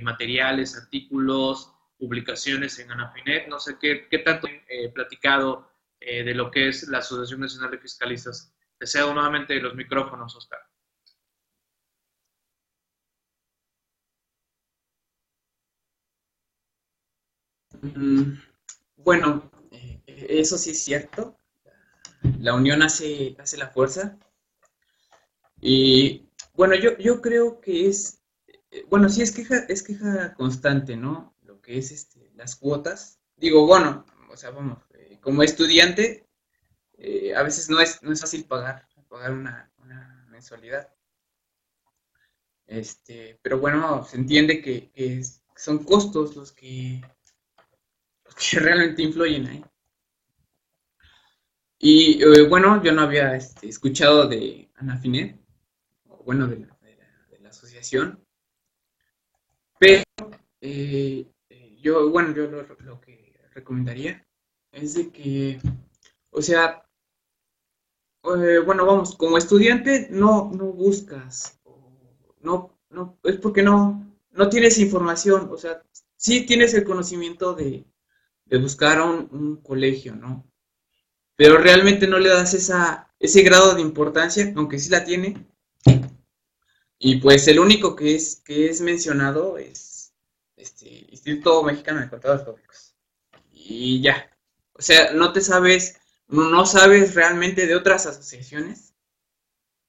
materiales, 0.02 0.76
artículos, 0.76 1.72
publicaciones 1.98 2.80
en 2.80 2.92
Anafinet. 2.92 3.48
No 3.48 3.60
sé 3.60 3.78
qué, 3.80 4.08
qué 4.10 4.20
tanto 4.20 4.48
he 4.48 4.86
eh, 4.86 4.90
platicado 4.90 5.70
eh, 6.00 6.24
de 6.24 6.34
lo 6.34 6.52
que 6.52 6.70
es 6.70 6.88
la 6.88 7.00
Asociación 7.00 7.42
Nacional 7.42 7.72
de 7.72 7.80
Fiscalistas. 7.80 8.54
Deseo 8.80 9.14
nuevamente 9.14 9.60
los 9.60 9.76
micrófonos, 9.76 10.36
Oscar. 10.36 10.60
Mm, 17.82 18.40
bueno, 18.98 19.52
eh, 19.72 20.02
eso 20.08 20.58
sí 20.58 20.72
es 20.72 20.84
cierto. 20.84 21.38
La 22.40 22.54
unión 22.54 22.82
hace, 22.82 23.36
hace 23.40 23.58
la 23.58 23.70
fuerza. 23.70 24.18
Y 25.60 26.30
bueno, 26.54 26.76
yo, 26.76 26.98
yo 26.98 27.22
creo 27.22 27.60
que 27.62 27.88
es, 27.88 28.22
bueno, 28.90 29.10
sí 29.10 29.22
es 29.22 29.32
queja, 29.32 29.66
es 29.68 29.84
queja 29.84 30.34
constante, 30.36 30.96
¿no? 30.96 31.38
que 31.68 31.78
es 31.78 31.92
este, 31.92 32.32
las 32.36 32.56
cuotas. 32.56 33.20
Digo, 33.36 33.68
bueno, 33.68 34.06
o 34.32 34.38
sea, 34.38 34.52
vamos, 34.52 34.80
eh, 34.94 35.20
como 35.22 35.44
estudiante, 35.44 36.30
eh, 36.98 37.36
a 37.36 37.44
veces 37.44 37.70
no 37.70 37.82
es, 37.82 38.02
no 38.02 38.14
es 38.14 38.22
fácil 38.22 38.46
pagar, 38.46 38.88
pagar 39.10 39.34
una, 39.34 39.70
mensualidad. 40.30 40.90
Este, 42.66 43.38
pero 43.42 43.60
bueno, 43.60 44.06
se 44.06 44.16
entiende 44.16 44.62
que, 44.62 45.22
son 45.58 45.84
costos 45.84 46.38
los 46.38 46.54
que, 46.54 47.02
que 48.24 48.60
realmente 48.60 49.02
influyen 49.02 49.48
ahí. 49.48 49.66
Y 51.80 52.24
eh, 52.24 52.48
bueno, 52.50 52.82
yo 52.84 52.92
no 52.92 53.04
había 53.04 53.36
este, 53.36 53.70
escuchado 53.70 54.28
de 54.28 54.70
Anafinet, 54.76 55.40
bueno, 56.26 56.48
de 56.48 56.60
la, 56.60 56.78
de 57.30 57.40
la, 57.40 57.50
asociación, 57.50 58.20
pero 59.80 60.04
yo, 61.80 62.10
bueno, 62.10 62.34
yo 62.34 62.48
lo, 62.48 63.00
que 63.00 63.40
recomendaría 63.54 64.28
es 64.72 64.96
de 64.96 65.10
que, 65.12 65.60
o 66.32 66.42
sea, 66.42 66.84
eh, 68.24 68.60
bueno, 68.66 68.86
vamos, 68.86 69.16
como 69.16 69.38
estudiante 69.38 70.08
no, 70.10 70.52
no 70.54 70.66
buscas, 70.74 71.62
no, 72.42 72.78
no, 72.90 73.20
es 73.24 73.38
porque 73.38 73.62
no, 73.62 74.18
no 74.32 74.50
tienes 74.50 74.80
información, 74.80 75.48
o 75.52 75.58
sea, 75.58 75.82
sí 76.16 76.46
tienes 76.46 76.74
el 76.74 76.84
conocimiento 76.84 77.54
de, 77.54 77.86
de 78.46 78.58
buscar 78.58 79.00
un, 79.00 79.30
un 79.32 79.62
colegio, 79.62 80.16
¿no? 80.16 80.46
Pero 81.38 81.58
realmente 81.58 82.08
no 82.08 82.20
le 82.20 82.30
das 82.30 82.54
esa, 82.54 83.14
ese 83.20 83.44
grado 83.44 83.76
de 83.76 83.82
importancia, 83.82 84.52
aunque 84.56 84.80
sí 84.80 84.90
la 84.90 85.06
tiene. 85.06 85.46
Y 87.00 87.18
pues 87.18 87.48
el 87.48 87.60
único 87.60 87.96
que 87.96 88.16
es, 88.16 88.42
que 88.44 88.70
es 88.70 88.82
mencionado 88.82 89.58
es 89.58 90.14
este 90.58 91.06
Instituto 91.10 91.64
Mexicano 91.64 92.02
de 92.02 92.10
Contadores 92.10 92.44
Públicos. 92.44 92.96
Y 93.52 94.02
ya. 94.02 94.30
O 94.74 94.82
sea, 94.82 95.14
no 95.14 95.32
te 95.32 95.42
sabes, 95.42 96.00
no 96.28 96.66
sabes 96.66 97.16
realmente 97.16 97.68
de 97.68 97.76
otras 97.76 98.06
asociaciones. 98.08 98.96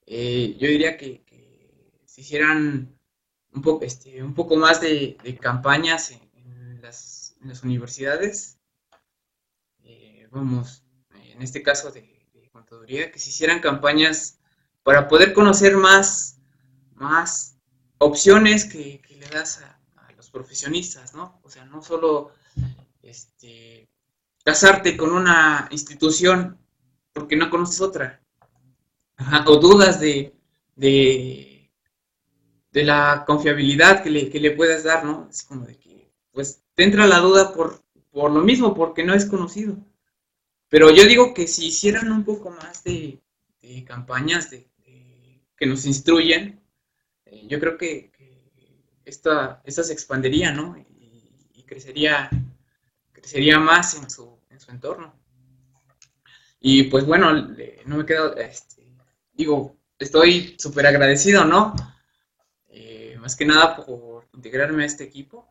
Eh, 0.06 0.56
yo 0.58 0.68
diría 0.68 0.96
que, 0.96 1.24
si 2.06 2.22
hicieran 2.22 2.98
un 3.52 3.62
poco, 3.62 3.84
este, 3.84 4.22
un 4.22 4.34
poco 4.34 4.56
más 4.56 4.80
de, 4.80 5.16
campañas 5.40 6.10
en, 6.10 6.80
las, 6.82 7.34
universidades, 7.62 8.58
eh, 9.84 10.26
vamos, 10.30 10.82
en 11.38 11.44
este 11.44 11.62
caso 11.62 11.92
de, 11.92 12.18
contaduría, 12.50 13.12
que 13.12 13.20
se 13.20 13.30
hicieran 13.30 13.60
campañas 13.60 14.40
para 14.82 15.06
poder 15.06 15.32
conocer 15.32 15.76
más, 15.76 16.40
más 16.94 17.56
opciones 17.98 18.64
que, 18.64 19.00
le 19.08 19.28
das 19.28 19.62
a, 19.62 19.78
los 20.16 20.30
profesionistas, 20.30 21.14
¿no? 21.14 21.40
O 21.44 21.50
sea, 21.50 21.64
no 21.66 21.80
solo 21.80 22.32
este, 23.02 23.88
casarte 24.42 24.96
con 24.96 25.12
una 25.12 25.68
institución 25.70 26.58
porque 27.12 27.36
no 27.36 27.50
conoces 27.50 27.80
otra, 27.80 28.20
o 29.46 29.56
dudas 29.56 30.00
de, 30.00 30.34
de, 30.74 31.70
la 32.72 33.24
confiabilidad 33.26 34.02
que 34.02 34.10
le, 34.10 34.28
que 34.28 34.40
le 34.40 34.52
puedas 34.52 34.82
dar, 34.82 35.04
¿no? 35.04 35.28
Es 35.30 35.44
como 35.44 35.66
de 35.66 35.78
que, 35.78 36.12
pues, 36.32 36.62
te 36.74 36.82
entra 36.82 37.06
la 37.06 37.18
duda 37.18 37.52
por, 37.52 37.84
por 38.10 38.32
lo 38.32 38.40
mismo, 38.40 38.74
porque 38.74 39.04
no 39.04 39.14
es 39.14 39.26
conocido. 39.26 39.76
Pero 40.68 40.90
yo 40.90 41.04
digo 41.04 41.32
que 41.32 41.46
si 41.46 41.66
hicieran 41.68 42.12
un 42.12 42.24
poco 42.24 42.50
más 42.50 42.84
de, 42.84 43.20
campañas 43.86 44.50
de, 44.50 44.68
que 45.56 45.66
nos 45.66 45.86
instruyen, 45.86 46.60
eh, 47.24 47.46
yo 47.48 47.58
creo 47.58 47.76
que, 47.76 48.10
esta, 49.04 49.62
se 49.66 49.92
expandería, 49.92 50.52
¿no? 50.52 50.76
Y, 50.76 51.64
crecería, 51.64 52.30
crecería 53.12 53.58
más 53.58 53.94
en 53.94 54.08
su, 54.08 54.38
en 54.48 54.58
su 54.58 54.70
entorno. 54.70 55.14
Y 56.60 56.84
pues 56.84 57.04
bueno, 57.04 57.54
no 57.84 57.96
me 57.96 58.06
quedo, 58.06 58.34
este, 58.36 58.88
digo, 59.32 59.76
estoy 59.98 60.56
súper 60.58 60.86
agradecido, 60.86 61.44
¿no? 61.44 61.74
Eh, 62.68 63.16
más 63.20 63.36
que 63.36 63.44
nada 63.44 63.76
por 63.76 64.28
integrarme 64.32 64.82
a 64.82 64.86
este 64.86 65.04
equipo. 65.04 65.46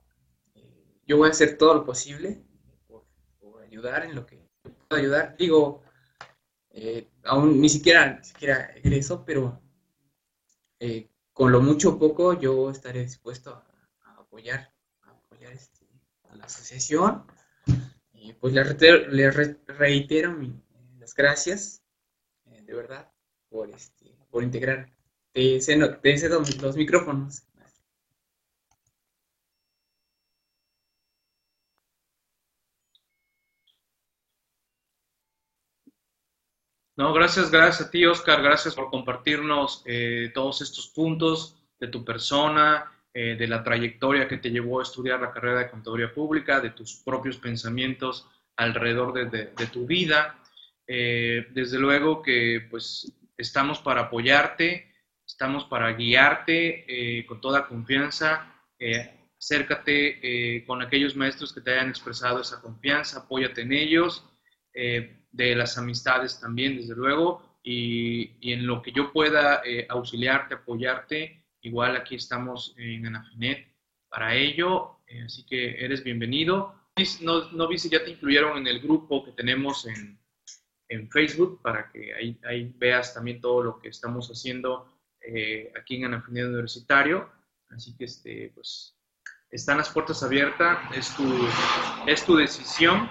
Eh, 0.55 1.01
yo 1.05 1.17
voy 1.17 1.27
a 1.27 1.31
hacer 1.31 1.57
todo 1.57 1.75
lo 1.75 1.85
posible 1.85 2.41
por 2.87 3.61
ayudar 3.63 4.05
en 4.05 4.15
lo 4.15 4.25
que 4.25 4.36
ayudar. 4.95 5.35
Digo, 5.37 5.83
eh, 6.69 7.09
aún 7.23 7.59
ni 7.59 7.69
siquiera, 7.69 8.17
ni 8.17 8.23
siquiera 8.23 8.71
egreso, 8.75 9.23
pero 9.25 9.61
eh, 10.79 11.09
con 11.33 11.51
lo 11.51 11.61
mucho 11.61 11.91
o 11.91 11.99
poco 11.99 12.39
yo 12.39 12.69
estaré 12.69 13.01
dispuesto 13.01 13.51
a, 13.51 14.15
apoyar, 14.17 14.73
a 15.03 15.11
apoyar 15.11 15.53
este, 15.53 15.87
a 16.29 16.35
la 16.35 16.45
asociación. 16.45 17.25
Y 18.13 18.33
pues 18.33 18.53
le 18.53 18.63
reitero, 18.63 19.07
le 19.09 19.31
reitero 19.31 20.37
las 20.99 21.13
gracias, 21.13 21.83
eh, 22.45 22.61
de 22.63 22.73
verdad, 22.73 23.11
por, 23.49 23.69
este, 23.69 24.17
por 24.29 24.43
integrar. 24.43 24.91
Te 25.31 25.61
cedo, 25.61 25.97
te 25.99 26.17
cedo 26.17 26.41
los 26.61 26.75
micrófonos. 26.75 27.43
No, 36.97 37.13
gracias, 37.13 37.51
gracias 37.51 37.87
a 37.87 37.91
ti, 37.91 38.07
Oscar. 38.07 38.41
Gracias 38.41 38.73
por 38.73 38.89
compartirnos 38.89 39.83
eh, 39.85 40.31
todos 40.33 40.61
estos 40.61 40.87
puntos 40.87 41.55
de 41.79 41.89
tu 41.89 42.03
persona, 42.03 42.91
eh, 43.13 43.35
de 43.35 43.47
la 43.47 43.63
trayectoria 43.63 44.27
que 44.27 44.37
te 44.37 44.49
llevó 44.49 44.79
a 44.79 44.83
estudiar 44.83 45.21
la 45.21 45.31
carrera 45.31 45.59
de 45.59 45.69
contaduría 45.69 46.11
pública, 46.11 46.59
de 46.59 46.71
tus 46.71 46.95
propios 46.95 47.37
pensamientos 47.37 48.27
alrededor 48.55 49.13
de, 49.13 49.67
tu 49.67 49.85
vida. 49.85 50.39
Eh, 50.87 51.45
desde 51.51 51.77
luego 51.77 52.23
que 52.23 52.65
pues 52.67 53.15
estamos 53.37 53.77
para 53.77 54.01
apoyarte, 54.01 54.91
estamos 55.23 55.65
para 55.65 55.93
guiarte 55.93 57.23
con 57.27 57.39
toda 57.39 57.67
confianza. 57.67 58.55
acércate 59.37 60.65
con 60.65 60.81
aquellos 60.81 61.15
maestros 61.15 61.53
que 61.53 61.61
te 61.61 61.73
hayan 61.73 61.89
expresado 61.89 62.41
esa 62.41 62.59
confianza, 62.59 63.19
apóyate 63.19 63.61
en 63.61 63.73
ellos 63.73 64.27
de 65.31 65.55
las 65.55 65.77
amistades 65.77 66.39
también, 66.39 66.77
desde 66.77 66.95
luego, 66.95 67.59
y, 67.63 68.51
en 68.51 68.65
lo 68.65 68.81
que 68.81 68.91
yo 68.91 69.11
pueda 69.11 69.61
eh, 69.65 69.85
auxiliarte, 69.89 70.55
apoyarte, 70.55 71.43
igual 71.61 71.95
aquí 71.95 72.15
estamos 72.15 72.73
en 72.77 73.05
Anafinet 73.07 73.67
para 74.09 74.35
ello, 74.35 74.99
eh, 75.07 75.23
así 75.25 75.45
que 75.45 75.83
eres 75.83 76.03
bienvenido. 76.03 76.73
No, 77.21 77.51
no 77.51 77.67
vi 77.67 77.77
si 77.77 77.89
ya 77.89 78.03
te 78.03 78.11
incluyeron 78.11 78.57
en 78.57 78.67
el 78.67 78.79
grupo 78.79 79.23
que 79.23 79.31
tenemos 79.31 79.85
en, 79.85 80.19
en 80.89 81.09
Facebook 81.11 81.61
para 81.61 81.91
que 81.91 82.13
ahí, 82.13 82.39
ahí, 82.43 82.73
veas 82.75 83.13
también 83.13 83.41
todo 83.41 83.61
lo 83.61 83.79
que 83.79 83.89
estamos 83.89 84.29
haciendo 84.29 84.99
eh, 85.21 85.71
aquí 85.79 85.97
en 85.97 86.05
Anafinet 86.05 86.45
Universitario, 86.45 87.29
así 87.69 87.95
que 87.95 88.05
este, 88.05 88.51
pues 88.55 88.97
están 89.49 89.77
las 89.77 89.89
puertas 89.89 90.23
abiertas, 90.23 90.79
es 90.95 91.15
tu, 91.15 91.23
es 92.07 92.25
tu 92.25 92.35
decisión. 92.35 93.09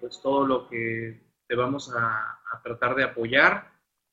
Pues 0.00 0.20
todo 0.22 0.46
lo 0.46 0.68
que 0.68 1.26
te 1.46 1.54
vamos 1.54 1.92
a, 1.94 2.40
tratar 2.62 2.94
de 2.94 3.04
apoyar. 3.04 3.72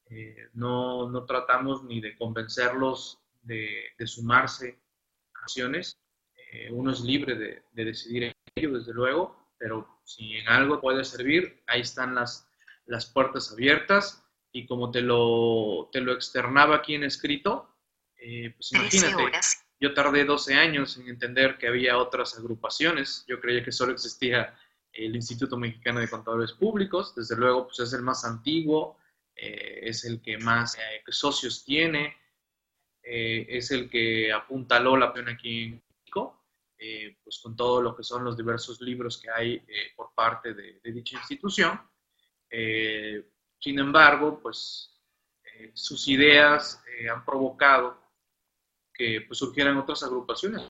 Eh, 0.10 0.50
no, 0.54 1.10
no, 1.10 1.26
tratamos 1.26 1.84
ni 1.84 2.02
de 2.02 2.16
convencerlos 2.18 3.20
de, 3.42 3.94
sumarse 4.06 4.80
a 5.34 5.40
acciones. 5.42 6.00
Eh, 6.52 6.70
uno 6.72 6.92
es 6.92 7.02
libre 7.02 7.36
de, 7.36 7.64
decidir 7.72 8.34
ello, 8.56 8.78
desde 8.78 8.94
luego, 8.94 9.50
pero 9.58 10.02
si 10.04 10.34
en 10.34 10.48
algo 10.48 10.80
puede 10.80 11.04
servir, 11.04 11.64
ahí 11.68 11.82
están 11.82 12.14
las, 12.16 12.48
las 12.86 13.06
puertas 13.08 13.52
abiertas. 13.52 14.24
Y 14.52 14.68
como 14.68 14.92
te 14.92 15.02
lo, 15.02 15.90
te 15.92 16.00
lo 16.00 16.12
externaba 16.14 16.76
aquí 16.76 16.94
en 16.94 17.06
escrito, 17.06 17.76
eh, 18.18 18.54
pues 18.56 18.72
imagínate, 18.72 19.32
yo 19.80 19.94
tardé 19.96 20.26
12 20.26 20.54
años 20.54 20.98
en 20.98 21.08
entender 21.08 21.58
que 21.58 21.68
había 21.68 21.98
otras 21.98 22.38
agrupaciones. 22.38 23.26
Yo 23.28 23.40
creía 23.40 23.64
que 23.64 23.72
solo 23.72 23.94
existía 23.94 24.56
el 24.94 25.16
Instituto 25.16 25.58
Mexicano 25.58 26.00
de 26.00 26.10
Contadores 26.10 26.54
Públicos, 26.54 27.16
desde 27.16 27.36
luego, 27.36 27.66
pues 27.66 27.80
es 27.80 27.94
el 27.94 28.04
más 28.04 28.24
antiguo, 28.26 28.98
eh, 29.36 29.80
es 29.84 30.06
el 30.06 30.22
que 30.22 30.38
más 30.38 30.76
eh, 30.76 31.04
socios 31.08 31.64
tiene, 31.66 32.16
eh, 33.02 33.46
es 33.50 33.72
el 33.72 33.90
que 33.90 34.32
apuntaló 34.32 34.96
la 34.96 35.12
pena 35.12 35.32
aquí 35.32 35.64
en 35.64 35.84
México, 36.00 36.40
pues 37.24 37.40
con 37.42 37.56
todo 37.56 37.82
lo 37.82 37.96
que 37.96 38.04
son 38.04 38.26
los 38.26 38.36
diversos 38.36 38.82
libros 38.82 39.18
que 39.18 39.30
hay 39.30 39.66
por 39.96 40.14
parte 40.14 40.54
de, 40.54 40.82
dicha 40.84 41.18
institución. 41.18 41.80
sin 42.50 43.80
embargo, 43.80 44.42
pues 44.42 45.02
sus 45.74 46.08
ideas 46.10 46.84
han 47.10 47.24
provocado 47.24 48.04
que 48.94 49.22
pues, 49.22 49.40
surgieran 49.40 49.78
otras 49.78 50.04
agrupaciones 50.04 50.68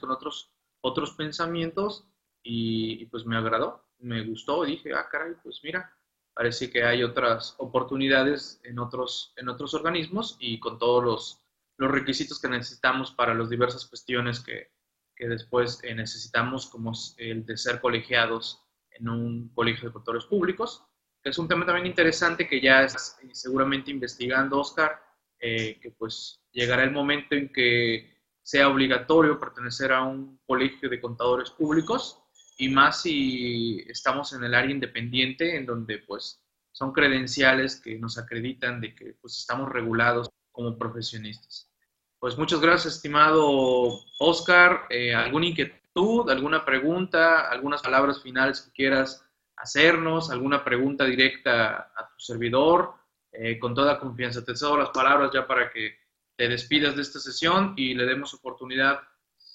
con 0.00 0.12
otros, 0.12 0.52
otros 0.82 1.14
pensamientos 1.14 2.06
y, 2.48 3.06
pues 3.06 3.26
me 3.26 3.36
agradó, 3.36 3.84
me 3.98 4.22
gustó, 4.22 4.64
dije, 4.64 4.94
ah, 4.94 5.08
caray, 5.10 5.34
pues 5.42 5.60
mira, 5.64 5.92
parece 6.32 6.70
que 6.70 6.84
hay 6.84 7.02
otras 7.02 7.56
oportunidades 7.58 8.60
en 8.62 8.78
otros, 8.78 9.32
en 9.36 9.48
otros 9.48 9.74
organismos 9.74 10.36
y 10.38 10.60
con 10.60 10.78
todos 10.78 11.02
los, 11.02 11.40
los 11.76 11.90
requisitos 11.90 12.40
que 12.40 12.48
necesitamos 12.48 13.10
para 13.10 13.34
las 13.34 13.50
diversas 13.50 13.86
cuestiones 13.86 14.38
que, 14.40 14.70
que 15.16 15.26
después 15.26 15.80
eh, 15.82 15.94
necesitamos, 15.94 16.66
como 16.66 16.92
el 17.16 17.44
de 17.44 17.56
ser 17.56 17.80
colegiados 17.80 18.62
en 18.90 19.08
un 19.08 19.48
colegio 19.48 19.88
de 19.88 19.92
contadores 19.92 20.26
públicos, 20.26 20.84
que 21.22 21.30
es 21.30 21.38
un 21.38 21.48
tema 21.48 21.66
también 21.66 21.86
interesante 21.86 22.48
que 22.48 22.60
ya 22.60 22.84
estás 22.84 23.18
eh, 23.22 23.30
seguramente 23.32 23.90
investigando, 23.90 24.60
Oscar, 24.60 25.02
eh, 25.40 25.80
que 25.80 25.90
pues 25.90 26.44
llegará 26.52 26.84
el 26.84 26.92
momento 26.92 27.34
en 27.34 27.52
que 27.52 28.14
sea 28.40 28.68
obligatorio 28.68 29.40
pertenecer 29.40 29.92
a 29.92 30.04
un 30.04 30.40
colegio 30.46 30.88
de 30.88 31.00
contadores 31.00 31.50
públicos 31.50 32.22
y 32.56 32.68
más 32.68 33.02
si 33.02 33.84
estamos 33.88 34.32
en 34.32 34.44
el 34.44 34.54
área 34.54 34.70
independiente, 34.70 35.56
en 35.56 35.66
donde 35.66 35.98
pues 35.98 36.42
son 36.72 36.92
credenciales 36.92 37.80
que 37.80 37.98
nos 37.98 38.18
acreditan 38.18 38.80
de 38.80 38.94
que 38.94 39.14
pues 39.20 39.38
estamos 39.38 39.70
regulados 39.70 40.30
como 40.52 40.76
profesionistas. 40.76 41.70
Pues 42.18 42.38
muchas 42.38 42.60
gracias, 42.60 42.96
estimado 42.96 44.00
Oscar. 44.18 44.86
Eh, 44.88 45.14
¿Alguna 45.14 45.46
inquietud, 45.46 46.30
alguna 46.30 46.64
pregunta, 46.64 47.48
algunas 47.50 47.82
palabras 47.82 48.22
finales 48.22 48.62
que 48.62 48.72
quieras 48.72 49.24
hacernos, 49.56 50.30
alguna 50.30 50.64
pregunta 50.64 51.04
directa 51.04 51.92
a 51.94 52.08
tu 52.08 52.18
servidor? 52.18 52.94
Eh, 53.32 53.58
con 53.58 53.74
toda 53.74 53.98
confianza, 53.98 54.44
te 54.44 54.56
cedo 54.56 54.78
las 54.78 54.90
palabras 54.90 55.30
ya 55.32 55.46
para 55.46 55.70
que 55.70 55.98
te 56.36 56.48
despidas 56.48 56.96
de 56.96 57.02
esta 57.02 57.20
sesión 57.20 57.74
y 57.76 57.94
le 57.94 58.06
demos 58.06 58.32
oportunidad 58.32 59.00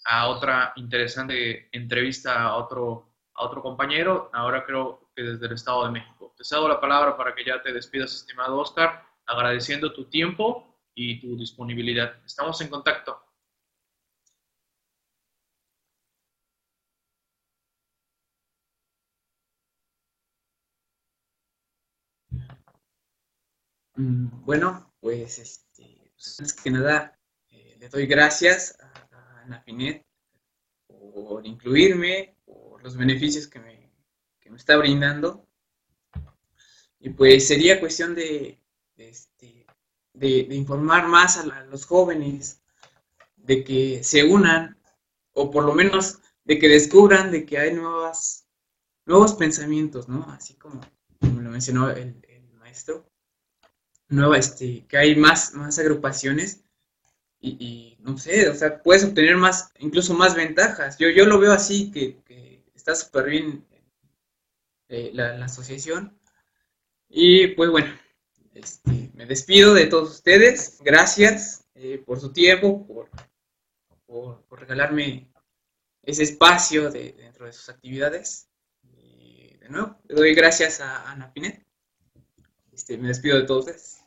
a 0.06 0.28
otra 0.28 0.74
interesante 0.76 1.70
entrevista 1.72 2.42
a 2.44 2.56
otro, 2.58 3.14
a 3.36 3.46
otro 3.46 3.62
compañero, 3.62 4.30
ahora 4.34 4.66
creo 4.66 5.12
que 5.16 5.24
desde 5.24 5.46
el 5.48 5.54
Estado 5.54 5.86
de 5.86 5.92
México. 5.92 6.34
Te 6.38 6.44
cedo 6.44 6.68
la 6.68 6.80
palabra 6.80 7.18
para 7.18 7.36
que 7.36 7.46
ya 7.46 7.62
te 7.62 7.74
despidas, 7.74 8.14
estimado 8.14 8.58
Oscar, 8.60 9.04
agradeciendo 9.26 9.94
tu 9.94 10.06
tiempo 10.06 10.78
y 10.96 11.20
tu 11.20 11.38
disponibilidad. 11.38 12.16
Estamos 12.26 12.60
en 12.62 12.70
contacto. 12.70 13.22
Mm, 23.96 24.46
bueno, 24.46 24.94
pues, 25.00 25.38
este, 25.40 26.14
antes 26.40 26.54
que 26.54 26.72
nada, 26.72 27.20
eh, 27.50 27.76
le 27.80 27.90
doy 27.90 28.06
gracias 28.08 28.78
a, 28.80 28.91
a 29.42 29.46
Nafinet 29.48 30.06
por 30.88 31.46
incluirme, 31.46 32.36
por 32.46 32.84
los 32.84 32.96
beneficios 32.96 33.48
que 33.48 33.60
me, 33.60 33.92
que 34.40 34.50
me 34.50 34.58
está 34.58 34.78
brindando. 34.78 35.46
Y 37.00 37.10
pues 37.10 37.48
sería 37.48 37.80
cuestión 37.80 38.14
de, 38.14 38.62
de, 38.96 39.10
este, 39.10 39.66
informar 40.54 41.08
más 41.08 41.38
a, 41.38 41.46
la, 41.46 41.66
los 41.66 41.86
jóvenes, 41.86 42.62
de 43.38 43.64
que 43.64 44.04
se 44.04 44.24
unan, 44.24 44.78
o 45.34 45.50
por 45.50 45.64
lo 45.66 45.74
menos 45.74 46.20
de 46.44 46.60
que 46.60 46.68
descubran 46.68 47.32
de 47.32 47.46
que 47.46 47.58
hay 47.58 47.74
nuevas, 47.74 48.48
nuevos 49.06 49.34
pensamientos, 49.34 50.08
¿no? 50.08 50.30
Así 50.32 50.56
como, 50.56 50.82
como 51.20 51.42
lo 51.42 51.50
mencionó 51.50 51.90
el, 51.90 52.22
maestro, 52.60 53.10
nueva, 54.08 54.38
este, 54.38 54.86
que 54.86 54.98
hay 54.98 55.16
más, 55.16 55.54
más 55.56 55.80
agrupaciones 55.80 56.64
y, 57.40 57.91
no 58.02 58.18
sé, 58.18 58.50
o 58.50 58.56
sea, 58.56 58.82
puedes 58.82 59.04
obtener 59.04 59.38
más, 59.38 59.72
incluso 59.80 60.14
más 60.14 60.36
ventajas. 60.36 60.98
Yo, 60.98 61.10
yo 61.10 61.26
lo 61.26 61.40
veo 61.40 61.52
así, 61.54 61.92
que, 61.92 62.20
está 62.76 62.96
súper 62.96 63.26
bien 63.26 63.66
eh, 64.90 65.12
la, 65.14 65.38
la, 65.38 65.46
asociación. 65.46 66.20
Y 67.10 67.48
pues 67.50 67.70
bueno, 67.70 67.94
este, 68.54 69.12
me 69.14 69.26
despido 69.26 69.74
de 69.74 69.88
todos 69.88 70.10
ustedes. 70.12 70.80
Gracias 70.82 71.66
eh, 71.76 72.02
por 72.06 72.20
su 72.20 72.34
tiempo, 72.34 72.86
por, 72.88 73.10
por, 74.06 74.44
por, 74.46 74.60
regalarme 74.60 75.32
ese 76.02 76.24
espacio 76.24 76.90
de, 76.90 77.14
dentro 77.14 77.46
de 77.46 77.54
sus 77.54 77.70
actividades. 77.70 78.50
Y 78.84 79.56
de 79.58 79.70
nuevo, 79.70 79.98
le 80.08 80.16
doy 80.16 80.34
gracias 80.34 80.82
a 80.82 81.10
Ana 81.12 81.32
Pinet. 81.32 81.66
Este, 82.72 82.98
me 82.98 83.10
despido 83.10 83.38
de 83.38 83.46
todos 83.46 83.68
ustedes. 83.68 84.01